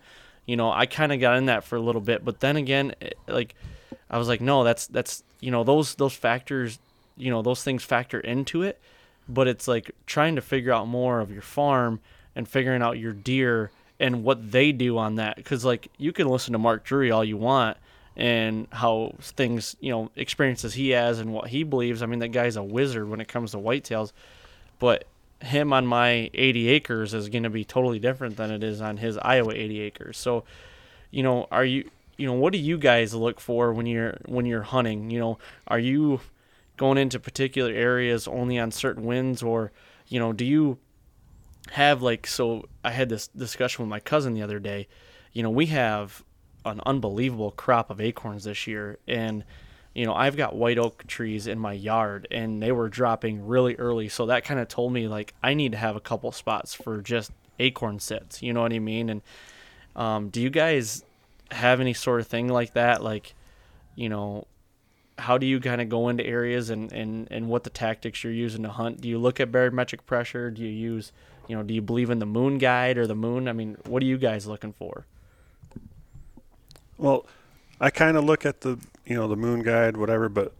[0.46, 2.94] You know, I kind of got in that for a little bit, but then again,
[3.00, 3.54] it- like
[4.10, 6.78] I was like, no, that's that's you know those those factors,
[7.16, 8.80] you know those things factor into it,
[9.28, 12.00] but it's like trying to figure out more of your farm
[12.34, 13.70] and figuring out your deer
[14.00, 17.24] and what they do on that because like you can listen to Mark Drury all
[17.24, 17.76] you want
[18.16, 22.02] and how things you know experiences he has and what he believes.
[22.02, 24.12] I mean that guy's a wizard when it comes to whitetails,
[24.78, 25.04] but
[25.40, 28.96] him on my 80 acres is going to be totally different than it is on
[28.96, 30.16] his Iowa 80 acres.
[30.16, 30.44] So,
[31.10, 34.46] you know, are you you know, what do you guys look for when you're when
[34.46, 35.10] you're hunting?
[35.10, 36.20] You know, are you
[36.76, 39.72] going into particular areas only on certain winds or,
[40.08, 40.78] you know, do you
[41.70, 44.88] have like so I had this discussion with my cousin the other day.
[45.32, 46.22] You know, we have
[46.64, 49.44] an unbelievable crop of acorns this year and
[49.94, 53.74] you know, I've got white oak trees in my yard and they were dropping really
[53.76, 54.08] early.
[54.08, 57.02] So that kind of told me like I need to have a couple spots for
[57.02, 58.42] just acorn sits.
[58.42, 59.10] You know what I mean?
[59.10, 59.22] And
[59.94, 61.04] um, do you guys
[61.50, 63.02] have any sort of thing like that?
[63.02, 63.34] Like,
[63.94, 64.46] you know,
[65.18, 68.32] how do you kind of go into areas and, and, and what the tactics you're
[68.32, 69.00] using to hunt?
[69.00, 70.50] Do you look at barometric pressure?
[70.50, 71.12] Do you use,
[71.48, 73.48] you know, do you believe in the moon guide or the moon?
[73.48, 75.06] I mean, what are you guys looking for?
[76.98, 77.26] Well,
[77.80, 80.28] I kind of look at the you know the moon guide, whatever.
[80.28, 80.54] But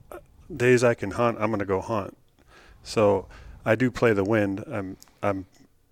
[0.55, 2.17] days I can hunt, I'm going to go hunt.
[2.83, 3.29] So
[3.65, 4.65] I do play the wind.
[4.67, 5.47] I'm I'm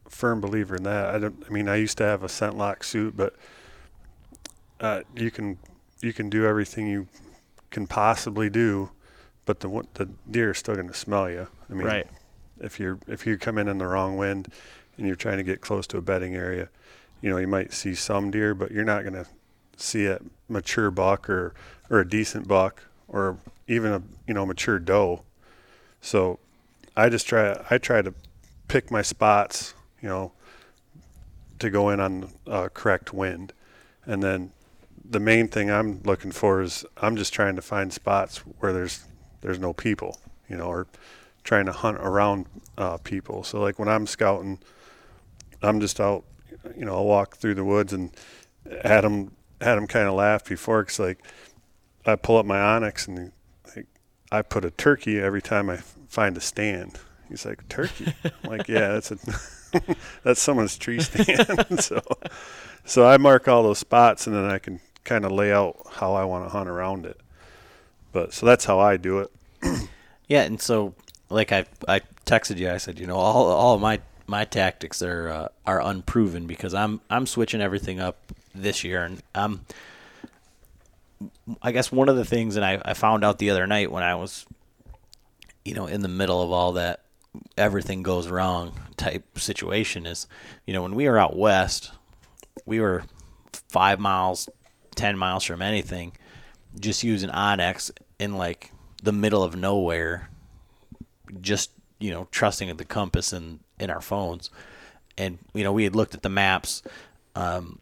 [0.09, 1.15] firm believer in that.
[1.15, 1.45] I don't.
[1.47, 3.37] I mean, I used to have a scent lock suit, but
[4.81, 5.59] uh, you can
[6.03, 7.07] you can do everything you
[7.70, 8.90] can possibly do,
[9.47, 11.47] but the the deer is still going to smell you.
[11.68, 12.06] I mean, Right.
[12.60, 14.48] if you're if you come in in the wrong wind
[14.97, 16.68] and you're trying to get close to a bedding area,
[17.20, 19.26] you know you might see some deer, but you're not going to
[19.76, 20.18] see a
[20.48, 21.55] mature buck or
[21.88, 25.22] or a decent buck or even a you know mature doe.
[26.01, 26.38] So
[26.97, 28.14] I just try I try to
[28.68, 30.32] pick my spots, you know,
[31.59, 33.52] to go in on uh, correct wind,
[34.06, 34.52] and then
[35.11, 39.05] the main thing I'm looking for is I'm just trying to find spots where there's
[39.41, 40.19] there's no people,
[40.49, 40.87] you know, or
[41.43, 42.47] trying to hunt around
[42.78, 43.43] uh, people.
[43.43, 44.61] So like when I'm scouting,
[45.62, 46.24] I'm just out,
[46.77, 48.12] you know, I'll walk through the woods and
[48.85, 51.19] had him had him kind of laugh before because like
[52.07, 53.32] I pull up my onX and
[53.74, 53.87] like
[54.31, 55.78] I put a turkey every time I
[56.09, 56.99] find a stand.
[57.28, 58.15] He's like turkey.
[58.24, 59.19] I'm like yeah, that's a
[60.23, 61.81] that's someone's tree stand.
[61.82, 62.01] so
[62.85, 66.14] so I mark all those spots and then I can kind of lay out how
[66.14, 67.20] I want to hunt around it.
[68.12, 69.31] But so that's how I do it.
[70.28, 70.94] Yeah, and so
[71.28, 75.28] like I I texted you, I said, you know, all all my my tactics are
[75.28, 78.16] uh, are unproven because I'm I'm switching everything up
[78.55, 79.66] this year, and I'm.
[81.60, 84.02] I guess one of the things that I, I found out the other night when
[84.02, 84.47] I was,
[85.64, 87.02] you know, in the middle of all that
[87.59, 90.27] everything goes wrong type situation is,
[90.64, 91.90] you know, when we were out west,
[92.64, 93.02] we were
[93.68, 94.48] five miles,
[95.01, 96.12] ten miles from anything,
[96.78, 98.72] just using onX in like
[99.02, 100.28] the middle of nowhere,
[101.40, 104.51] just you know, trusting the compass and in our phones,
[105.16, 106.82] and you know, we had looked at the maps.
[107.35, 107.78] Um,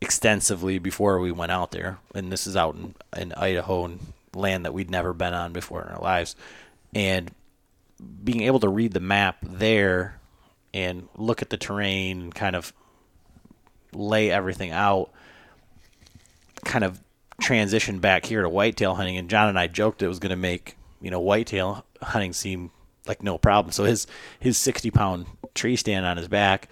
[0.00, 4.00] extensively before we went out there, and this is out in, in Idaho and
[4.34, 6.34] land that we'd never been on before in our lives,
[6.92, 7.30] and
[8.24, 10.18] being able to read the map there
[10.74, 12.72] and look at the terrain and kind of
[13.92, 15.10] lay everything out,
[16.64, 17.00] kind of
[17.40, 19.16] transition back here to whitetail hunting.
[19.16, 22.70] And John and I joked it was going to make you know whitetail hunting seem
[23.06, 23.72] like no problem.
[23.72, 24.06] So his
[24.38, 26.68] his sixty pound tree stand on his back,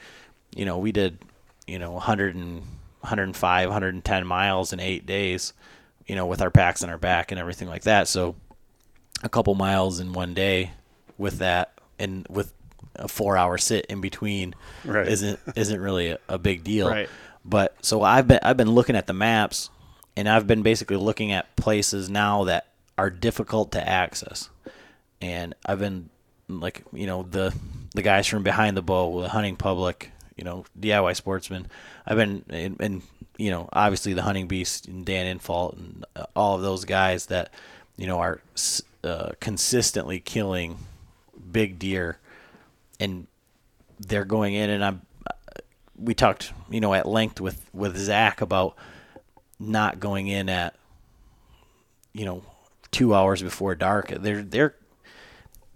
[0.54, 1.18] you know, we did
[1.66, 2.62] you know 100 and
[3.00, 5.52] 105, 110 miles in eight days,
[6.06, 8.08] you know, with our packs on our back and everything like that.
[8.08, 8.36] So
[9.22, 10.72] a couple miles in one day
[11.18, 12.52] with that and with
[12.96, 14.54] a four hour sit in between
[14.84, 15.06] Right.
[15.08, 16.88] isn't isn't really a, a big deal.
[16.88, 17.08] Right.
[17.44, 19.70] But so I've been I've been looking at the maps
[20.20, 22.66] and I've been basically looking at places now that
[22.98, 24.50] are difficult to access.
[25.22, 26.10] And I've been
[26.46, 27.54] like, you know, the
[27.94, 31.68] the guys from behind the bow, the hunting public, you know, DIY sportsmen.
[32.06, 33.02] I've been and, and
[33.38, 37.26] you know, obviously the hunting beast and Dan Infalt and uh, all of those guys
[37.26, 37.50] that
[37.96, 38.42] you know are
[39.02, 40.76] uh, consistently killing
[41.50, 42.18] big deer
[43.00, 43.26] and
[43.98, 45.00] they're going in and I'm
[45.96, 48.76] we talked you know at length with with Zach about
[49.60, 50.74] not going in at
[52.12, 52.42] you know
[52.90, 54.08] two hours before dark.
[54.08, 54.74] They're they're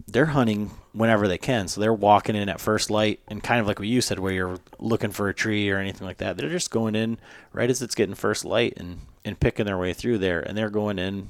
[0.07, 1.67] they're hunting whenever they can.
[1.67, 4.33] So they're walking in at first light and kind of like what you said where
[4.33, 6.37] you're looking for a tree or anything like that.
[6.37, 7.17] They're just going in
[7.53, 10.41] right as it's getting first light and and picking their way through there.
[10.41, 11.29] And they're going in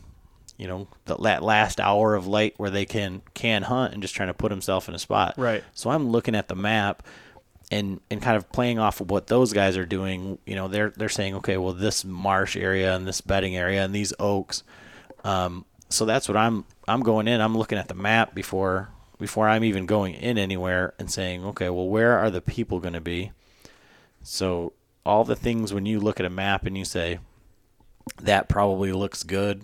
[0.57, 4.15] you know the that last hour of light where they can can hunt and just
[4.15, 5.33] trying to put himself in a spot.
[5.37, 5.63] Right.
[5.73, 7.03] so i'm looking at the map
[7.71, 10.91] and and kind of playing off of what those guys are doing you know they're
[10.91, 14.63] they're saying okay well this marsh area and this bedding area and these oaks
[15.23, 17.41] um, so that's what i'm i'm going in.
[17.41, 18.89] I'm looking at the map before
[19.19, 22.93] before i'm even going in anywhere and saying okay well where are the people going
[22.93, 23.31] to be?
[24.21, 24.73] So
[25.05, 27.19] all the things when you look at a map and you say
[28.21, 29.63] that probably looks good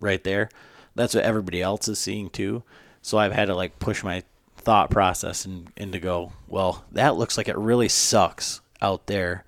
[0.00, 0.48] right there
[0.94, 2.62] that's what everybody else is seeing too.
[3.02, 4.22] So i've had to like push my
[4.64, 9.44] thought process and, and to go well that looks like it really sucks out there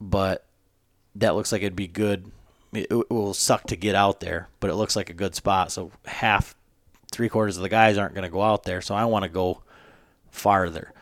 [0.00, 0.44] but
[1.14, 2.30] that looks like it'd be good.
[2.72, 5.72] It, will suck to get out there but it looks like a good spot.
[5.72, 6.54] So half
[7.10, 9.28] three quarters of the guys aren't going to go out there so i want to
[9.28, 9.62] go
[10.30, 10.92] farther.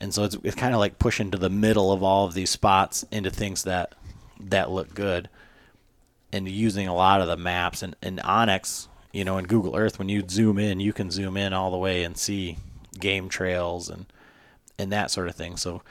[0.00, 2.50] And so it's, it's kind of like pushing to the middle of all of these
[2.50, 3.94] spots into things that
[4.38, 5.28] that look good
[6.32, 9.98] and using a lot of the maps and, and onX, you know, in Google Earth,
[9.98, 12.56] when you zoom in, you can zoom in all the way and see
[13.00, 14.06] game trails and
[14.78, 15.56] and that sort of thing.
[15.56, 15.82] So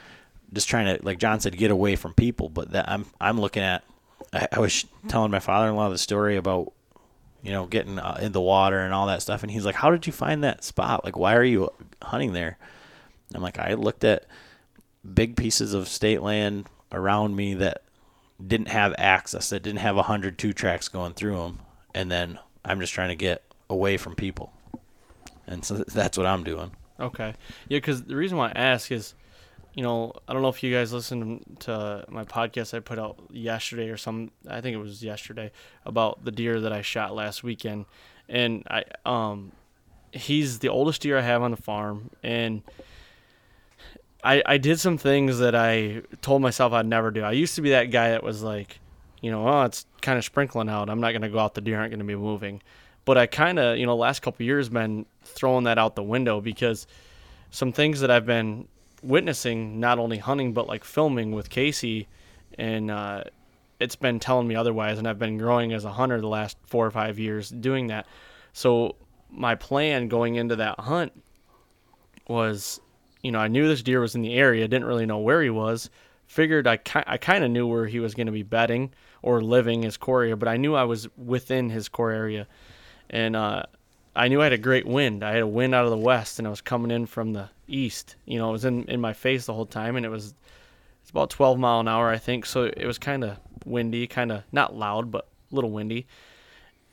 [0.52, 2.48] just trying to, like John said, get away from people.
[2.48, 3.84] But that I'm I'm looking at.
[4.32, 6.72] I, I was telling my father-in-law the story about
[7.42, 9.42] you know, getting uh, in the water and all that stuff.
[9.42, 11.04] And he's like, "How did you find that spot?
[11.04, 11.70] Like, why are you
[12.02, 12.58] hunting there?"
[13.34, 14.26] I'm like, "I looked at
[15.14, 17.82] big pieces of state land around me that
[18.44, 21.60] didn't have access, that didn't have a hundred two tracks going through them,
[21.94, 24.52] and then I'm just trying to get away from people,
[25.46, 27.34] and so that's what I'm doing." Okay.
[27.68, 29.14] Yeah, because the reason why I ask is,
[29.74, 33.18] you know, I don't know if you guys listened to my podcast I put out
[33.30, 34.30] yesterday or some.
[34.48, 35.52] I think it was yesterday
[35.84, 37.86] about the deer that I shot last weekend,
[38.28, 39.52] and I um,
[40.12, 42.62] he's the oldest deer I have on the farm, and
[44.24, 47.22] I I did some things that I told myself I'd never do.
[47.22, 48.80] I used to be that guy that was like,
[49.20, 50.90] you know, oh, it's kind of sprinkling out.
[50.90, 51.54] I'm not gonna go out.
[51.54, 52.60] The deer aren't gonna be moving.
[53.10, 56.40] But I kind of, you know, last couple years been throwing that out the window
[56.40, 56.86] because
[57.50, 58.68] some things that I've been
[59.02, 62.06] witnessing, not only hunting but like filming with Casey,
[62.56, 63.24] and uh,
[63.80, 64.96] it's been telling me otherwise.
[64.98, 68.06] And I've been growing as a hunter the last four or five years doing that.
[68.52, 68.94] So
[69.28, 71.10] my plan going into that hunt
[72.28, 72.80] was,
[73.24, 75.50] you know, I knew this deer was in the area, didn't really know where he
[75.50, 75.90] was.
[76.28, 79.42] Figured I, ki- I kind of knew where he was going to be bedding or
[79.42, 82.46] living his core area, but I knew I was within his core area
[83.10, 83.64] and uh,
[84.14, 85.22] I knew I had a great wind.
[85.22, 87.50] I had a wind out of the west, and I was coming in from the
[87.68, 88.16] east.
[88.24, 90.34] You know, it was in, in my face the whole time, and it was
[91.02, 92.46] it's about 12 mile an hour, I think.
[92.46, 96.06] So it was kind of windy, kind of not loud, but a little windy.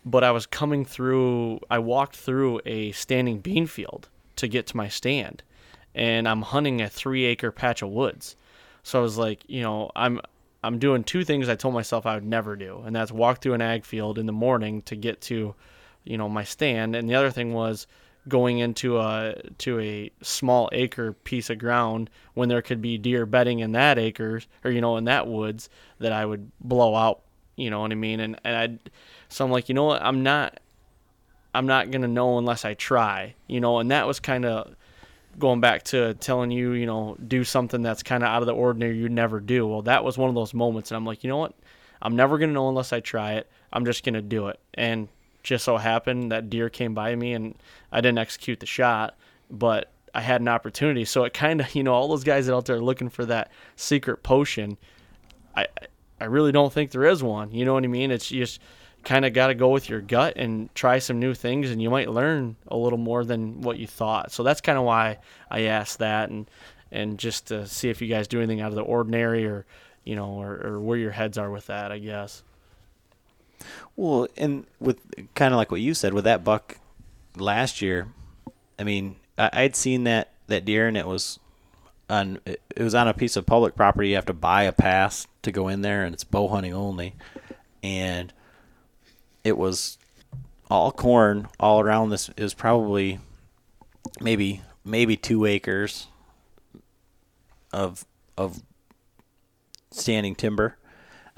[0.05, 1.59] But I was coming through.
[1.69, 5.43] I walked through a standing bean field to get to my stand,
[5.93, 8.35] and I'm hunting a three acre patch of woods.
[8.83, 10.21] So I was like, you know, I'm
[10.63, 13.53] I'm doing two things I told myself I would never do, and that's walk through
[13.53, 15.55] an ag field in the morning to get to
[16.07, 16.95] you know my stand.
[16.95, 17.87] And the other thing was
[18.27, 23.25] going into a to a small acre piece of ground when there could be deer
[23.25, 25.69] bedding in that acres or you know in that woods
[25.99, 27.21] that I would blow out
[27.55, 28.19] you know what I mean?
[28.19, 28.91] And and I
[29.29, 30.01] so I'm like you know what?
[30.01, 30.59] I'm not
[31.53, 33.79] I'm not to know unless I try you know?
[33.79, 34.75] And that was kind of
[35.39, 38.53] going back to telling you you know do something that's kind of out of the
[38.53, 39.67] ordinary you never do.
[39.67, 41.53] Well that was one of those moments and I'm like you know what?
[42.01, 43.49] I'm never to know unless I try it.
[43.73, 44.59] I'm just to do it.
[44.75, 45.07] And
[45.47, 47.55] just so happened that deer came by me and
[47.91, 49.17] I didn't execute the shot,
[49.49, 51.05] but I had an opportunity.
[51.05, 53.49] So it kind of, you know, all those guys that out there looking for that
[53.75, 54.77] secret potion,
[55.55, 55.67] I
[56.19, 57.51] I really don't think there is one.
[57.51, 58.11] You know what I mean?
[58.11, 58.59] It's just
[59.03, 61.89] kind of got to go with your gut and try some new things and you
[61.89, 64.31] might learn a little more than what you thought.
[64.31, 65.19] So that's kind of why
[65.49, 66.49] I asked that and
[66.91, 69.65] and just to see if you guys do anything out of the ordinary or
[70.03, 72.43] you know or, or where your heads are with that, I guess.
[73.95, 74.99] Well, and with
[75.33, 76.77] kind of like what you said with that buck
[77.35, 78.07] last year,
[78.77, 81.39] I mean, I, I'd seen that that deer and it was
[82.09, 84.09] on it was on a piece of public property.
[84.09, 87.15] You have to buy a pass to go in there, and it's bow hunting only.
[87.83, 88.33] And
[89.43, 89.97] it was
[90.69, 92.29] all corn all around this.
[92.37, 93.19] Was probably
[94.21, 96.07] maybe maybe two acres
[97.71, 98.05] of
[98.37, 98.61] of
[99.91, 100.77] standing timber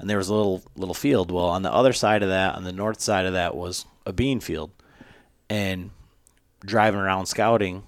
[0.00, 1.30] and there was a little little field.
[1.30, 4.12] Well, on the other side of that, on the north side of that, was a
[4.12, 4.70] bean field,
[5.48, 5.90] and
[6.64, 7.82] driving around scouting,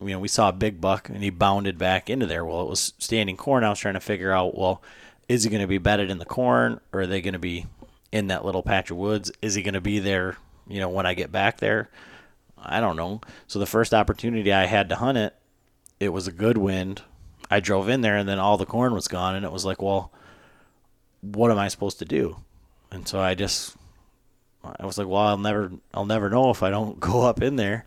[0.00, 2.44] you know, we saw a big buck, and he bounded back into there.
[2.44, 3.64] Well, it was standing corn.
[3.64, 4.82] I was trying to figure out, well,
[5.28, 7.66] is he going to be bedded in the corn, or are they going to be
[8.12, 9.32] in that little patch of woods?
[9.42, 10.36] Is he going to be there,
[10.68, 11.90] you know, when I get back there?
[12.56, 13.20] I don't know.
[13.48, 15.34] So the first opportunity I had to hunt it,
[15.98, 17.02] it was a good wind.
[17.50, 19.82] I drove in there, and then all the corn was gone, and it was like,
[19.82, 20.12] well
[21.22, 22.36] what am I supposed to do?
[22.90, 23.76] And so I just
[24.62, 27.56] I was like, well, I'll never I'll never know if I don't go up in
[27.56, 27.86] there.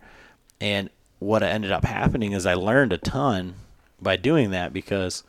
[0.60, 3.54] And what ended up happening is I learned a ton
[4.00, 5.22] by doing that because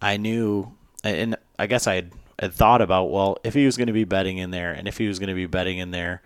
[0.00, 0.72] I knew
[1.04, 4.04] and I guess I had, had thought about well, if he was going to be
[4.04, 6.22] bedding in there and if he was going to be bedding in there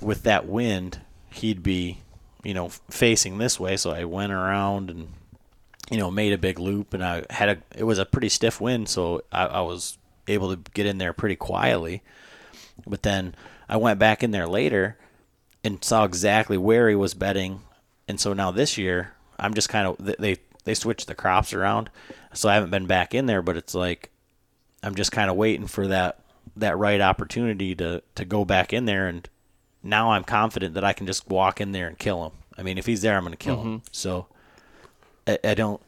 [0.00, 1.00] with that wind,
[1.30, 1.98] he'd be,
[2.42, 5.08] you know, facing this way, so I went around and
[5.90, 7.58] you know, made a big loop, and I had a.
[7.76, 9.98] It was a pretty stiff wind, so I, I was
[10.28, 12.02] able to get in there pretty quietly.
[12.86, 13.34] But then
[13.68, 14.96] I went back in there later
[15.64, 17.60] and saw exactly where he was bedding,
[18.08, 21.90] and so now this year I'm just kind of they they switched the crops around,
[22.32, 23.42] so I haven't been back in there.
[23.42, 24.10] But it's like
[24.82, 26.20] I'm just kind of waiting for that
[26.56, 29.28] that right opportunity to to go back in there, and
[29.82, 32.32] now I'm confident that I can just walk in there and kill him.
[32.56, 33.68] I mean, if he's there, I'm going to kill mm-hmm.
[33.68, 33.82] him.
[33.90, 34.26] So
[35.26, 35.80] I, I don't.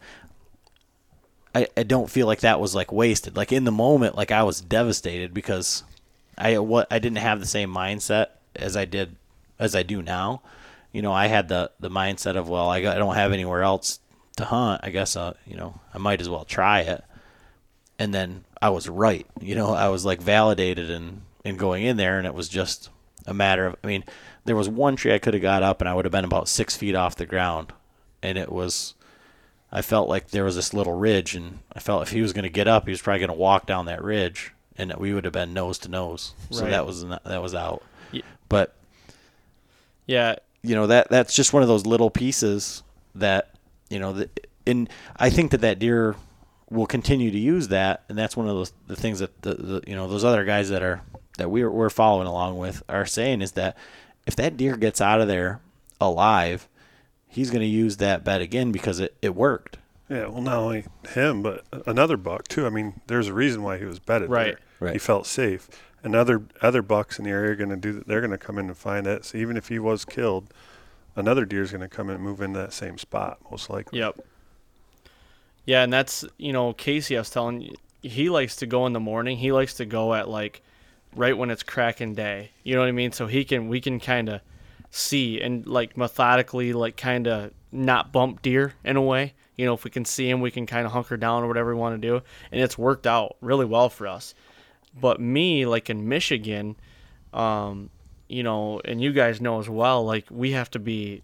[1.55, 3.37] I, I don't feel like that was like wasted.
[3.37, 5.85] Like in the moment, like I was devastated because
[6.37, 9.17] I what I didn't have the same mindset as I did
[9.59, 10.43] as I do now.
[10.93, 13.63] You know, I had the the mindset of well, I, got, I don't have anywhere
[13.63, 14.01] else
[14.37, 14.81] to hunt.
[14.85, 17.05] I guess uh, you know, I might as well try it.
[17.99, 19.27] And then I was right.
[19.41, 22.91] You know, I was like validated in in going in there, and it was just
[23.27, 23.77] a matter of.
[23.85, 24.05] I mean,
[24.45, 26.49] there was one tree I could have got up, and I would have been about
[26.49, 27.73] six feet off the ground,
[28.23, 28.95] and it was.
[29.75, 32.45] I felt like there was this little ridge, and I felt if he was going
[32.45, 35.25] to get up, he was probably going to walk down that ridge, and we would
[35.25, 36.33] have been nose to nose.
[36.51, 36.71] So Right.
[36.71, 37.83] that was that was out.
[38.13, 38.75] Ye- But
[40.07, 42.83] Yeah, you know that that's just one of those little pieces
[43.15, 43.51] that
[43.91, 46.17] you know that and I think that that deer
[46.71, 49.83] will continue to use that and that's one of those the things that the, the
[49.87, 51.03] you know those other guys that are
[51.39, 53.77] that we're we're following along with are saying is that
[54.27, 55.61] if that deer gets out of there
[56.01, 56.67] alive
[57.35, 59.79] he's going to use that bed again because it, it worked
[60.09, 62.67] Yeah, well, not only him, but another buck too.
[62.67, 64.45] I mean, there's a reason why he was bedded Right.
[64.47, 64.59] there.
[64.81, 64.93] Right.
[64.95, 65.69] He felt safe,
[66.03, 68.05] and other other bucks in the area are going to do.
[68.07, 69.25] They're going to come in and find that.
[69.25, 70.53] So even if he was killed,
[71.17, 73.99] another deer is going to come in and move into that same spot, most likely.
[74.01, 74.21] Yep.
[75.65, 77.17] Yeah, and that's you know Casey.
[77.17, 79.39] I was telling you, he likes to go in the morning.
[79.39, 80.61] He likes to go at like
[81.17, 82.51] right when it's cracking day.
[82.65, 83.13] You know what I mean?
[83.13, 84.41] So he can we can kind of
[84.95, 89.35] see and like methodically like kind of not bump deer in a way.
[89.57, 91.75] You know, if we can see him, we can kind of hunker down or whatever
[91.75, 94.35] we want to do, and it's worked out really well for us.
[94.99, 96.77] But me, like in Michigan,
[97.33, 97.91] um,
[98.29, 101.23] you know, and you guys know as well, like we have to be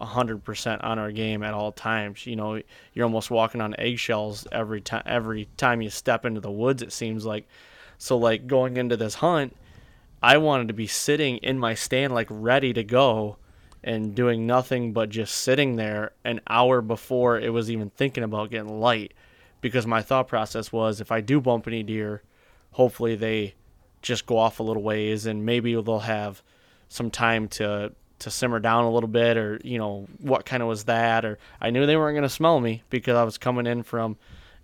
[0.00, 2.26] 100% on our game at all times.
[2.26, 2.62] You know,
[2.94, 6.92] you're almost walking on eggshells every time every time you step into the woods it
[6.92, 7.48] seems like.
[7.98, 9.56] So like going into this hunt,
[10.22, 13.36] I wanted to be sitting in my stand like ready to go
[13.82, 18.50] and doing nothing but just sitting there an hour before it was even thinking about
[18.50, 19.14] getting light.
[19.60, 22.22] Because my thought process was if I do bump any deer,
[22.72, 23.54] hopefully they
[24.02, 26.42] just go off a little ways and maybe they'll have
[26.88, 30.68] some time to to simmer down a little bit or you know what kind of
[30.68, 31.24] was that?
[31.24, 34.16] Or I knew they weren't going to smell me because I was coming in from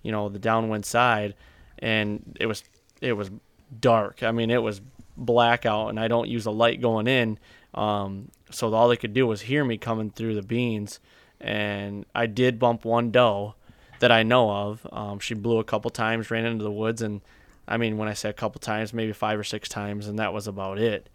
[0.02, 1.34] you know the downwind side
[1.78, 2.64] and it was
[3.00, 3.30] it was
[3.80, 4.22] dark.
[4.22, 4.80] I mean it was
[5.16, 7.38] blackout and I don't use a light going in
[7.74, 11.01] um, so all they could do was hear me coming through the beans
[11.40, 13.55] and I did bump one doe
[14.01, 17.20] that I know of um, she blew a couple times ran into the woods and
[17.66, 20.32] I mean when I say a couple times maybe five or six times and that
[20.32, 21.09] was about it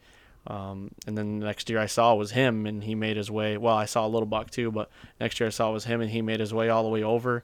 [0.48, 3.58] um, and then the next year I saw was him, and he made his way.
[3.58, 6.10] Well, I saw a little buck too, but next year I saw was him, and
[6.10, 7.44] he made his way all the way over.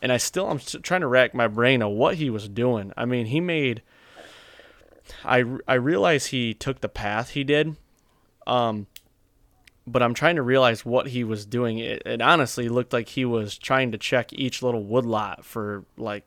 [0.00, 2.92] And I still, I'm trying to rack my brain of what he was doing.
[2.96, 3.82] I mean, he made.
[5.24, 7.76] I I realize he took the path he did,
[8.46, 8.86] um,
[9.86, 11.78] but I'm trying to realize what he was doing.
[11.78, 16.24] It, it honestly looked like he was trying to check each little woodlot for like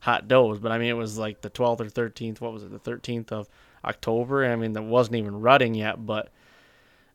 [0.00, 2.40] hot does, but I mean it was like the 12th or 13th.
[2.40, 2.70] What was it?
[2.70, 3.48] The 13th of
[3.84, 4.44] October.
[4.44, 6.30] I mean that wasn't even rutting yet, but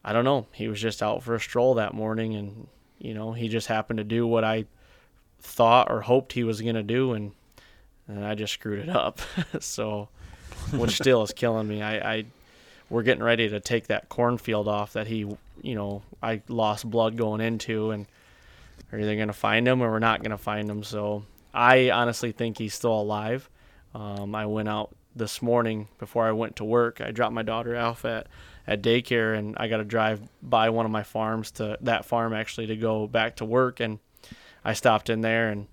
[0.04, 0.46] I don't know.
[0.52, 2.68] He was just out for a stroll that morning, and
[3.00, 4.66] you know he just happened to do what I
[5.40, 7.32] thought or hoped he was gonna do, and
[8.08, 9.20] and I just screwed it up.
[9.60, 10.10] so,
[10.72, 11.82] which still is killing me.
[11.82, 12.26] I, I
[12.90, 15.20] we're getting ready to take that cornfield off that he,
[15.62, 18.06] you know, I lost blood going into, and
[18.92, 20.84] are either gonna find him or we're not gonna find him.
[20.84, 21.24] So
[21.54, 23.50] I honestly think he's still alive.
[23.94, 27.00] Um, I went out this morning before I went to work.
[27.00, 28.28] I dropped my daughter off at,
[28.68, 32.34] at daycare, and I got to drive by one of my farms to that farm
[32.34, 33.80] actually to go back to work.
[33.80, 34.00] And
[34.64, 35.68] I stopped in there and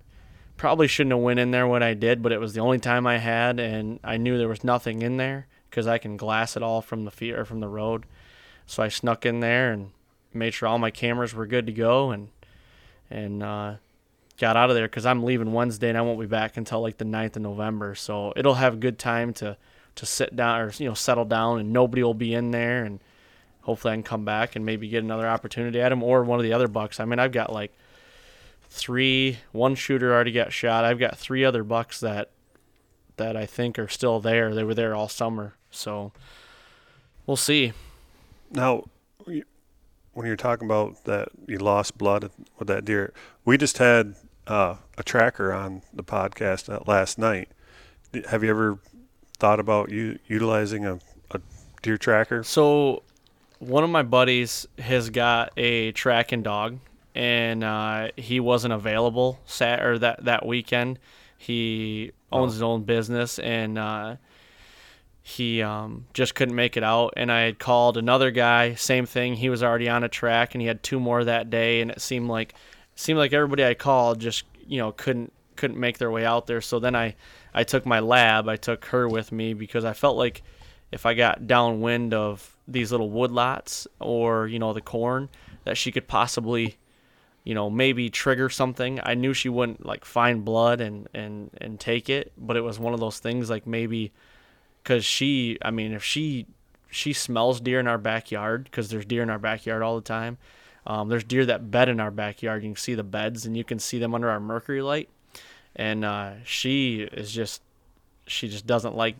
[0.57, 3.05] probably shouldn't have went in there when I did, but it was the only time
[3.07, 6.63] I had, and I knew there was nothing in there because I can glass it
[6.63, 8.05] all from the feet or from the road.
[8.65, 9.91] So I snuck in there and
[10.33, 12.29] made sure all my cameras were good to go, and
[13.09, 13.75] and uh,
[14.37, 16.97] got out of there because I'm leaving Wednesday and I won't be back until like
[16.97, 17.95] the 9th of November.
[17.95, 19.57] So it'll have good time to
[19.95, 22.99] to sit down or you know settle down and nobody will be in there and
[23.61, 26.43] hopefully I can come back and maybe get another opportunity at him or one of
[26.43, 26.99] the other bucks.
[26.99, 27.73] I mean I've got like
[28.73, 30.83] three one shooter already got shot.
[30.83, 32.31] I've got three other bucks that
[33.17, 34.55] that I think are still there.
[34.55, 35.53] They were there all summer.
[35.69, 36.11] So
[37.27, 37.73] we'll see.
[38.49, 38.85] Now,
[39.25, 43.13] when you're talking about that you lost blood with that deer,
[43.45, 44.15] we just had
[44.47, 47.49] uh, a tracker on the podcast uh, last night.
[48.29, 48.79] Have you ever
[49.37, 51.39] thought about u- utilizing a, a
[51.83, 52.43] deer tracker?
[52.43, 53.03] So,
[53.59, 56.79] one of my buddies has got a tracking dog,
[57.15, 60.99] and uh, he wasn't available sat or that that weekend.
[61.37, 64.15] He owns his own business, and uh,
[65.21, 67.13] he um, just couldn't make it out.
[67.17, 69.35] And I had called another guy, same thing.
[69.35, 71.81] He was already on a track, and he had two more that day.
[71.81, 72.55] And it seemed like
[72.95, 76.61] seemed like everybody I called just you know couldn't couldn't make their way out there.
[76.61, 77.15] So then I
[77.53, 80.43] I took my lab, I took her with me because I felt like
[80.91, 85.29] if I got downwind of these little woodlots or you know the corn,
[85.63, 86.77] that she could possibly
[87.43, 88.99] you know maybe trigger something.
[89.03, 92.79] I knew she wouldn't like find blood and and and take it, but it was
[92.79, 94.11] one of those things like maybe
[94.83, 96.45] because she, I mean, if she
[96.89, 100.37] she smells deer in our backyard because there's deer in our backyard all the time.
[100.85, 102.63] Um, there's deer that bed in our backyard.
[102.63, 105.09] You can see the beds and you can see them under our mercury light.
[105.75, 107.61] And uh, she is just,
[108.27, 109.15] she just doesn't like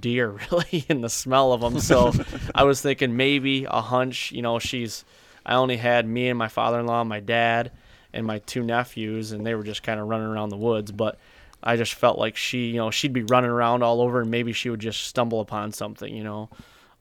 [0.00, 1.80] deer really in the smell of them.
[1.80, 2.12] So
[2.54, 4.32] I was thinking maybe a hunch.
[4.32, 5.04] You know, she's.
[5.44, 7.72] I only had me and my father-in-law, my dad,
[8.12, 10.92] and my two nephews, and they were just kind of running around the woods.
[10.92, 11.18] But
[11.62, 14.52] I just felt like she, you know, she'd be running around all over, and maybe
[14.52, 16.14] she would just stumble upon something.
[16.14, 16.48] You know,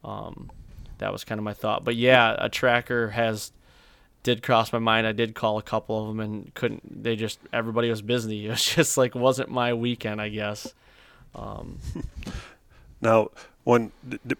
[0.03, 0.52] um,
[0.98, 1.84] that was kind of my thought.
[1.84, 3.52] But yeah, a tracker has
[4.24, 5.06] did cross my mind.
[5.06, 7.03] I did call a couple of them and couldn't.
[7.03, 8.45] They just everybody was busy.
[8.48, 10.74] It was just like wasn't my weekend, I guess.
[11.36, 11.80] Um,
[13.04, 13.30] Now,
[13.64, 13.92] when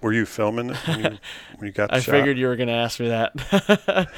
[0.02, 1.18] were you filming when you,
[1.58, 2.12] when you got I shot?
[2.12, 4.10] figured you were gonna ask me that.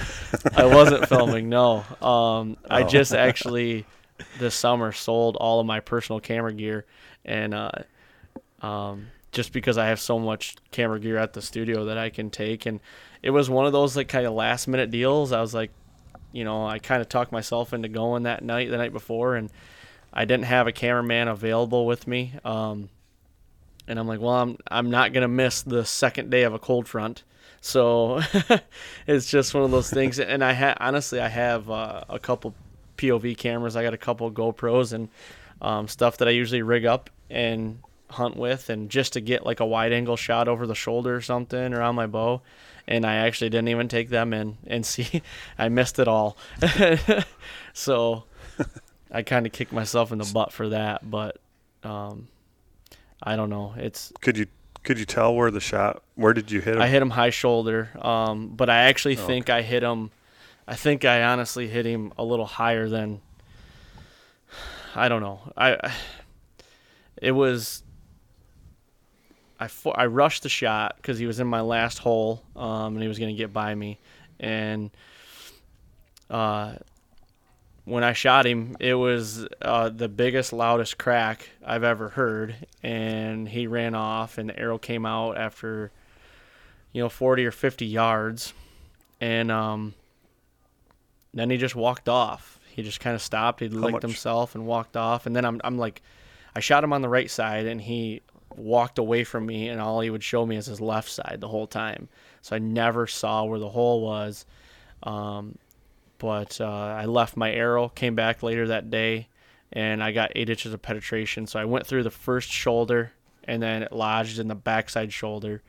[0.55, 1.49] I wasn't filming.
[1.49, 2.87] No, um, I Oh.
[2.87, 3.85] just actually
[4.39, 6.85] this summer sold all of my personal camera gear,
[7.25, 7.71] and uh,
[8.61, 12.29] um, just because I have so much camera gear at the studio that I can
[12.29, 12.79] take, and
[13.21, 15.31] it was one of those like kind of last minute deals.
[15.31, 15.71] I was like,
[16.31, 19.49] you know, I kind of talked myself into going that night, the night before, and
[20.13, 22.33] I didn't have a cameraman available with me.
[22.45, 22.89] Um,
[23.87, 26.87] and I'm like, well, I'm I'm not gonna miss the second day of a cold
[26.87, 27.23] front,
[27.61, 28.21] so
[29.07, 30.19] it's just one of those things.
[30.19, 32.55] And I ha- honestly, I have uh, a couple
[32.97, 33.75] POV cameras.
[33.75, 35.09] I got a couple GoPros and
[35.61, 37.79] um, stuff that I usually rig up and
[38.09, 41.21] hunt with, and just to get like a wide angle shot over the shoulder or
[41.21, 42.41] something or on my bow.
[42.87, 45.21] And I actually didn't even take them in, and see,
[45.57, 46.37] I missed it all.
[47.73, 48.23] so
[49.11, 51.37] I kind of kicked myself in the butt for that, but.
[51.83, 52.29] Um,
[53.23, 53.73] I don't know.
[53.77, 54.47] It's Could you
[54.83, 56.03] could you tell where the shot?
[56.13, 56.81] Where did you hit him?
[56.81, 60.11] I hit him high shoulder, um, but I actually Oh, think I hit him.
[60.67, 63.21] I think I honestly hit him a little higher than.
[64.95, 65.39] I don't know.
[65.57, 65.93] I.
[67.21, 67.81] It was.
[69.59, 73.01] I fo- I rushed the shot because he was in my last hole, um, and
[73.01, 73.99] he was going to get by me,
[74.39, 74.91] and.
[76.29, 76.75] Uh,
[77.85, 83.47] when I shot him, it was uh, the biggest, loudest crack I've ever heard, and
[83.47, 85.91] he ran off, and the arrow came out after,
[86.91, 88.53] you know, 40 or 50 yards,
[89.21, 89.93] and um,
[91.33, 92.59] then he just walked off.
[92.71, 93.59] He just kind of stopped.
[93.59, 96.01] He licked himself and walked off, and then I'm, I'm like,
[96.55, 98.21] I shot him on the right side, and he
[98.55, 101.47] walked away from me, and all he would show me is his left side the
[101.47, 102.09] whole time.
[102.41, 104.45] So I never saw where the hole was.
[105.03, 105.57] Um,
[106.17, 109.27] but uh, I left my arrow, came back later that day,
[109.71, 111.47] and I got eight inches of penetration.
[111.47, 113.11] So I went through the first shoulder,
[113.43, 115.61] and then it lodged in the backside shoulder.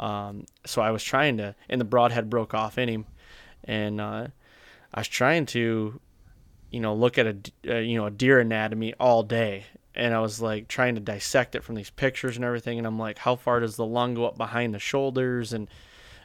[0.00, 3.06] Um, so I was trying to, and the broadhead broke off in him,
[3.64, 4.26] and uh,
[4.92, 6.00] I was trying to,
[6.70, 10.12] you know, look at a, d- uh, you know, a deer anatomy all day, and
[10.14, 13.18] I was like trying to dissect it from these pictures and everything, and I'm like,
[13.18, 15.68] how far does the lung go up behind the shoulders, and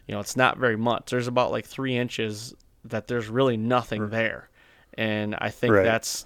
[0.08, 1.12] you know, it's not very much.
[1.12, 2.56] There's about like three inches
[2.90, 4.50] that there's really nothing there,
[4.98, 5.84] and I think Right.
[5.84, 6.26] that's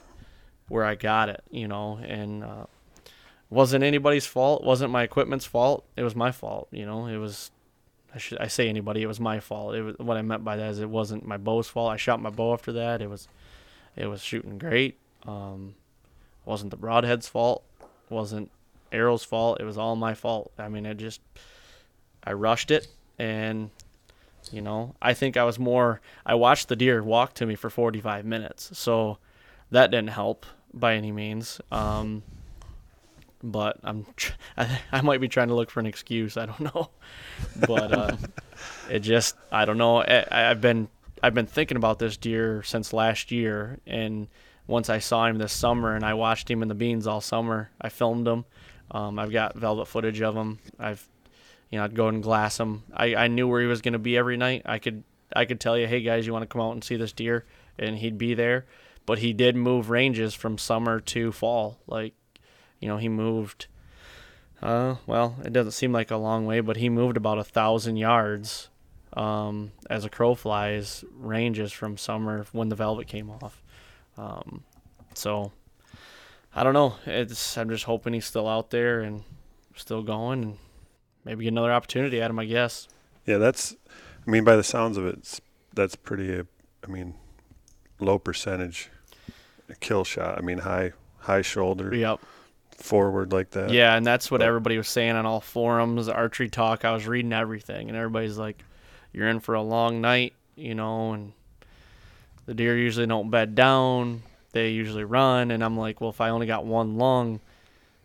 [0.68, 2.66] where I got it, you know, and uh,
[3.50, 4.64] wasn't anybody's fault.
[4.64, 5.86] wasn't my equipment's fault.
[5.98, 7.08] It was my fault, you know.
[7.08, 7.52] It was.
[8.14, 9.02] I should I say anybody?
[9.04, 9.74] It was my fault.
[9.76, 11.92] It was what I meant by that is it wasn't my bow's fault.
[11.94, 13.02] I shot my bow after that.
[13.02, 13.28] It was,
[13.96, 14.98] it was shooting great.
[15.26, 15.76] Um,
[16.46, 17.64] wasn't the broadhead's fault.
[18.10, 18.52] wasn't
[18.92, 19.62] arrow's fault.
[19.62, 20.52] It was all my fault.
[20.58, 21.22] I mean, I just
[22.24, 23.70] I rushed it and
[24.52, 27.70] you know, I think I was more I watched the deer walk to me for
[27.70, 28.78] 45 minutes.
[28.78, 29.18] So
[29.70, 31.62] that didn't help by any means.
[31.72, 32.24] Um
[33.44, 36.38] but I'm tr- I, I might be trying to look for an excuse.
[36.38, 36.90] I don't know.
[37.68, 38.18] But uh
[38.90, 40.02] it just I don't know.
[40.02, 40.88] I, I've been
[41.24, 44.28] I've been thinking about this deer since last year and
[44.68, 47.70] once I saw him this summer and I watched him in the beans all summer.
[47.80, 48.46] I filmed him.
[48.92, 50.60] Um, I've got velvet footage of him.
[50.80, 51.08] I've
[51.72, 52.84] you know, I'd go and glass him.
[52.94, 54.64] I, I knew where he was going to be every night.
[54.66, 55.04] I could
[55.34, 57.46] I could tell you, hey guys, you want to come out and see this deer,
[57.80, 58.66] and he'd be there.
[59.06, 61.80] But he did move ranges from summer to fall.
[61.88, 62.14] Like,
[62.80, 63.68] you know, he moved.
[64.62, 67.98] Uh, well, it doesn't seem like a long way, but he moved about a thousand
[67.98, 68.70] yards,
[69.14, 73.64] um, as a crow flies ranges from summer when the velvet came off.
[74.18, 74.64] Um,
[75.16, 75.52] so
[76.54, 76.96] I don't know.
[77.06, 79.24] It's I'm just hoping he's still out there and
[79.76, 80.58] still going and
[81.26, 82.40] maybe get another opportunity at him.
[82.40, 82.88] I guess.
[83.26, 83.76] Yeah, that's.
[84.28, 85.40] I mean, by the sounds of it,
[85.74, 86.38] that's pretty.
[86.40, 86.44] uh,
[86.84, 87.14] I mean,
[88.00, 88.90] low percentage
[89.80, 90.38] kill shot.
[90.38, 92.20] I mean, high high shoulder Yep.
[92.76, 93.70] forward like that.
[93.70, 96.84] Yeah, and that's what But- everybody was saying on all forums, ArcheryTalk.
[96.84, 98.64] I was reading everything, and everybody's like,
[99.14, 101.34] "You're in for a long night," you know, and
[102.48, 104.24] the deer usually don't bed down.
[104.54, 107.40] They usually run, and I'm like, "Well, if I only got one lung,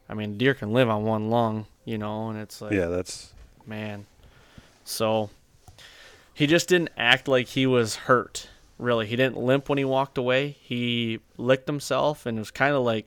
[0.09, 3.32] I mean, deer can live on one lung, you know." And it's like, Yeah, that's
[3.66, 4.04] man,
[4.84, 5.30] So
[6.34, 8.48] he just didn't act like he was hurt.
[8.78, 10.56] Really, he didn't limp when he walked away.
[10.60, 13.06] He licked himself and it was kind of like,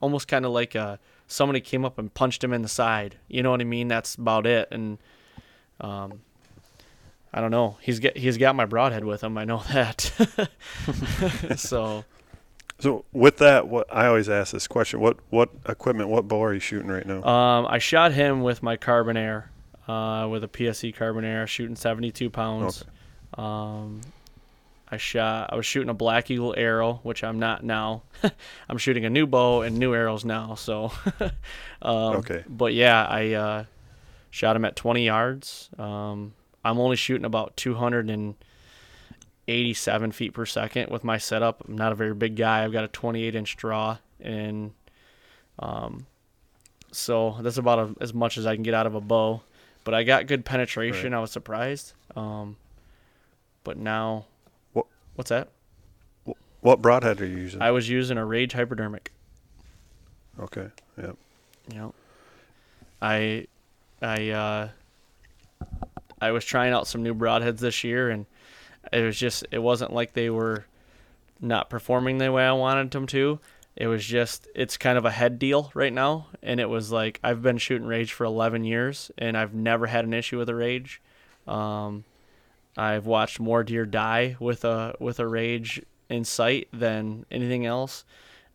[0.00, 0.96] almost kind of like uh,
[1.28, 3.16] somebody came up and punched him in the side.
[3.28, 3.86] You know what I mean?
[3.86, 4.66] That's about it.
[4.72, 4.98] And
[5.80, 6.22] um,
[7.32, 7.78] I don't know.
[7.80, 9.38] He's get he's got my broadhead with him.
[9.38, 10.10] I know that.
[11.56, 12.04] so
[12.80, 16.54] So with that, what I always ask this question: what what equipment, what bow are
[16.54, 17.22] you shooting right now?
[17.24, 19.50] Um, I shot him with my Carbon Air,
[19.88, 22.84] uh, with a PSE Carbon Air, shooting 72 pounds.
[23.34, 24.00] Um,
[24.90, 25.52] I shot.
[25.52, 28.02] I was shooting a Black Eagle arrow, which I'm not now.
[28.68, 30.54] I'm shooting a new bow and new arrows now.
[30.54, 30.92] So,
[31.82, 32.44] um, Okay.
[32.48, 33.64] But yeah, I uh,
[34.30, 35.68] shot him at 20 yards.
[35.78, 36.32] Um,
[36.64, 37.56] I'm only shooting about
[39.48, 41.64] 287 feet per second with my setup.
[41.66, 42.62] I'm not a very big guy.
[42.64, 44.72] I've got a 28 inch draw, and
[45.58, 46.06] um,
[46.92, 49.40] so that's about a, as much as I can get out of a bow.
[49.84, 51.14] But I got good penetration.
[51.14, 51.94] I was surprised.
[52.14, 52.56] Um,
[53.64, 54.26] but now,
[54.74, 55.48] What- what's that?
[56.60, 57.62] what broadhead are you using?
[57.62, 59.12] I was using a Rage hypodermic.
[60.40, 60.68] okay,
[61.00, 61.16] Yep.
[61.72, 61.94] Yep.
[63.00, 63.46] I,
[64.02, 64.68] I, uh,
[66.20, 68.26] I was trying out some new broadheads this year, and
[68.92, 70.64] it was just it wasn't like they were
[71.40, 73.38] not performing the way I wanted them to.
[73.76, 77.20] It was just it's kind of a head deal right now, and it was like
[77.22, 80.54] I've been shooting Rage for 11 years, and I've never had an issue with a
[80.54, 81.00] Rage.
[81.46, 82.04] Um,
[82.76, 88.04] I've watched more deer die with a with a Rage in sight than anything else.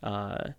[0.01, 0.49] Uh,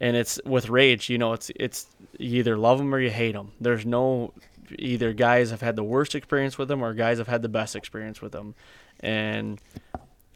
[0.00, 1.86] and it's with rage you know it's it's
[2.18, 4.32] you either love them or you hate them there's no
[4.78, 7.74] either guys have had the worst experience with them or guys have had the best
[7.74, 8.54] experience with them
[9.00, 9.60] and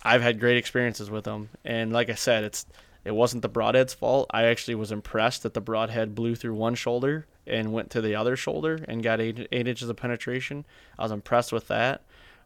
[0.05, 1.49] i've had great experiences with them.
[1.65, 2.67] And like i said it's
[3.05, 4.29] it wasn't the broadhead's fault.
[4.31, 8.15] I actually was impressed that the broadhead blew through one shoulder and went to the
[8.15, 10.65] other shoulder and got eight, eight inches of penetration.
[10.97, 12.03] I was impressed with that.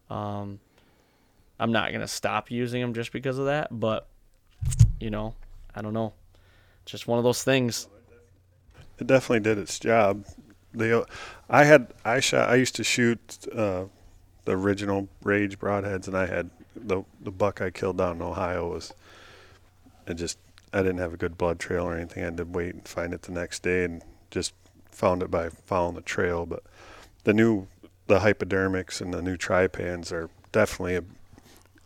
[0.09, 0.59] Um,
[1.59, 4.07] i'm not to stop using them just because of that but
[4.99, 5.33] you know
[5.75, 6.13] i don't know.
[6.87, 7.89] Just one of those things.
[8.97, 10.25] It definitely did its job.
[10.73, 11.05] The
[11.49, 13.85] I had I shot I used to shoot uh,
[14.47, 18.69] the original Rage broadheads, and I had the the buck I killed down in Ohio
[18.73, 18.93] was
[20.07, 20.39] it just
[20.73, 22.23] I didn't have a good blood trail or anything.
[22.23, 24.01] I had to wait and find it the next day, and
[24.31, 24.53] just
[24.89, 26.45] found it by following the trail.
[26.45, 26.63] But
[27.25, 27.67] the new
[28.07, 31.03] the hypodermics and the new Trypans are definitely a,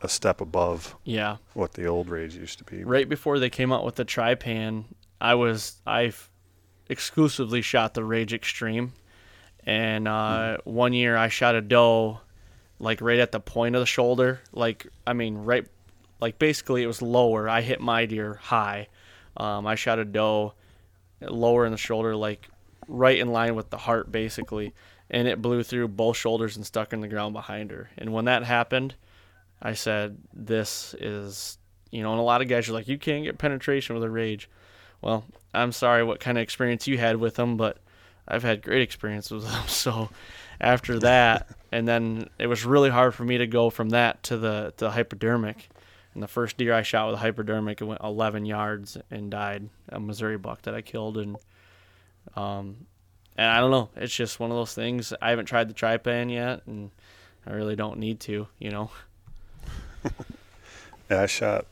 [0.04, 1.38] a step above Yeah.
[1.56, 2.84] what the old Rage used to be.
[2.84, 4.84] Right before they came out with the Trypan,
[5.20, 6.14] I was I
[6.90, 8.94] exclusively shot the Rage Extreme,
[9.66, 12.20] and uh, one year I shot a doe,
[12.82, 15.66] like right at the point of the shoulder, like I mean right,
[16.20, 17.48] like basically it was lower.
[17.48, 18.88] I hit my deer high.
[19.38, 20.54] Um, I shot a doe
[21.22, 22.50] lower in the shoulder, like
[22.88, 24.74] right in line with the heart, basically,
[25.10, 27.90] and it blew through both shoulders and stuck in the ground behind her.
[27.98, 28.96] And when that happened,
[29.62, 31.58] I said, "This is."
[31.92, 34.10] You know, and a lot of guys are like, you can't get penetration with a
[34.10, 34.50] rage.
[35.02, 37.80] Well, I'm sorry what kind of experience you had with them, but
[38.26, 39.64] I've had great experience with them.
[39.68, 40.10] So
[40.62, 44.38] after that, and then it was really hard for me to go from that to
[44.38, 45.70] the to the hypodermic.
[46.14, 49.70] And the first deer I shot with a hypodermic, it went 11 yards and died.
[49.90, 51.38] A Missouri buck that I killed, and
[52.36, 52.88] um,
[53.38, 53.90] and I don't know.
[53.96, 55.14] It's just one of those things.
[55.22, 56.92] I haven't tried the Trypan yet, and
[57.46, 58.48] I really don't need to.
[58.60, 58.92] You know.
[61.12, 61.66] Yeah, I shot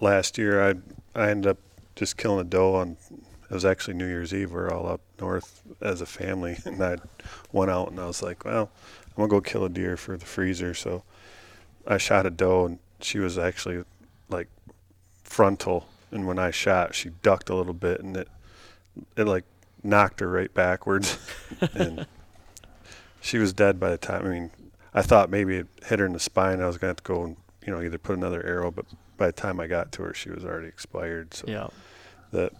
[0.00, 0.66] last year.
[0.66, 0.74] I
[1.14, 1.58] I ended up
[1.94, 2.96] just killing a doe on.
[3.12, 4.52] It was actually New Year's Eve.
[4.52, 6.96] We are all up north as a family, and I
[7.52, 8.70] went out and I was like, well,
[9.08, 10.74] I'm gonna go kill a deer for the freezer.
[10.74, 11.02] So
[11.86, 13.84] I shot a doe, and she was actually
[14.28, 14.48] like
[15.24, 15.86] frontal.
[16.12, 18.28] And when I shot, she ducked a little bit, and it
[19.16, 19.44] it like
[19.82, 21.18] knocked her right backwards,
[21.74, 22.06] and
[23.20, 24.26] she was dead by the time.
[24.26, 24.50] I mean,
[24.92, 26.60] I thought maybe it hit her in the spine.
[26.60, 27.36] I was gonna have to go and
[27.66, 28.86] you know either put another arrow, but
[29.16, 31.34] by the time I got to her, she was already expired.
[31.34, 31.68] So Yeah.
[32.30, 32.50] the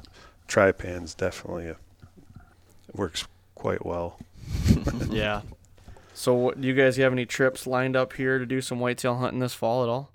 [0.47, 1.77] Trypan's definitely a,
[2.91, 4.19] it works quite well.
[5.09, 5.43] yeah.
[6.13, 9.17] So, what, do you guys have any trips lined up here to do some whitetail
[9.17, 10.11] hunting this fall at all?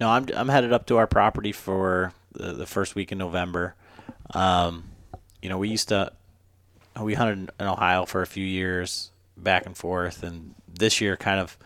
[0.00, 3.74] No, I'm I'm headed up to our property for the, the first week in November.
[4.34, 4.84] Um,
[5.40, 6.12] you know, we used to
[7.00, 11.40] we hunted in Ohio for a few years, back and forth, and this year kind
[11.40, 11.56] of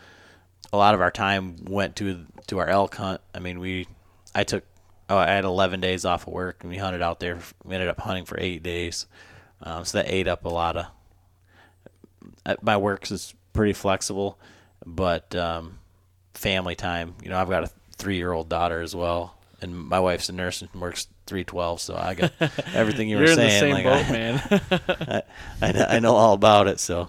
[0.73, 3.21] a lot of our time went to to our elk hunt.
[3.35, 3.87] I mean, we
[4.35, 4.65] I took
[5.09, 7.39] oh, I had 11 days off of work, and we hunted out there.
[7.65, 9.07] We ended up hunting for eight days,
[9.63, 10.87] um, so that ate up a lot of.
[12.47, 14.39] uh, My work is pretty flexible,
[14.87, 15.79] but um,
[16.35, 17.15] family time.
[17.23, 20.33] You know, I've got a three year old daughter as well, and my wife's a
[20.33, 21.81] nurse and works three twelve.
[21.81, 22.33] So I got
[22.75, 23.61] everything you You're were in the saying.
[23.61, 25.23] same like boat, I, man.
[25.63, 26.81] I, I, know, I know all about it.
[26.81, 27.09] So,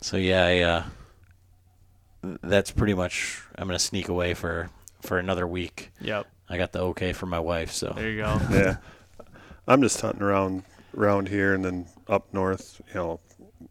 [0.00, 0.84] so yeah, I, uh,
[2.42, 3.42] that's pretty much.
[3.56, 4.70] I'm gonna sneak away for
[5.02, 5.90] for another week.
[6.00, 6.26] Yep.
[6.48, 8.40] I got the okay from my wife, so There you go.
[8.50, 8.76] Yeah,
[9.66, 10.62] I'm just hunting around
[10.96, 12.80] around here and then up north.
[12.88, 13.20] You know,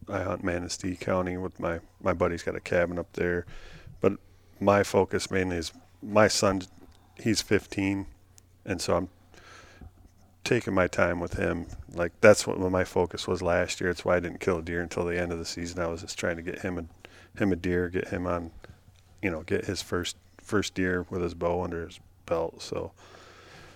[0.08, 3.46] I hunt Manistee County with my my buddy's got a cabin up there,
[4.00, 4.14] but
[4.60, 5.72] my focus mainly is
[6.02, 6.62] my son.
[7.18, 8.06] He's 15,
[8.64, 9.08] and so I'm
[10.44, 11.66] taking my time with him.
[11.92, 13.90] Like that's what my focus was last year.
[13.90, 15.80] It's why I didn't kill a deer until the end of the season.
[15.80, 16.84] I was just trying to get him a
[17.40, 18.50] him a deer, get him on,
[19.22, 22.62] you know, get his first first deer with his bow under his belt.
[22.62, 22.92] So,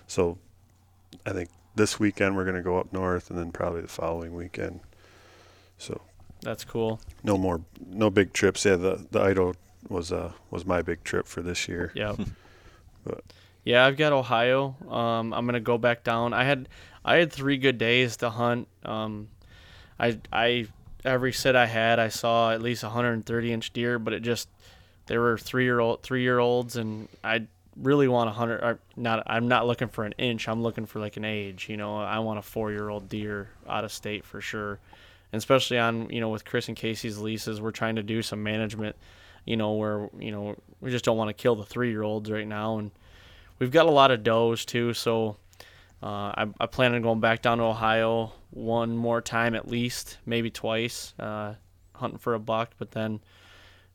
[0.07, 0.37] so
[1.25, 4.33] I think this weekend we're going to go up north, and then probably the following
[4.35, 4.79] weekend.
[5.77, 6.01] So
[6.41, 6.99] That's cool.
[7.23, 8.65] no more, no big trips.
[8.65, 9.53] Yeah, the the Idaho
[9.89, 11.91] was uh was my big trip for this year.
[11.95, 12.15] Yeah.
[13.03, 13.23] But-
[13.63, 14.75] yeah, I've got Ohio.
[14.89, 16.33] Um, I'm gonna go back down.
[16.33, 16.67] I had
[17.05, 18.67] I had three good days to hunt.
[18.83, 19.29] Um,
[19.99, 20.67] I I
[21.05, 24.49] every sit I had, I saw at least 130 inch deer, but it just
[25.07, 27.47] they were three year old three year olds, and I
[27.81, 28.79] really want a hundred.
[28.95, 30.47] Not I'm not looking for an inch.
[30.47, 31.67] I'm looking for like an age.
[31.69, 34.79] You know, I want a four year old deer out of state for sure,
[35.31, 38.43] and especially on you know with Chris and Casey's leases, we're trying to do some
[38.43, 38.95] management.
[39.45, 42.29] You know, where you know we just don't want to kill the three year olds
[42.29, 42.91] right now, and
[43.59, 44.93] we've got a lot of does too.
[44.93, 45.37] So
[46.03, 50.17] uh, I, I plan on going back down to Ohio one more time at least,
[50.25, 51.55] maybe twice, uh,
[51.95, 52.71] hunting for a buck.
[52.77, 53.19] But then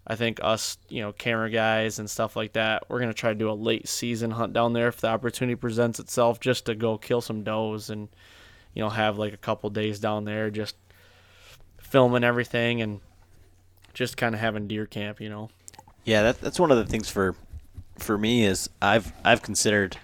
[0.06, 3.38] I think us, you know, camera guys and stuff like that, we're gonna try to
[3.38, 6.96] do a late season hunt down there if the opportunity presents itself, just to go
[6.96, 8.08] kill some does and
[8.74, 10.76] you know have like a couple days down there just
[11.80, 13.00] filming everything and
[13.94, 15.48] just kind of having deer camp, you know.
[16.04, 17.34] Yeah, that, that's one of the things for
[17.98, 19.96] for me is I've I've considered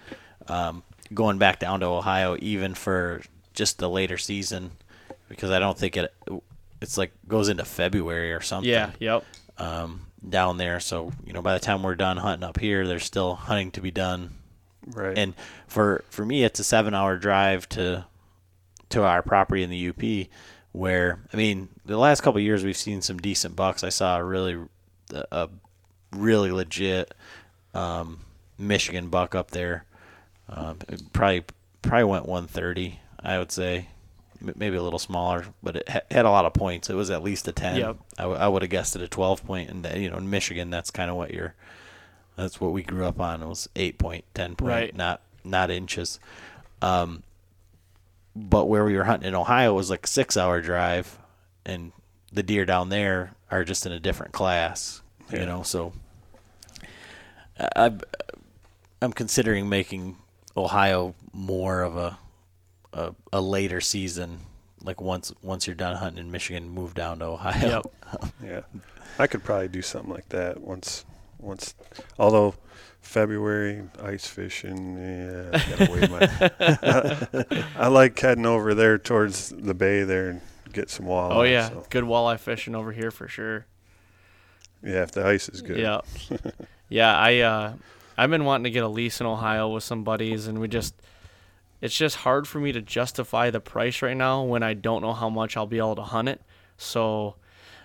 [0.49, 3.23] um, going back down to Ohio even for
[3.55, 4.73] just the later season
[5.29, 6.13] because I don't think it
[6.81, 8.71] it's like goes into February or something.
[8.71, 8.91] Yeah.
[8.99, 9.25] Yep.
[9.63, 13.05] Um, down there, so you know by the time we're done hunting up here, there's
[13.05, 14.31] still hunting to be done.
[14.87, 15.17] Right.
[15.17, 15.35] And
[15.69, 18.07] for for me, it's a seven hour drive to
[18.91, 20.29] to our property in the UP.
[20.73, 23.85] Where I mean, the last couple of years we've seen some decent bucks.
[23.85, 24.59] I saw a really
[25.31, 25.49] a
[26.13, 27.15] really legit
[27.75, 28.21] um,
[28.59, 29.85] Michigan buck up there.
[30.49, 31.45] Um, it probably
[31.83, 32.99] probably went 130.
[33.21, 33.89] I would say
[34.57, 36.91] maybe a little smaller, but it ha- had a lot of points.
[36.91, 37.77] It was at least a 10.
[37.77, 37.97] Yep.
[38.19, 40.29] I, w- I would have guessed it a 12 point, and that, you know in
[40.31, 41.55] Michigan that's kind of what you're.
[42.37, 43.43] That's what we grew up on.
[43.43, 44.97] It was eight point, ten point, Right.
[44.97, 46.19] not not inches.
[46.81, 47.23] Um,
[48.35, 51.19] but where we were hunting in Ohio was like a six hour drive,
[51.67, 51.93] and
[52.33, 55.63] the deer down there are just in a different class, you know.
[55.63, 55.93] So
[57.77, 57.93] I-
[59.01, 60.17] I'm considering making
[60.57, 62.19] Ohio more of a,
[62.93, 64.39] a a later season.
[64.83, 67.83] Like once once you're done hunting in Michigan, move down to Ohio.
[68.13, 68.33] Yep.
[68.45, 68.61] Yeah,
[69.19, 71.05] I could probably do something like that once.
[71.39, 71.75] Once,
[72.19, 72.55] although
[73.01, 77.67] February ice fishing, yeah, I gotta wait my.
[77.77, 80.41] I like heading over there towards the bay there and
[80.73, 81.35] get some walleye.
[81.35, 83.67] Oh yeah, so, good walleye fishing over here for sure.
[84.85, 85.03] yeah.
[85.03, 85.79] If the ice is good.
[85.79, 86.01] Yeah,
[86.89, 87.17] yeah.
[87.17, 87.73] I uh,
[88.17, 90.95] I've been wanting to get a lease in Ohio with some buddies, and we just
[91.83, 95.13] it's just hard for me to justify the price right now when I don't know
[95.13, 96.41] how much I'll be able to hunt it.
[96.79, 97.35] So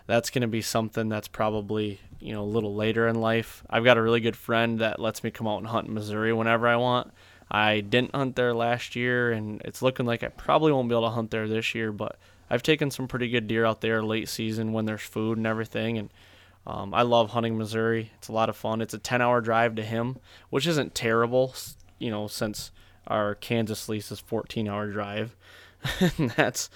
[0.05, 3.63] that's going to be something that's probably you know a little later in life.
[3.69, 6.31] I've got a really good friend that lets me come out and hunt in Missouri
[6.31, 7.11] whenever I want.
[7.49, 11.07] I didn't hunt there last year, and it's looking like I probably won't be able
[11.07, 11.91] to hunt there this year.
[11.91, 12.17] But
[12.51, 15.97] I've taken some pretty good deer out there late season when there's food and everything,
[15.97, 16.09] and
[16.67, 18.11] um, I love hunting Missouri.
[18.17, 18.81] It's a lot of fun.
[18.81, 20.17] It's a 10 hour drive to him,
[20.51, 21.55] which isn't terrible,
[21.97, 22.71] you know, since
[23.07, 25.35] our Kansas lease is 14 hour drive.
[25.99, 26.69] and that's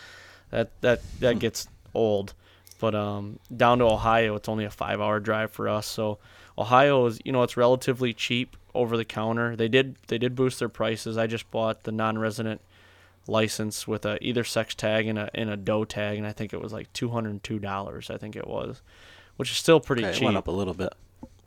[0.52, 2.34] that that that gets old.
[2.80, 5.86] But um, down to Ohio, it's only a five hour drive for us.
[5.88, 6.18] So
[6.58, 9.56] Ohio is, you know, it's relatively cheap over the counter.
[9.56, 11.18] They did they did boost their prices.
[11.18, 12.62] I just bought the non-resident
[13.28, 16.53] license with a either sex tag and a and a doe tag, and I think
[16.53, 18.10] it was like two hundred and two dollars.
[18.10, 18.82] I think it was,
[19.36, 20.26] which is still pretty Okay, it cheap.
[20.26, 20.94] went up a little bit.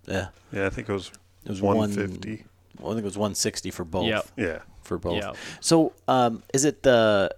[0.06, 1.10] Yeah, Yeah, I think it was.
[1.44, 2.44] it was one one fifty.
[2.78, 4.06] Well, I think it was 160 for both.
[4.06, 4.26] Yep.
[4.36, 4.58] Yeah.
[4.84, 5.16] For both.
[5.22, 5.36] Yep.
[5.60, 7.34] So, um, is it the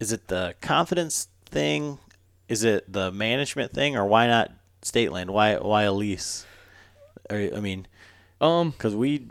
[0.00, 1.98] is it the confidence thing?
[2.48, 4.50] Is it the management thing, or why not
[4.82, 5.30] state land?
[5.30, 6.44] Why why a lease?
[7.30, 7.86] Or, I mean,
[8.40, 9.28] Um, because we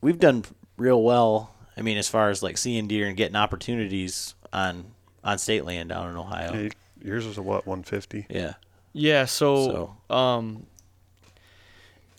[0.00, 0.44] we've done
[0.76, 1.54] real well.
[1.76, 4.84] I mean, as far as like seeing deer and getting opportunities on
[5.24, 6.52] on state land down in Ohio.
[6.52, 6.70] Hey,
[7.02, 7.66] yours was a what?
[7.66, 8.26] One fifty.
[8.28, 8.54] Yeah.
[8.92, 9.24] yeah.
[9.24, 10.66] So, um,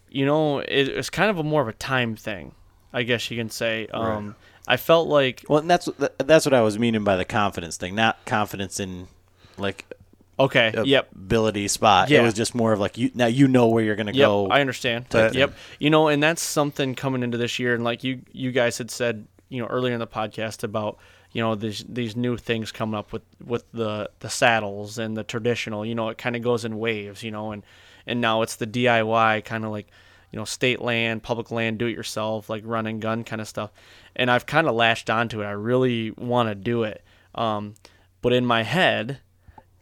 [0.09, 2.53] you know, it, it's kind of a more of a time thing,
[2.93, 3.87] I guess you can say.
[3.87, 4.35] Um,
[4.67, 7.75] I felt like Well, and that's what- that's what I was meaning by the confidence
[7.77, 7.95] thing.
[7.95, 9.07] Not confidence in
[9.57, 9.85] like
[10.39, 10.73] Okay.
[10.83, 11.09] Yep.
[11.13, 12.09] ability spot.
[12.09, 12.21] Yeah.
[12.21, 14.47] It was just more of like you now you know where you're gonna Yep, go.
[14.47, 15.05] I understand.
[15.13, 15.53] Yep.
[15.79, 18.89] You know, and that's something coming into this year, and like you you guys had
[18.89, 20.97] said, you know, earlier in the podcast about
[21.33, 25.23] you know these these new things coming up with with the the saddles and the
[25.23, 25.85] traditional.
[25.85, 27.21] You know, it kind of goes in waves.
[27.21, 27.63] You know, and
[28.07, 29.87] and now it's the DIY kind of like
[30.33, 33.47] you know state land, public land, do it yourself, like run and gun kind of
[33.47, 33.71] stuff.
[34.15, 35.45] And I've kind of latched onto it.
[35.45, 37.03] I really want to do it.
[37.35, 37.75] Um,
[38.23, 39.19] but in my head,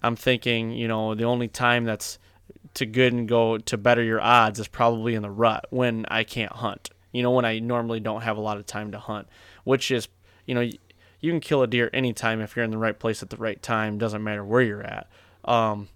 [0.04, 2.20] I'm thinking, you know, the only time that's
[2.74, 6.26] to good and go to better your odds is probably in the rut when I
[6.26, 6.90] can't hunt.
[7.14, 9.28] You know, when I normally don't have a lot of time to hunt,
[9.64, 10.10] which is,
[10.46, 13.30] you know, you can kill a deer anytime if you're in the right place at
[13.30, 13.98] the right time.
[13.98, 15.10] Doesn't matter where you're at.
[15.46, 15.88] Um,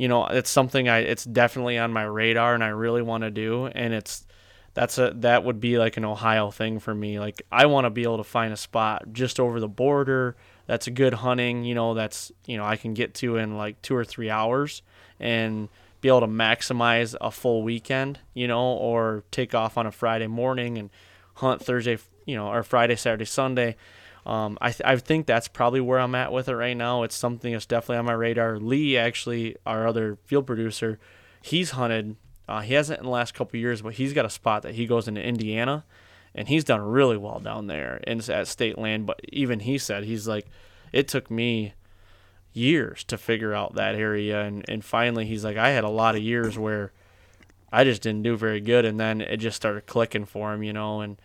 [0.00, 3.30] you know, it's something I it's definitely on my radar and I really want to
[3.30, 3.66] do.
[3.66, 4.26] And it's
[4.72, 7.20] that's a that would be like an Ohio thing for me.
[7.20, 10.36] Like I want to be able to find a spot just over the border
[10.70, 11.64] that's a good hunting.
[11.64, 14.82] You know, that's you know I can get to in like two or three hours
[15.18, 15.68] and
[16.00, 18.20] be able to maximize a full weekend.
[18.32, 20.88] You know, or take off on a Friday morning and
[21.34, 21.98] hunt Thursday.
[22.24, 23.76] You know, or Friday, Saturday, Sunday.
[24.26, 27.02] Um, I, th- I think that's probably where I'm at with it right now.
[27.02, 28.58] It's something that's definitely on my radar.
[28.58, 30.98] Lee, actually, our other field producer,
[31.42, 32.16] he's hunted.
[32.48, 34.86] Uh, he hasn't in the last couple years, but he's got a spot that he
[34.86, 35.84] goes into Indiana,
[36.34, 39.06] and he's done really well down there in at state land.
[39.06, 40.46] But even he said he's like,
[40.92, 41.74] it took me
[42.52, 46.16] years to figure out that area, and and finally he's like, I had a lot
[46.16, 46.92] of years where
[47.72, 50.72] I just didn't do very good, and then it just started clicking for him, you
[50.72, 51.16] know, and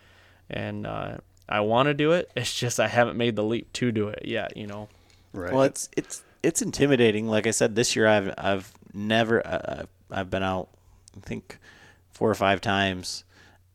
[0.48, 1.16] and uh,
[1.48, 2.30] I want to do it.
[2.36, 4.88] It's just I haven't made the leap to do it yet, you know.
[5.32, 5.52] Right.
[5.52, 7.28] Well, it's it's it's intimidating.
[7.28, 10.68] Like I said, this year I've I've never uh, I've been out,
[11.16, 11.58] I think,
[12.10, 13.24] four or five times,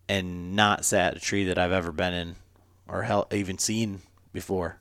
[0.10, 2.36] and not sat a tree that I've ever been in,
[2.88, 4.02] or hell, even seen
[4.34, 4.80] before.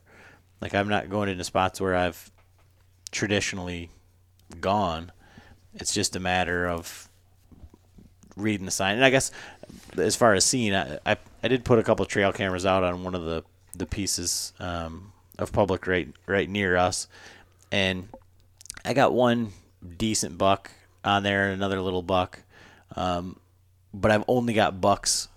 [0.60, 2.30] Like I'm not going into spots where I've
[3.12, 3.90] traditionally
[4.60, 5.12] gone.
[5.74, 7.08] It's just a matter of
[8.36, 8.96] reading the sign.
[8.96, 9.30] And I guess
[9.97, 13.05] as far as seeing, I, I, I did put a couple trail cameras out on
[13.05, 13.44] one of the
[13.74, 17.09] the pieces um, of public right right near us,
[17.70, 18.09] and
[18.84, 19.52] I got one
[19.97, 20.70] decent buck
[21.05, 22.40] on there and another little buck,
[22.97, 23.38] um,
[23.94, 25.28] but I've only got bucks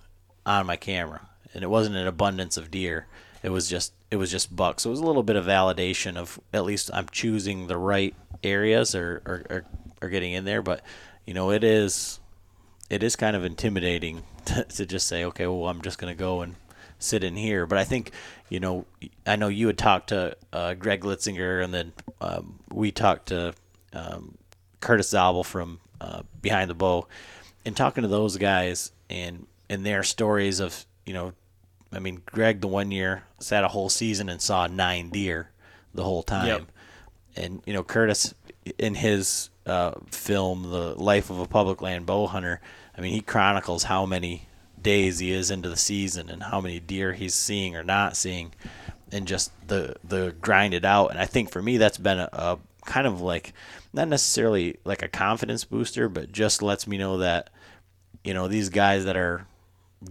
[0.46, 1.22] on my camera,
[1.54, 3.08] and it wasn't an abundance of deer.
[3.44, 4.84] It was just it was just bucks.
[4.84, 8.16] So it was a little bit of validation of at least I'm choosing the right
[8.44, 9.66] areas or or, or,
[10.02, 10.62] or getting in there.
[10.62, 10.82] But
[11.26, 12.20] you know it is
[12.90, 16.20] it is kind of intimidating to, to just say, okay, well, I'm just going to
[16.20, 16.56] go and
[17.00, 17.66] sit in here.
[17.66, 18.12] But I think,
[18.50, 18.86] you know,
[19.26, 23.54] I know you had talked to uh, Greg Litzinger, and then um, we talked to
[23.94, 24.38] um,
[24.80, 27.08] Curtis Zabel from uh, Behind the Bow,
[27.66, 31.34] and talking to those guys and and their stories of, you know,
[31.92, 35.50] I mean, Greg the one year sat a whole season and saw nine deer
[35.94, 36.62] the whole time, Yep.
[37.38, 38.34] and you know Curtis
[38.78, 42.62] in his uh, film The Life of a Public Land Bow Hunter,
[42.98, 44.48] I mean he chronicles how many
[44.82, 48.54] days he is into the season and how many deer he's seeing or not seeing,
[49.12, 51.12] and just the the grind it out.
[51.12, 53.54] And I think for me that's been a, a kind of like
[53.94, 57.50] not necessarily like a confidence booster, but just lets me know that
[58.24, 59.46] you know these guys that are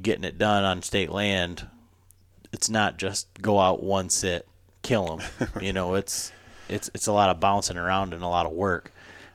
[0.00, 1.66] getting it done on state land
[2.52, 4.46] it's not just go out one sit
[4.82, 6.32] kill them you know it's
[6.68, 8.92] it's it's a lot of bouncing around and a lot of work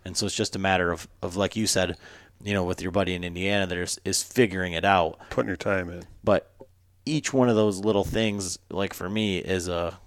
[0.08, 1.98] and so it's just a matter of of like you said
[2.44, 5.20] you know with your buddy in indiana there's is figuring it out.
[5.30, 6.04] Putting your time in.
[6.24, 6.52] but
[7.06, 10.00] each one of those little things like for me is a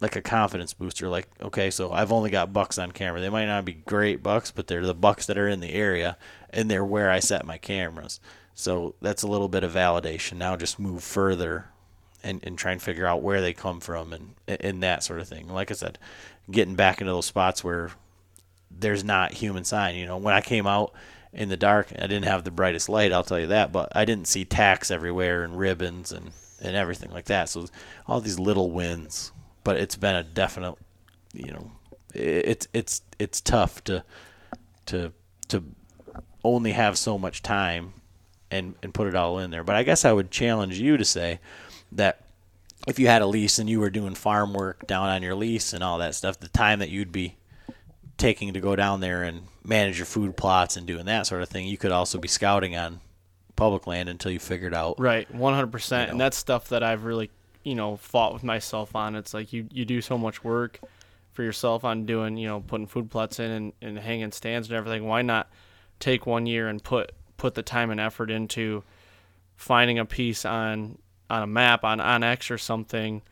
[0.00, 1.08] like a confidence booster.
[1.08, 3.20] Like okay so i've only got bucks on camera.
[3.20, 6.16] They might not be great bucks but they're the bucks that are in the area
[6.50, 8.20] and they're where i set my cameras.
[8.54, 10.34] So that's a little bit of validation.
[10.34, 11.66] Now just move further
[12.22, 15.28] and, and try and figure out where they come from and and that sort of
[15.28, 15.48] thing.
[15.48, 15.98] Like i said
[16.50, 17.90] getting back into those spots where
[18.78, 19.96] there's not human sign.
[19.96, 20.92] You know, when I came out
[21.32, 23.12] in the dark, I didn't have the brightest light.
[23.12, 26.30] I'll tell you that, but I didn't see tacks everywhere and ribbons and
[26.60, 27.48] and everything like that.
[27.48, 27.66] So
[28.06, 29.32] all these little wins,
[29.62, 30.76] but it's been a definite,
[31.32, 31.70] you know,
[32.14, 34.04] it's it's it's tough to
[34.86, 35.12] to
[35.48, 35.64] to
[36.42, 37.92] only have so much time
[38.50, 39.64] and and put it all in there.
[39.64, 41.40] But I guess I would challenge you to say
[41.92, 42.22] that
[42.86, 45.72] if you had a lease and you were doing farm work down on your lease
[45.72, 47.36] and all that stuff, the time that you'd be
[48.18, 51.48] taking to go down there and manage your food plots and doing that sort of
[51.48, 53.00] thing, you could also be scouting on
[53.56, 54.98] public land until you figured out.
[54.98, 56.12] Right, one hundred percent, know.
[56.12, 57.30] and that's stuff that I've really,
[57.64, 59.16] you know, fought with myself on.
[59.16, 60.80] It's like you you do so much work
[61.32, 64.76] for yourself on doing, you know, putting food plots in and, and hanging stands and
[64.76, 65.04] everything.
[65.04, 65.50] Why not
[66.00, 68.82] take one year and put put the time and effort into
[69.56, 70.98] finding a piece on
[71.28, 73.22] on a map on onX or something,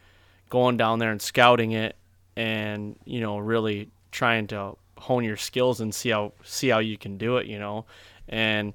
[0.50, 1.96] going down there and scouting it,
[2.36, 6.96] and you know, really trying to hone your skills and see how see how you
[6.96, 7.84] can do it, you know.
[8.28, 8.72] And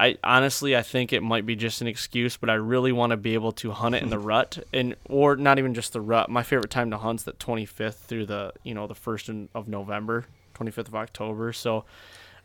[0.00, 3.16] I honestly I think it might be just an excuse, but I really want to
[3.16, 6.30] be able to hunt it in the rut and or not even just the rut.
[6.30, 10.24] My favorite time to hunt's the 25th through the you know the first of November,
[10.54, 11.52] 25th of October.
[11.52, 11.84] So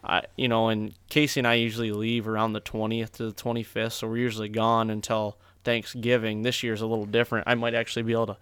[0.04, 3.94] I you know and Casey and I usually leave around the 20th to the 25th,
[3.94, 6.42] so we're usually gone until Thanksgiving.
[6.42, 7.48] This year's a little different.
[7.48, 8.38] I might actually be able to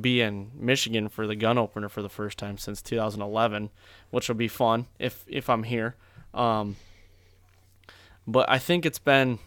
[0.00, 3.70] be in Michigan for the gun opener for the first time since 2011,
[4.10, 5.96] which will be fun if if I'm here.
[6.34, 6.76] Um,
[8.26, 9.38] but I think it's been,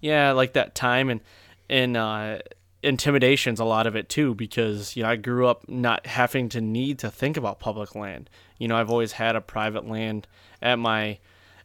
[0.00, 1.20] yeah, like that time and
[1.68, 2.38] and uh,
[2.82, 6.60] intimidation's a lot of it too because you know I grew up not having to
[6.60, 8.30] need to think about public land.
[8.58, 10.26] You know I've always had a private land
[10.62, 11.18] at my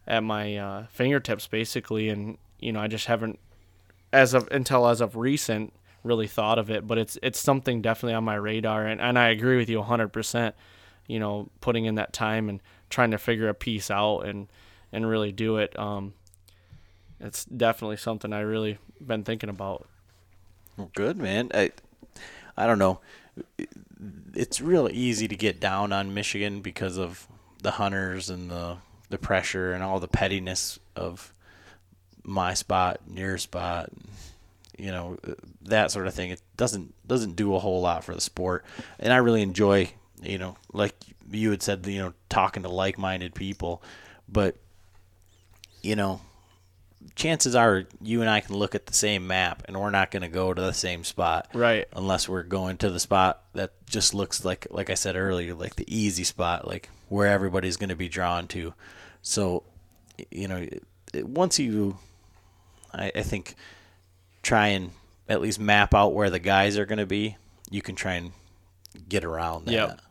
[0.07, 3.39] at my uh, fingertips basically, and you know I just haven't
[4.11, 5.73] as of until as of recent
[6.06, 9.30] really thought of it, but it's it's something definitely on my radar, and, and I
[9.30, 10.53] agree with you 100%.
[11.07, 14.48] You know, putting in that time and trying to figure a piece out and
[14.91, 15.77] and really do it.
[15.77, 16.14] Um,
[17.19, 19.88] it's definitely something I really been thinking about.
[20.77, 21.52] Well, good man.
[21.53, 21.72] I
[22.57, 23.02] I don't know.
[24.34, 27.27] It's real easy to get down on Michigan because of
[27.61, 28.77] the hunters and the
[29.10, 31.34] the pressure and all the pettiness of
[32.23, 33.91] my spot, your spot,
[34.77, 35.34] you know uh,
[35.64, 36.31] that sort of thing.
[36.31, 38.65] It doesn't doesn't do a whole lot for the sport,
[38.99, 39.91] and I really enjoy
[40.22, 40.95] you know like
[41.31, 43.81] you had said you know talking to like minded people,
[44.27, 44.57] but
[45.81, 46.22] you know
[47.14, 50.23] chances are you and I can look at the same map and we're not going
[50.23, 51.49] to go to the same spot.
[51.53, 51.88] Right.
[51.95, 55.76] Unless we're going to the spot that just looks like like I said earlier like
[55.76, 58.73] the easy spot like where everybody's going to be drawn to.
[59.22, 59.64] So
[60.31, 60.68] you know
[61.14, 61.97] once you
[62.93, 63.56] I, I think
[64.45, 64.91] try and
[65.27, 67.35] at least map out where the guys are going to be,
[67.72, 68.31] you can try and
[69.09, 69.72] get around that.
[69.72, 70.01] Yep.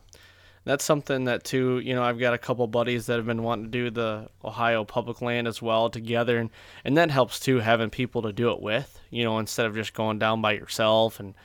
[0.65, 3.65] That's something that too, you know, I've got a couple buddies that have been wanting
[3.65, 6.49] to do the Ohio public land as well together and
[6.83, 9.93] and that helps too having people to do it with, you know, instead of just
[9.93, 11.35] going down by yourself and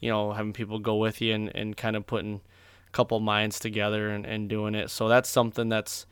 [0.00, 2.40] you know, having people go with you and, and kind of putting
[2.86, 4.90] a couple minds together and, and doing it.
[4.90, 6.06] So that's something that's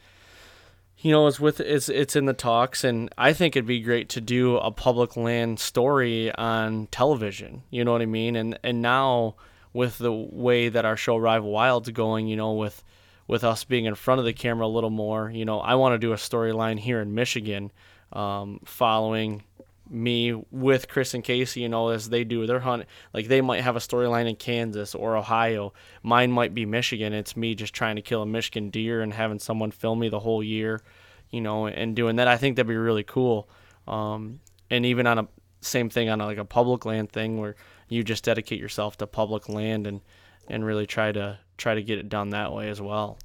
[0.98, 4.08] you know, it's with it's it's in the talks, and I think it'd be great
[4.10, 7.62] to do a public land story on television.
[7.70, 8.34] You know what I mean?
[8.34, 9.36] And and now
[9.72, 12.82] with the way that our show Rival Wild's going, you know, with
[13.28, 15.94] with us being in front of the camera a little more, you know, I want
[15.94, 17.72] to do a storyline here in Michigan,
[18.12, 19.42] um, following
[19.88, 22.84] me with Chris and Casey, you know, as they do their hunt.
[23.12, 25.72] Like they might have a storyline in Kansas or Ohio.
[26.02, 27.12] Mine might be Michigan.
[27.12, 30.20] It's me just trying to kill a Michigan deer and having someone film me the
[30.20, 30.82] whole year,
[31.30, 32.28] you know, and doing that.
[32.28, 33.48] I think that'd be really cool.
[33.86, 34.40] Um,
[34.70, 35.28] and even on a
[35.60, 37.56] same thing on a, like a public land thing where
[37.88, 40.00] you just dedicate yourself to public land and
[40.48, 43.18] and really try to try to get it done that way as well.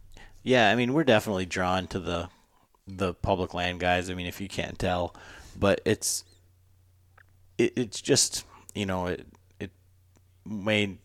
[0.43, 2.29] Yeah, I mean, we're definitely drawn to the
[2.87, 4.09] the public land guys.
[4.09, 5.15] I mean, if you can't tell,
[5.57, 6.23] but it's
[7.65, 9.25] it, it's just you know it
[9.59, 9.71] it
[10.45, 10.97] made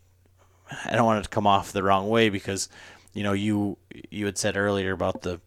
[0.85, 2.69] I don't want it to come off the wrong way because
[3.13, 3.79] you know you
[4.11, 5.41] you had said earlier about the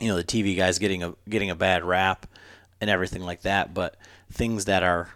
[0.00, 2.26] you know the TV guys getting a getting a bad rap
[2.80, 3.96] and everything like that, but
[4.32, 5.10] things that are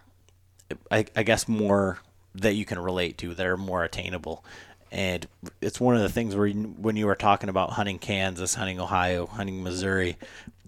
[0.91, 1.99] I, I guess more
[2.35, 4.43] that you can relate to that are more attainable.
[4.91, 5.27] And
[5.61, 9.25] it's one of the things where when you were talking about hunting Kansas, hunting Ohio,
[9.25, 10.17] hunting Missouri,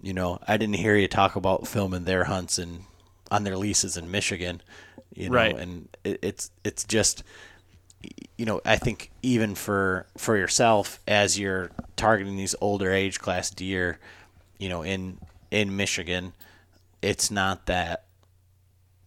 [0.02, 2.84] you know, I didn't hear you talk about filming their hunts and
[3.30, 4.60] on their leases in Michigan,
[5.14, 5.56] you know, Right.
[5.56, 7.22] and it, it's it's just
[8.36, 13.50] you know, I think even for for yourself as you're targeting these older age class
[13.50, 13.98] deer,
[14.58, 15.18] you know, in
[15.50, 16.32] in Michigan,
[17.02, 18.04] it's not that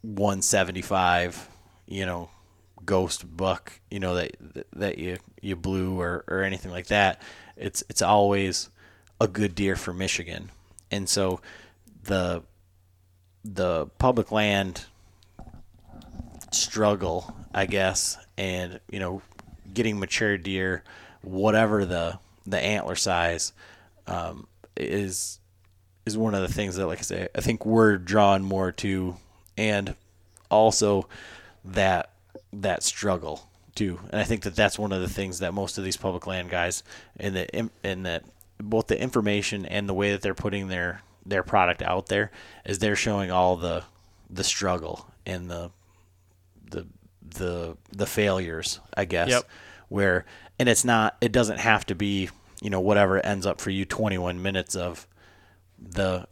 [0.02, 1.50] 175,
[1.88, 2.30] you know,
[2.86, 4.36] ghost buck, you know that
[4.74, 7.22] that you you blew or or anything like that.
[7.56, 8.70] It's it's always
[9.20, 10.52] a good deer for Michigan.
[10.90, 11.40] And so
[12.04, 12.44] the
[13.44, 14.86] the public land
[16.52, 19.22] struggle, I guess, and you know,
[19.74, 20.84] getting mature deer,
[21.22, 23.54] whatever the the antler size,
[24.08, 25.40] um, is
[26.06, 29.16] is one of the things that, like I say, I think we're drawn more to,
[29.58, 29.96] and
[30.50, 31.08] also
[31.66, 32.12] that
[32.54, 34.00] that struggle too.
[34.12, 36.50] And I think that that's one of the things that most of these public land
[36.50, 36.84] guys,
[37.20, 38.24] in the in that
[38.60, 42.32] both the information and the way that they're putting their their product out there,
[42.66, 43.84] is they're showing all the
[44.30, 45.72] the struggle and the
[46.70, 46.88] the
[47.22, 49.30] the the failures, I guess.
[49.30, 49.44] Yep.
[49.90, 50.26] Where
[50.60, 52.30] and it's not it doesn't have to be,
[52.62, 55.08] you know, whatever ends up for you 21 minutes of
[55.80, 56.28] the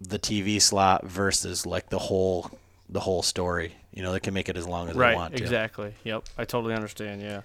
[0.00, 2.50] the TV slot versus like the whole
[2.88, 3.74] the whole story.
[3.92, 5.42] You know, they can make it as long as they Right, want to.
[5.42, 5.94] exactly.
[6.04, 7.22] Yep, I totally understand.
[7.22, 7.40] Yeah.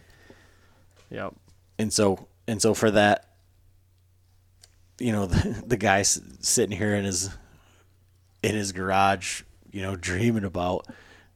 [1.09, 1.33] Yep.
[1.79, 3.25] And so and so for that
[5.01, 7.29] you know the, the guy sitting here in his
[8.43, 10.87] in his garage, you know, dreaming about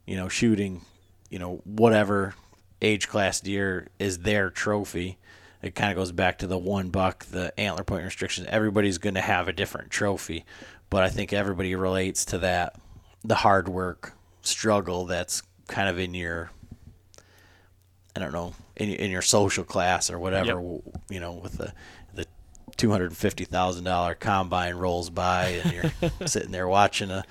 [0.05, 0.81] you know shooting,
[1.29, 2.35] you know, whatever
[2.81, 5.17] age class deer is their trophy.
[5.61, 8.47] It kind of goes back to the one buck, the antler point restrictions.
[8.51, 10.45] Everybody's going to have a different trophy,
[10.91, 12.75] but I think everybody relates to that
[13.23, 14.13] the hard work
[14.43, 16.51] struggle that's kind of in your
[18.15, 21.73] I don't know in, in your social class or whatever w you know with the
[22.77, 27.23] two hundred fifty thousand dollar combine rolls by and you're sitting there watching a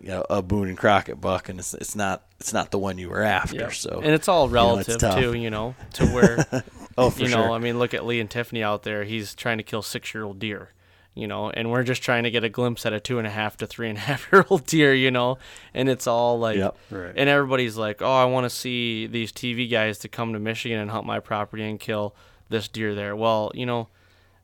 [0.00, 2.96] you know, a Boone and Crockett buck and it's it's not it's not the one
[2.98, 3.72] you were after Yep.
[3.74, 5.18] so and it's all you know, it's relative tough.
[5.18, 6.46] too, you know, to where
[6.98, 9.02] oh for you know, sure I mean, look at Lee and Tiffany out there.
[9.04, 10.70] He's trying to kill six-year-old deer,
[11.14, 13.30] you know, and we're just trying to get a glimpse at a two and a
[13.30, 15.38] half to three and a half year old deer, you know,
[15.74, 16.76] and it's all like, Yep.
[16.92, 17.12] Right.
[17.16, 20.78] and everybody's like, oh, I want to see these TV guys to come to Michigan
[20.78, 22.14] and hunt my property and kill
[22.48, 23.16] this deer there.
[23.16, 23.88] Well, you know,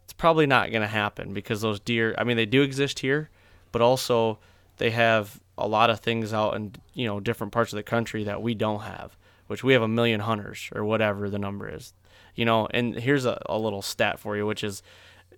[0.06, 3.28] it's probably not going to happen because those deer, I mean, they do exist here,
[3.72, 4.38] but also
[4.76, 8.22] they have a lot of things out in, you know, different parts of the country
[8.22, 9.16] that we don't have,
[9.48, 11.92] which we have a million hunters or whatever the number is,
[12.36, 14.80] you know, and here's a, a little stat for you, which is,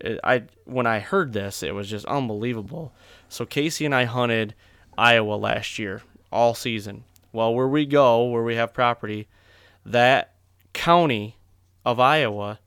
[0.05, 2.93] uh, I when I heard this, it was just unbelievable.
[3.31, 4.55] So Casey and I hunted
[4.99, 7.05] Iowa last year, all season.
[7.33, 9.29] Well, where we go, where we have property,
[9.87, 10.35] that
[10.75, 11.37] county
[11.87, 12.59] of Iowa,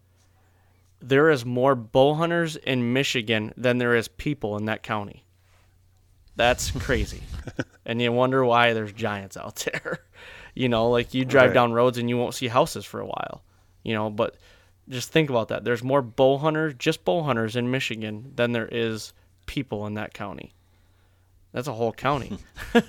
[1.01, 5.25] there is more bow hunters in Michigan than there is people in that county.
[6.35, 7.21] That's crazy.
[7.85, 9.99] and you wonder why there's giants out there.
[10.55, 11.53] you know, like you drive Right.
[11.53, 13.43] down roads and you won't see houses for a while.
[13.83, 14.37] You know, but
[14.89, 15.63] just think about that.
[15.63, 19.13] There's more bow hunters, just bow hunters in Michigan than there is
[19.45, 20.53] people in that county.
[21.51, 22.37] That's a whole county.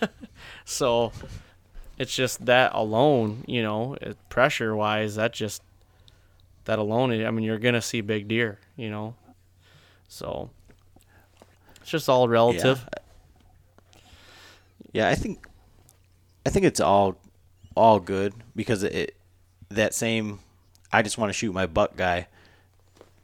[0.65, 1.13] so
[1.99, 3.97] it's just that alone, you know,
[4.29, 5.63] pressure wise, that just
[6.65, 9.15] that alone, I mean, you're gonna see big deer, you know.
[10.09, 10.51] So
[11.81, 12.87] it's just all relative.
[14.93, 15.47] Yeah, I think
[16.45, 17.17] I think it's all
[17.75, 19.17] all good because it
[19.71, 20.41] that same
[20.93, 22.29] I just want to shoot my buck guy.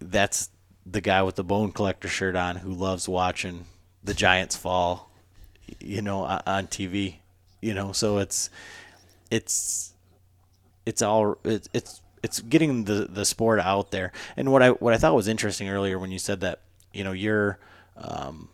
[0.00, 0.48] That's
[0.86, 3.66] the guy with the bone collector shirt on who loves watching
[4.02, 5.10] the Giants fall,
[5.78, 7.16] you know, on TV.
[7.60, 8.48] You know, so it's
[9.30, 9.92] it's
[10.86, 14.12] it's all it's it's it's getting the the sport out there.
[14.36, 16.60] And what I what I thought was interesting earlier when you said that,
[16.92, 17.58] you know, you're
[17.96, 18.48] um,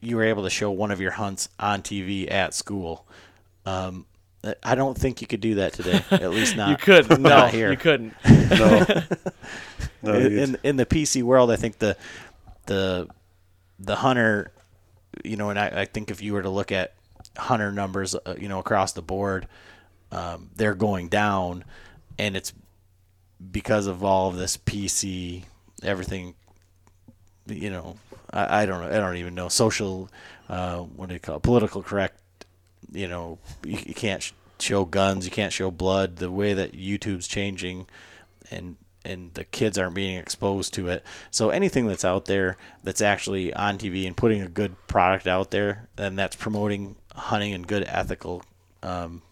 [0.00, 3.06] you were able to show one of your hunts on TV at school.
[3.66, 4.06] Um,
[4.62, 6.04] I don't think you could do that today.
[6.10, 6.68] At least not.
[6.68, 7.70] you could no, here.
[7.70, 8.14] you couldn't.
[10.02, 11.96] No, no, in, in in the PC world, I think the
[12.66, 13.08] the
[13.78, 14.52] the hunter,
[15.24, 16.92] you know, and I, I think if you were to look at
[17.38, 19.48] hunter numbers, uh, you know, across the board,
[20.12, 21.64] um, they're going down,
[22.18, 22.52] and it's
[23.50, 25.44] because of all of this PC,
[25.82, 26.34] everything.
[27.46, 27.96] You know,
[28.32, 28.88] I, I don't know.
[28.88, 30.08] I don't even know social.
[30.48, 31.42] Uh, what do you call it?
[31.42, 32.16] Political correct.
[32.92, 35.24] You know, you, you can't sh- show guns.
[35.24, 36.16] You can't show blood.
[36.16, 37.86] The way that YouTube's changing,
[38.50, 41.04] and and the kids aren't being exposed to it.
[41.30, 45.50] So anything that's out there that's actually on TV and putting a good product out
[45.50, 48.42] there, then that's promoting hunting and good ethical
[48.82, 49.22] um,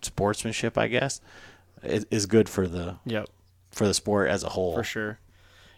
[0.00, 1.20] sportsmanship, I guess,
[1.88, 3.28] is, is good for the Yep.
[3.70, 4.74] for the sport as a whole.
[4.74, 5.18] for sure.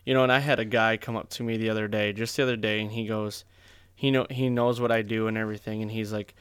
[0.04, 2.36] You know, and I had a guy come up to me the other day, just
[2.36, 3.44] the other day, and he goes,
[3.94, 6.34] he know he knows what I do and everything, and he's like,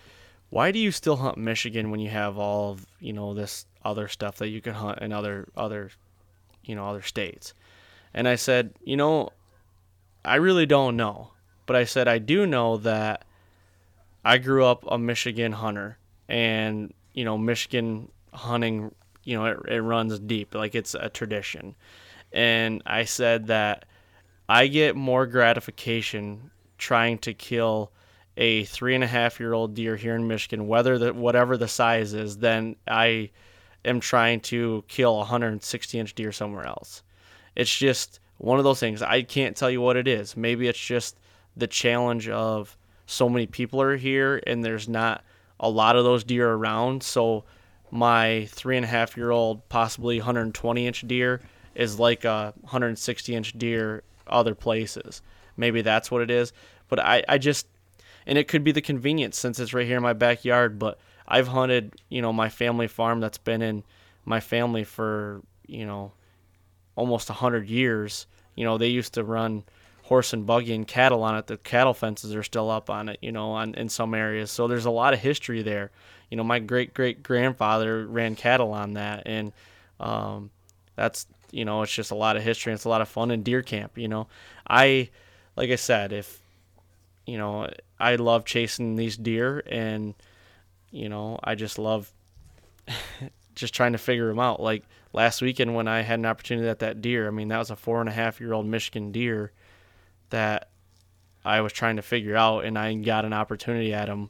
[0.49, 4.07] "Why do you still hunt Michigan when you have all of you know this other
[4.07, 5.89] stuff that you can hunt in other other,
[6.64, 7.53] you know, other states?"
[8.14, 9.31] And I said, "You know,
[10.23, 11.31] I really don't know,
[11.65, 13.26] but I said I do know that
[14.23, 15.98] I grew up a Michigan hunter,
[16.30, 18.94] and you know, Michigan hunting,
[19.28, 21.76] you know, it, it runs deep, like it's a tradition."
[22.34, 23.86] and I said that
[24.49, 27.91] I get more gratification trying to kill
[28.38, 31.68] a three and a half year old deer here in Michigan, whether the whatever the
[31.68, 33.32] size is, than I
[33.84, 37.04] am trying to kill a 160 inch deer somewhere else.
[37.56, 39.02] It's just one of those things.
[39.02, 40.38] I can't tell you what it is.
[40.38, 41.18] Maybe it's just
[41.56, 42.78] the challenge of
[43.08, 45.24] so many people are here and there's not
[45.60, 47.02] a lot of those deer around.
[47.02, 47.45] So
[47.91, 51.41] my three and a half year old, possibly 120 inch deer
[51.76, 55.22] is like a 160 inch deer other places.
[55.55, 56.53] Maybe that's what it is.
[56.89, 57.68] But I, I just,
[58.26, 60.80] and it could be the convenience since it's right here in my backyard.
[60.80, 63.84] But I've hunted, you know, my family farm that's been in
[64.26, 66.11] my family for, you know,
[66.95, 68.27] almost 100 years.
[68.55, 69.64] You know, they used to run
[70.03, 71.47] horse and buggy and cattle on it.
[71.47, 74.51] The cattle fences are still up on it, you know, on in some areas.
[74.51, 75.91] So there's a lot of history there.
[76.30, 79.54] You know, my great great grandfather ran cattle on that, and
[79.99, 80.49] um,
[80.95, 82.72] that's you know, it's just a lot of history.
[82.72, 83.98] And it's a lot of fun in deer camp.
[83.98, 84.28] You know,
[84.68, 85.10] I
[85.56, 86.40] like I said, if
[87.26, 90.14] you know, I love chasing these deer, and
[90.91, 92.12] you know, I just love
[93.56, 94.62] just trying to figure them out.
[94.62, 94.84] Like
[95.14, 97.76] last weekend when I had an opportunity at that deer, I mean, that was a
[97.76, 99.52] four and a half year old Michigan deer
[100.30, 100.70] that
[101.45, 104.30] I was trying to figure out, and I got an opportunity at him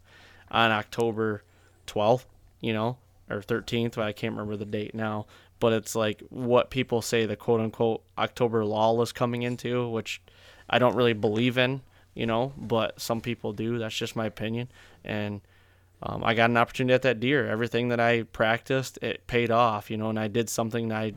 [0.52, 1.44] on October
[1.88, 2.26] 12th,
[2.62, 2.98] you know,
[3.30, 3.98] or 13th.
[3.98, 5.26] I can't remember the date now,
[5.60, 10.22] but it's like what people say the quote unquote October lull is coming into, which
[10.70, 11.82] I don't really believe in,
[12.14, 13.80] you know, but some people do.
[13.80, 14.70] That's just my opinion.
[15.04, 15.42] And
[16.04, 17.48] um, I got an opportunity at that deer.
[17.48, 21.14] Everything that I practiced, it paid off, you know, and I did something that I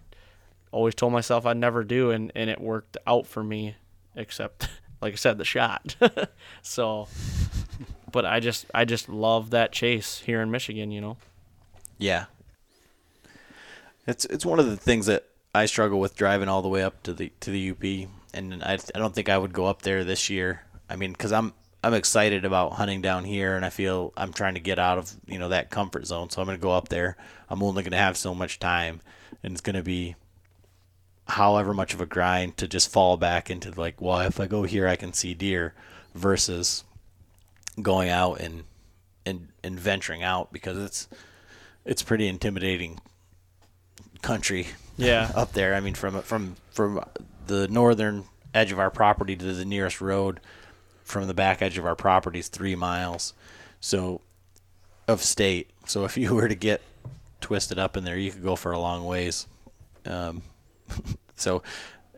[0.72, 3.76] always told myself I'd never do, and, and it worked out for me,
[4.14, 4.68] except,
[5.02, 5.97] like I said, the shot.
[6.62, 7.09] so,
[8.12, 11.16] but I just, I just love that chase here in Michigan, you know.
[11.98, 12.26] Yeah.
[14.06, 17.02] It's it's one of the things that I struggle with driving all the way up
[17.04, 20.04] to the to the UP, and I I don't think I would go up there
[20.04, 20.62] this year.
[20.88, 24.54] I mean, because I'm I'm excited about hunting down here, and I feel I'm trying
[24.54, 26.30] to get out of you know that comfort zone.
[26.30, 27.16] So I'm going to go up there.
[27.48, 29.00] I'm only going to have so much time,
[29.42, 30.16] and it's going to be
[31.28, 34.64] however much of a grind to just fall back into like, well, if I go
[34.64, 35.74] here, I can see deer,
[36.14, 36.84] versus
[37.80, 38.64] going out and
[39.26, 41.09] and and venturing out because it's
[41.84, 43.01] it's pretty intimidating
[44.22, 45.30] country Yeah.
[45.36, 45.74] up there.
[45.74, 47.05] I mean, from from from
[47.47, 48.24] the northern
[48.55, 50.40] edge of our property to the nearest road,
[51.05, 53.32] from the back edge of our property is three miles,
[53.80, 54.20] so
[55.09, 55.70] of state.
[55.86, 56.82] So if you were to get
[57.40, 59.47] twisted up in there, you could go for a long ways.
[60.05, 60.42] Um,
[61.36, 61.62] so,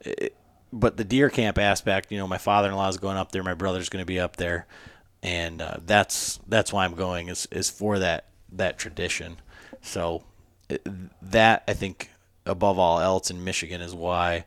[0.02, 0.34] it,
[0.72, 3.88] but the deer camp aspect, you know, my father-in-law is going up there, my brother's
[3.88, 4.66] going to be up there,
[5.22, 9.36] and uh, that's that's why I'm going is is for that that tradition.
[9.80, 10.24] So
[10.68, 10.86] it,
[11.22, 12.10] that I think
[12.46, 14.44] above all else in Michigan is why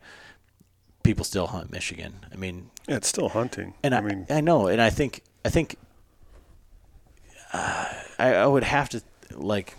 [1.03, 2.26] people still hunt Michigan.
[2.31, 3.73] I mean, Yeah, it's still hunting.
[3.84, 5.77] and I, I mean, I know, and I think I think
[7.53, 7.85] uh,
[8.19, 9.76] I, I would have to like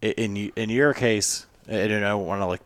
[0.00, 2.60] in in your case, and I don't want to like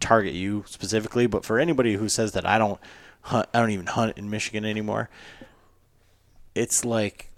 [0.00, 2.80] target you specifically, but for anybody who says that I don't
[3.22, 5.08] hunt, I don't even hunt in Michigan anymore.
[6.54, 7.30] It's like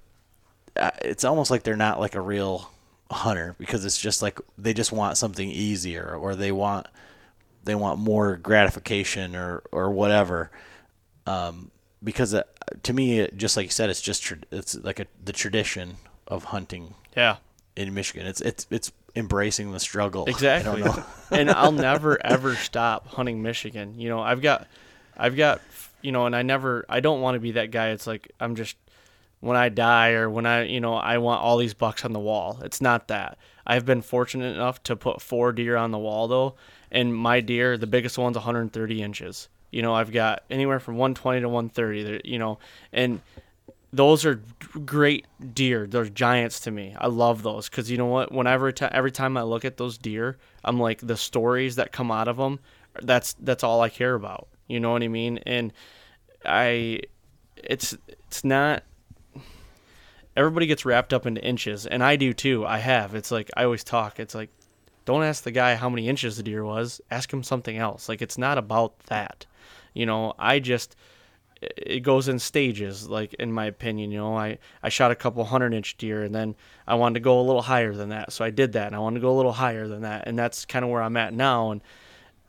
[0.76, 2.70] uh, it's almost like they're not like a real
[3.10, 6.86] hunter because it's just like they just want something easier or they want
[7.62, 10.50] they want more gratification or or whatever
[11.26, 11.70] um,
[12.02, 12.42] because uh,
[12.82, 15.96] to me, it, just like you said, it's just it's like a, the tradition
[16.28, 17.36] of hunting Yeah.
[17.76, 18.26] in Michigan.
[18.26, 20.26] It's it's it's embracing the struggle.
[20.26, 20.82] Exactly.
[20.82, 21.04] I don't know.
[21.30, 23.98] and I'll never ever stop hunting Michigan.
[23.98, 24.66] You know, I've got,
[25.16, 25.60] I've got,
[26.02, 27.90] you know, and I never, I don't want to be that guy.
[27.90, 28.76] It's like I'm just
[29.44, 32.18] when I die or when I, you know, I want all these bucks on the
[32.18, 32.58] wall.
[32.62, 33.36] It's not that.
[33.66, 36.54] I've been fortunate enough to put four deer on the wall though,
[36.90, 39.48] and my deer, the biggest one's 130 inches.
[39.70, 42.22] You know, I've got anywhere from 120 to 130.
[42.24, 42.58] You know,
[42.92, 43.20] and
[43.92, 44.40] those are
[44.86, 45.86] great deer.
[45.86, 46.96] They're giants to me.
[46.98, 48.32] I love those because you know what?
[48.32, 52.10] Whenever ti every time I look at those deer, I'm like the stories that come
[52.10, 52.60] out of them.
[53.02, 54.48] That's that's all I care about.
[54.68, 55.38] You know what I mean?
[55.44, 55.72] And
[56.46, 57.00] I,
[57.56, 58.84] it's it's not.
[60.36, 62.66] Everybody gets wrapped up into inches, and I do too.
[62.66, 63.14] I have.
[63.14, 64.18] It's like I always talk.
[64.18, 64.50] It's like,
[65.04, 67.00] don't ask the guy how many inches the deer was.
[67.10, 68.08] Ask him something else.
[68.08, 69.46] Like it's not about that.
[69.92, 70.96] You know, I just
[71.76, 75.44] it goes in stages like in my opinion you know i i shot a couple
[75.44, 76.54] hundred inch deer and then
[76.86, 78.98] i wanted to go a little higher than that so i did that and i
[78.98, 81.32] wanted to go a little higher than that and that's kind of where i'm at
[81.32, 81.80] now and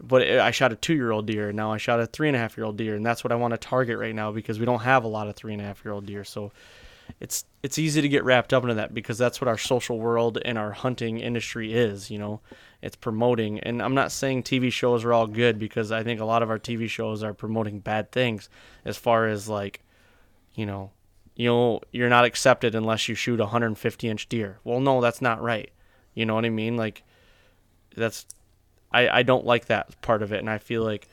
[0.01, 2.35] but i shot a two year old deer and now i shot a three and
[2.35, 4.59] a half year old deer and that's what i want to target right now because
[4.59, 6.51] we don't have a lot of three and a half year old deer so
[7.19, 10.37] it's it's easy to get wrapped up into that because that's what our social world
[10.43, 12.41] and our hunting industry is you know?
[12.81, 16.25] It's promoting and i'm not saying tv shows are all good because i think a
[16.25, 18.47] lot of our tv shows are promoting bad things
[18.83, 19.81] as far as like
[20.53, 20.91] you know
[21.35, 24.59] you know you're not accepted unless you shoot a 150 inch deer.
[24.63, 25.71] Well no that's not right.
[26.13, 26.77] You know what i mean?
[26.77, 27.03] Like
[27.95, 28.25] that's
[28.91, 31.07] i i don't like that part of it and i feel like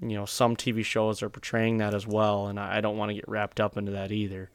[0.00, 3.10] you know some tv shows are portraying that as well and i, I don't want
[3.10, 4.50] to get wrapped up into that either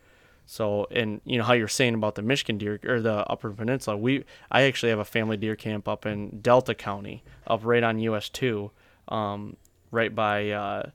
[0.46, 3.98] so, and you know how you're saying about the Michigan deer or the Upper Peninsula,
[3.98, 8.00] we I actually have a family deer camp up in Delta County, up right on
[8.00, 8.72] US two,
[9.08, 9.56] um,
[9.92, 10.90] right by uh,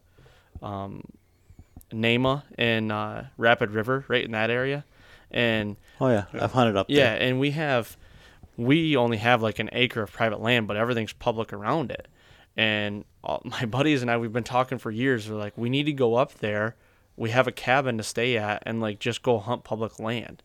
[0.62, 1.02] um,
[1.92, 4.84] Nahma and uh, Rapid River, right in that area,
[5.30, 7.22] and Oh yeah, I've hunted up yeah, there.
[7.22, 7.96] and we have
[8.56, 12.08] we only have like an acre of private land, but everything's public around it.
[12.56, 15.30] And all, my buddies and I, we've been talking for years.
[15.30, 16.76] We're like, we need to go up there.
[17.18, 20.42] We have a cabin to stay at, and like just go hunt public land.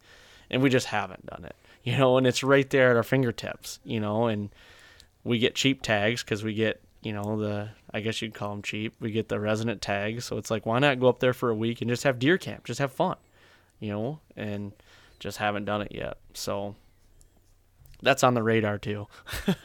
[0.49, 2.17] And we just haven't done it, you know.
[2.17, 4.27] And it's right there at our fingertips, you know.
[4.27, 4.49] And
[5.23, 8.61] we get cheap tags because we get you know the I guess you'd call them
[8.61, 8.95] cheap.
[8.99, 11.55] We get the resident tags, so it's like why not go up there for a
[11.55, 13.17] week and just have deer camp, just have fun,
[13.79, 14.73] you know, and
[15.19, 16.17] just haven't done it yet.
[16.33, 16.75] So
[18.01, 19.07] that's on the radar too.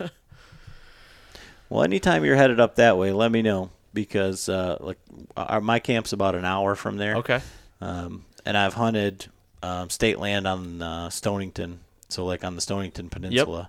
[1.69, 4.99] Well, anytime you're headed up that way, let me know because uh, like
[5.37, 7.17] our, my camp's about an hour from there.
[7.17, 7.41] Okay.
[7.81, 9.27] Um, and I've hunted
[9.63, 13.69] um, state land on uh, Stonington, so like on the Stonington Peninsula,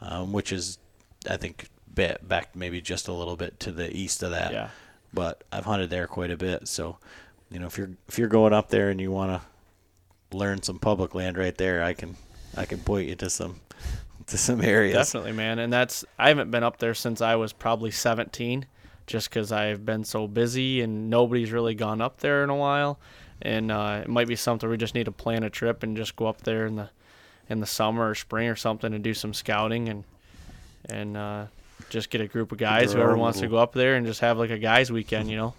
[0.00, 0.78] um, which is
[1.28, 4.52] I think ba- back maybe just a little bit to the east of that.
[4.52, 4.68] Yeah.
[5.12, 6.98] But I've hunted there quite a bit, so
[7.50, 10.78] you know if you're if you're going up there and you want to learn some
[10.78, 12.16] public land right there, I can
[12.56, 13.60] I can point you to some
[14.26, 14.94] to some areas.
[14.94, 15.58] Definitely, man.
[15.58, 18.66] And that's I haven't been up there since I was probably 17,
[19.06, 22.98] just because I've been so busy and nobody's really gone up there in a while.
[23.42, 26.16] And uh, it might be something we just need to plan a trip and just
[26.16, 26.90] go up there in the
[27.48, 30.04] in the summer or spring or something and do some scouting and
[30.88, 31.46] and uh,
[31.90, 34.20] just get a group of guys whoever own wants to go up there and just
[34.20, 35.54] have like a guys weekend, you know.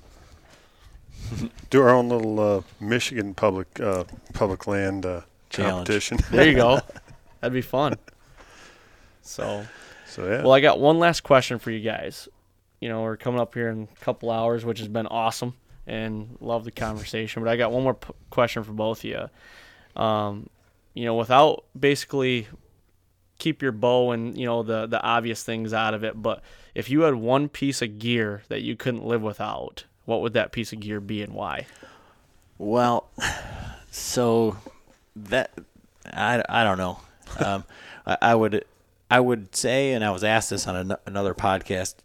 [1.70, 6.20] Do our own little uh, Michigan public uh, public land uh, competition.
[6.32, 6.80] There you go.
[7.42, 7.98] That'd be fun.
[9.22, 9.66] So
[10.08, 10.42] so yeah.
[10.42, 12.30] Well, I got one last question for you guys.
[12.80, 15.54] You know, we're coming up here in a couple hours, which has been awesome,
[15.86, 17.44] and love the conversation.
[17.44, 20.02] But I got one more p- question for both of you.
[20.02, 20.50] Um,
[20.94, 22.48] you know, without basically
[23.40, 26.42] keep your bow and you know the the obvious things out of it, but
[26.76, 30.52] if you had one piece of gear that you couldn't live without, what would that
[30.52, 31.66] piece of gear be and why?
[32.58, 33.10] Well,
[33.92, 34.58] so
[35.16, 35.52] that
[36.06, 37.00] I, I don't know.
[37.40, 37.66] Um,
[38.06, 38.64] I, I would
[39.12, 41.96] I would say, and I was asked this on an, another podcast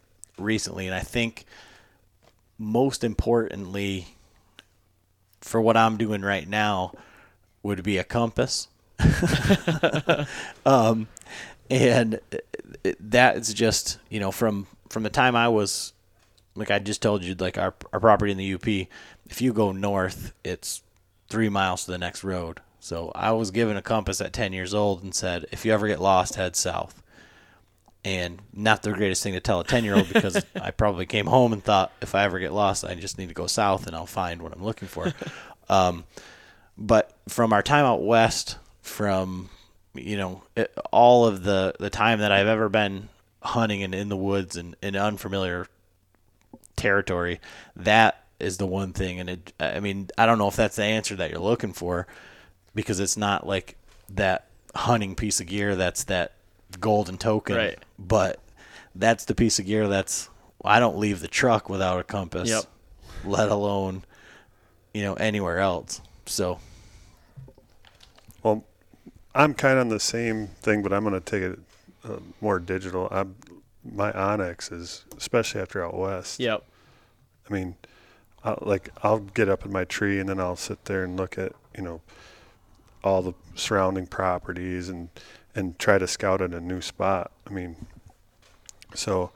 [0.42, 1.44] recently, and I think
[2.58, 4.08] most importantly
[5.40, 6.92] for what I'm doing right now
[7.62, 8.68] would be a compass.
[10.66, 11.08] um,
[11.70, 12.20] and
[13.00, 15.92] that's just you know from from the time I was
[16.54, 18.66] like I just told you, like our our property in the UP,
[19.28, 20.82] if you go north, it's
[21.28, 22.60] three miles to the next road.
[22.80, 25.86] So I was given a compass at ten years old and said, if you ever
[25.86, 27.01] get lost, head south.
[28.04, 31.26] And not the greatest thing to tell a ten year old because I probably came
[31.26, 33.94] home and thought if I ever get lost, I just need to go south and
[33.94, 35.12] I'll find what I'm looking for.
[35.68, 36.04] um,
[36.76, 39.50] but from our time out west, from
[39.94, 43.08] you know it, all of the the time that I've ever been
[43.42, 45.68] hunting and in the woods and in unfamiliar
[46.76, 47.40] territory,
[47.76, 49.20] that is the one thing.
[49.20, 52.06] And it, I mean, I don't know if that's the answer that you're looking for,
[52.74, 53.76] because it's not like
[54.08, 56.32] that hunting piece of gear that's that
[56.80, 57.78] golden token, Right.
[57.98, 58.40] But
[58.94, 60.28] that's the piece of gear that's
[60.64, 62.64] I don't leave the truck without a compass, Yep.
[63.24, 64.04] let alone
[64.94, 66.00] you know anywhere else.
[66.26, 66.58] So
[68.42, 68.64] Well,
[69.34, 71.58] I'm kind of on the same thing, but I'm going to take it
[72.04, 73.08] uh, more digital.
[73.10, 73.36] I'm,
[73.84, 76.38] my onX is, especially after out west.
[76.38, 76.62] Yep.
[77.48, 77.74] I mean,
[78.44, 81.38] I, like I'll get up in my tree and then I'll sit there and look
[81.38, 82.00] at you know
[83.04, 85.08] all the surrounding properties and
[85.54, 87.30] and try to scout at a new spot.
[87.46, 87.76] I mean,
[88.94, 89.30] so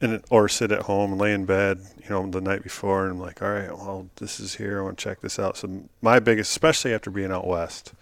[0.00, 3.04] and it, or sit at home and lay in bed, you know, the night before
[3.04, 4.80] and I'm like, all right, well, this is here.
[4.80, 5.56] I want to check this out.
[5.56, 7.92] So my biggest, especially after being out west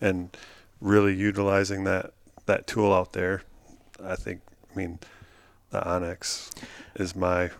[0.00, 0.36] and
[0.80, 2.12] really utilizing that
[2.46, 3.42] that tool out there,
[4.02, 4.40] I think.
[4.72, 4.98] I mean,
[5.70, 6.50] the onX
[6.96, 7.50] is my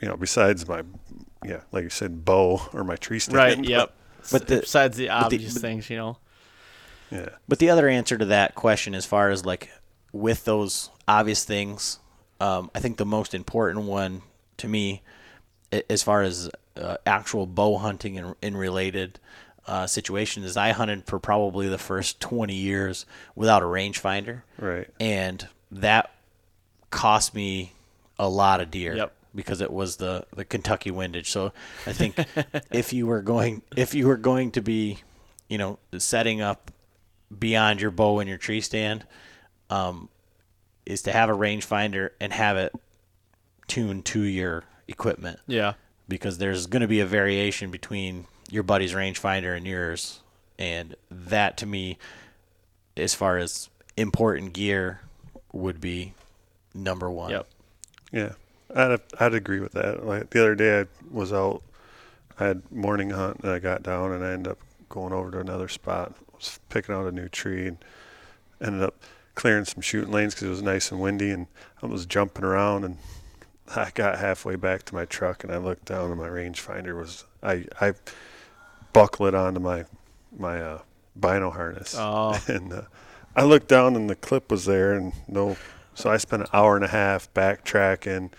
[0.00, 0.82] you know, besides my,
[1.44, 3.36] yeah, like you said, bow or my tree stand.
[3.36, 3.64] Right.
[3.64, 3.92] Yep.
[4.32, 6.18] But the- besides the the- obvious but- things, you know.
[7.12, 7.28] Yeah.
[7.46, 9.70] But the other answer to that question, as far as like
[10.12, 11.98] with those obvious things,
[12.40, 14.22] um, I think the most important one
[14.56, 15.02] to me,
[15.90, 19.20] as far as uh, actual bow hunting and, and related
[19.66, 23.04] uh, situations, is I hunted for probably the first 20 years
[23.36, 24.42] without a rangefinder.
[24.58, 24.88] Right.
[24.98, 26.10] And that
[26.90, 27.72] cost me
[28.18, 28.96] a lot of deer.
[28.96, 29.12] Yep.
[29.34, 31.30] Because it was the, the Kentucky windage.
[31.30, 31.52] So
[31.86, 32.16] I think
[32.70, 34.98] if you were going if you were going to be,
[35.48, 36.70] you know, setting up
[37.38, 39.06] beyond your bow and your tree stand,
[39.70, 40.08] um,
[40.84, 42.72] is to have a rangefinder and have it
[43.68, 45.74] tuned to your equipment Yeah.
[46.08, 50.20] because there's going to be a variation between your buddy's rangefinder and yours,
[50.58, 51.98] and that to me,
[52.96, 55.00] as far as important gear,
[55.52, 56.12] would be
[56.74, 57.30] number one.
[57.30, 57.48] Yep.
[58.12, 58.32] Yeah.
[58.74, 60.04] I'd, I'd agree with that.
[60.04, 61.62] Like the other day, I was out,
[62.40, 65.38] I had morning hunt, and I got down, and I ended up going over to
[65.40, 67.78] another spot, was picking out a new tree, and
[68.60, 68.94] ended up
[69.34, 71.46] clearing some shooting lanes because it was nice and windy, and
[71.82, 72.98] I was jumping around, and
[73.74, 77.24] I got halfway back to my truck, and I looked down, and my rangefinder was
[77.42, 77.94] I I
[78.92, 79.84] buckled it onto my
[80.36, 80.78] my uh,
[81.18, 82.38] bino harness, Oh.
[82.46, 82.82] and uh,
[83.34, 85.56] I looked down, and the clip was there, and no
[85.94, 88.30] So I spent an hour and a half backtracking,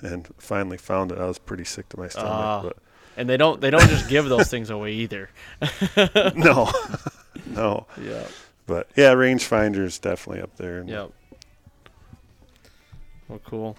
[0.00, 1.18] and finally found it.
[1.18, 2.62] I was pretty sick to my stomach, Ah.
[2.62, 2.76] but
[3.18, 5.28] And they don't they don't just give those things away either.
[6.34, 6.70] no,
[7.50, 7.86] no.
[8.00, 8.26] Yeah.
[8.66, 10.84] But yeah, rangefinder is definitely up there.
[10.86, 11.10] Yep.
[13.28, 13.76] Well, cool.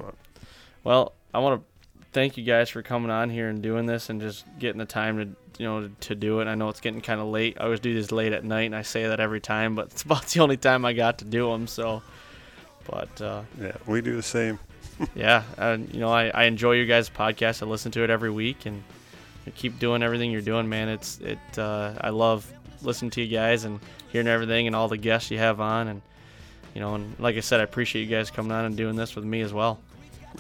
[0.84, 1.68] Well, I want to
[2.12, 5.18] thank you guys for coming on here and doing this and just getting the time
[5.18, 6.48] to you know to do it.
[6.48, 7.58] I know it's getting kind of late.
[7.60, 10.04] I always do these late at night, and I say that every time, but it's
[10.04, 11.68] about the only time I got to do them.
[11.68, 12.02] So,
[12.90, 14.60] but uh, Yeah, we do the same.
[15.16, 17.62] yeah, and you know I, I enjoy your guys' podcast.
[17.62, 18.84] I listen to it every week, and
[19.56, 20.90] keep doing everything you're doing, man.
[20.90, 21.40] It's it.
[21.58, 22.52] Uh, I love
[22.84, 23.80] listening to you guys and
[24.10, 26.02] hearing everything and all the guests you have on, and
[26.74, 29.16] you know, and like I said, I appreciate you guys coming on and doing this
[29.16, 29.80] with me as well.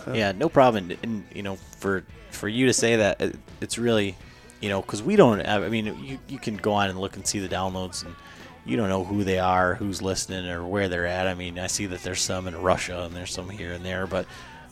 [0.08, 0.90] Uh, yeah, no problem.
[0.90, 4.16] And, and you know, for for you to say that, it, it's really,
[4.62, 5.46] you know, because we don't.
[5.46, 8.16] I mean, you you can go on and look and see the downloads, and
[8.66, 11.28] you don't know who they are, who's listening, or where they're at.
[11.28, 14.08] I mean, I see that there's some in Russia and there's some here and there,
[14.08, 14.26] but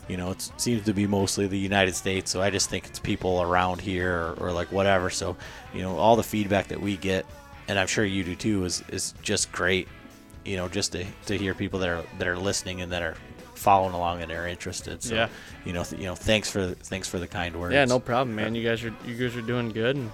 [0.07, 2.31] you know, it seems to be mostly the United States.
[2.31, 5.09] So I just think it's people around here or, or like whatever.
[5.09, 5.38] So
[5.73, 7.25] you know, all the feedback that we get,
[7.69, 9.88] and I'm sure you do too, is is just great.
[10.45, 13.15] You know, just to, to hear people that are that are listening and that are
[13.56, 15.03] following along and are interested.
[15.03, 15.27] So, Yeah.
[15.65, 17.73] you know, th- you know, thanks for thanks for the kind words.
[17.73, 18.56] Yeah, no problem, man.
[18.56, 20.09] You guys are you guys are doing good and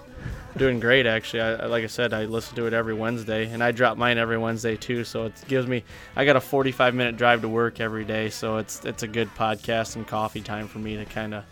[0.57, 1.05] doing great.
[1.05, 3.97] Actually, I, I- like I said, I listen to it every Wednesday, and I drop
[3.97, 5.03] mine every Wednesday too.
[5.03, 5.83] So it gives me
[6.15, 9.29] I got a 45 minute drive to work every day, so it's it's a good
[9.35, 11.43] podcast and coffee time for me to kind of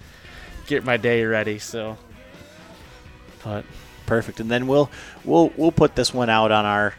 [0.65, 1.59] get my day ready.
[1.59, 1.95] So,
[3.43, 3.65] but
[4.05, 4.39] perfect.
[4.39, 4.89] And then we'll
[5.25, 6.93] we'll we'll put this one out on our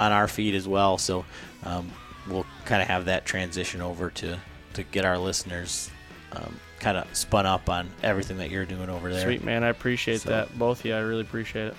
[0.00, 0.98] on our feed as well.
[0.98, 1.24] So
[1.64, 1.90] um,
[2.28, 4.38] we'll kind of have that transition over to
[4.74, 5.90] to get our listeners
[6.32, 9.22] um, kind of spun up on everything that you're doing over there.
[9.24, 10.94] sweet man, I appreciate So- that both of you.
[10.94, 11.74] I really appreciate it.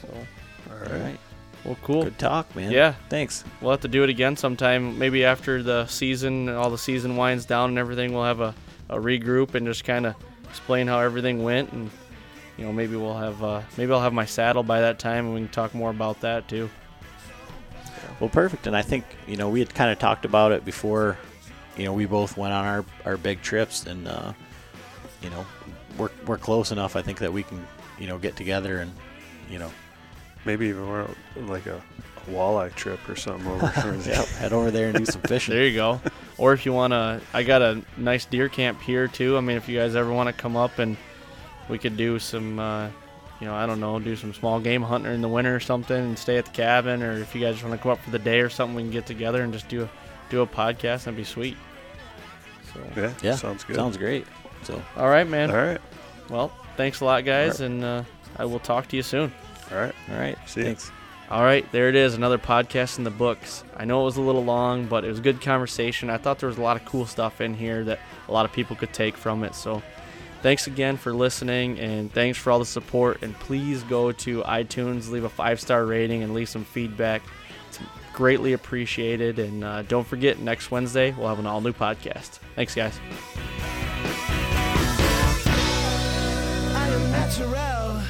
[0.00, 0.08] So,
[0.70, 0.90] All All right.
[1.02, 1.18] right.
[1.64, 2.04] well, cool.
[2.04, 2.70] Good talk, man.
[2.70, 2.94] Yeah.
[3.08, 3.42] Thanks.
[3.60, 4.98] We'll have to do it again sometime.
[4.98, 8.54] Maybe after the season, all the season winds down and everything, we'll have a,
[8.88, 10.14] a regroup and just kind of
[10.48, 11.72] explain how everything went.
[11.72, 11.90] And
[12.56, 15.34] you know, maybe we'll have uh, maybe I'll have my saddle by that time, and
[15.34, 16.70] we can talk more about that too.
[18.20, 18.66] Well, perfect.
[18.66, 21.18] And I think you know we had kind of talked about it before.
[21.76, 24.32] You know, we both went on our our big trips, and uh,
[25.22, 25.44] you know,
[25.98, 26.96] we're we're close enough.
[26.96, 27.66] I think that we can
[27.98, 28.92] you know get together and
[29.50, 29.70] you know
[30.44, 34.70] Maybe even we're like a, a walleye trip or something over towards yeah, head over
[34.70, 35.54] there and do some fishing.
[35.54, 36.00] There you go.
[36.38, 39.36] or if you wanna, I got a nice deer camp here too.
[39.36, 40.96] I mean, if you guys ever want to come up and
[41.68, 42.88] we could do some, uh,
[43.40, 45.96] you know, I don't know, do some small game hunting in the winter or something,
[45.96, 47.02] and stay at the cabin.
[47.02, 48.90] Or if you guys want to come up for the day or something, we can
[48.90, 49.90] get together and just do a
[50.30, 51.04] do a podcast.
[51.04, 51.56] That'd be sweet.
[52.72, 53.76] So, Yeah, Yeah, sounds good.
[53.76, 54.26] Sounds great.
[54.62, 55.50] So all right, man.
[55.50, 55.80] All right.
[56.30, 58.04] Well, thanks a lot, guys, All and uh,
[58.36, 59.32] I will talk to you soon.
[59.70, 59.94] All right.
[60.10, 60.66] all right, See ya.
[60.66, 60.90] thanks.
[61.30, 63.64] All right, there it is, another podcast in the books.
[63.76, 66.10] I know it was a little long, but it was a good conversation.
[66.10, 68.52] I thought there was a lot of cool stuff in here that a lot of
[68.52, 69.54] people could take from it.
[69.54, 69.82] So,
[70.44, 73.22] thanks again for listening, and thanks for all the support.
[73.22, 77.22] And please go to iTunes, leave a five star rating, and leave some feedback.
[77.70, 77.80] It's
[78.12, 79.38] greatly appreciated.
[79.38, 82.40] And uh, don't forget, next Wednesday we'll have an all new podcast.
[82.56, 83.00] Thanks, guys.
[86.74, 88.02] I am natural.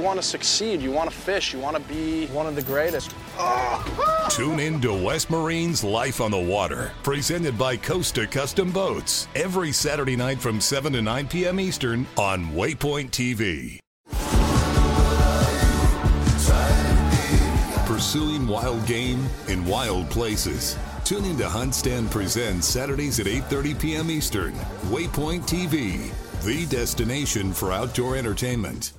[0.00, 3.14] Want to succeed, you want to fish, you want to be one of the greatest.
[3.38, 4.28] Oh!
[4.30, 9.72] Tune in to West Marine's Life on the Water, presented by Costa Custom Boats, every
[9.72, 11.60] Saturday night from 7 to 9 p.m.
[11.60, 13.78] Eastern on Waypoint TV.
[17.86, 20.78] Pursuing wild game in wild places.
[21.04, 24.10] Tune in to Hunt Stand Presents Saturdays at 8:30 p.m.
[24.10, 24.52] Eastern.
[24.92, 26.12] Waypoint TV,
[26.44, 28.92] the destination for outdoor entertainment.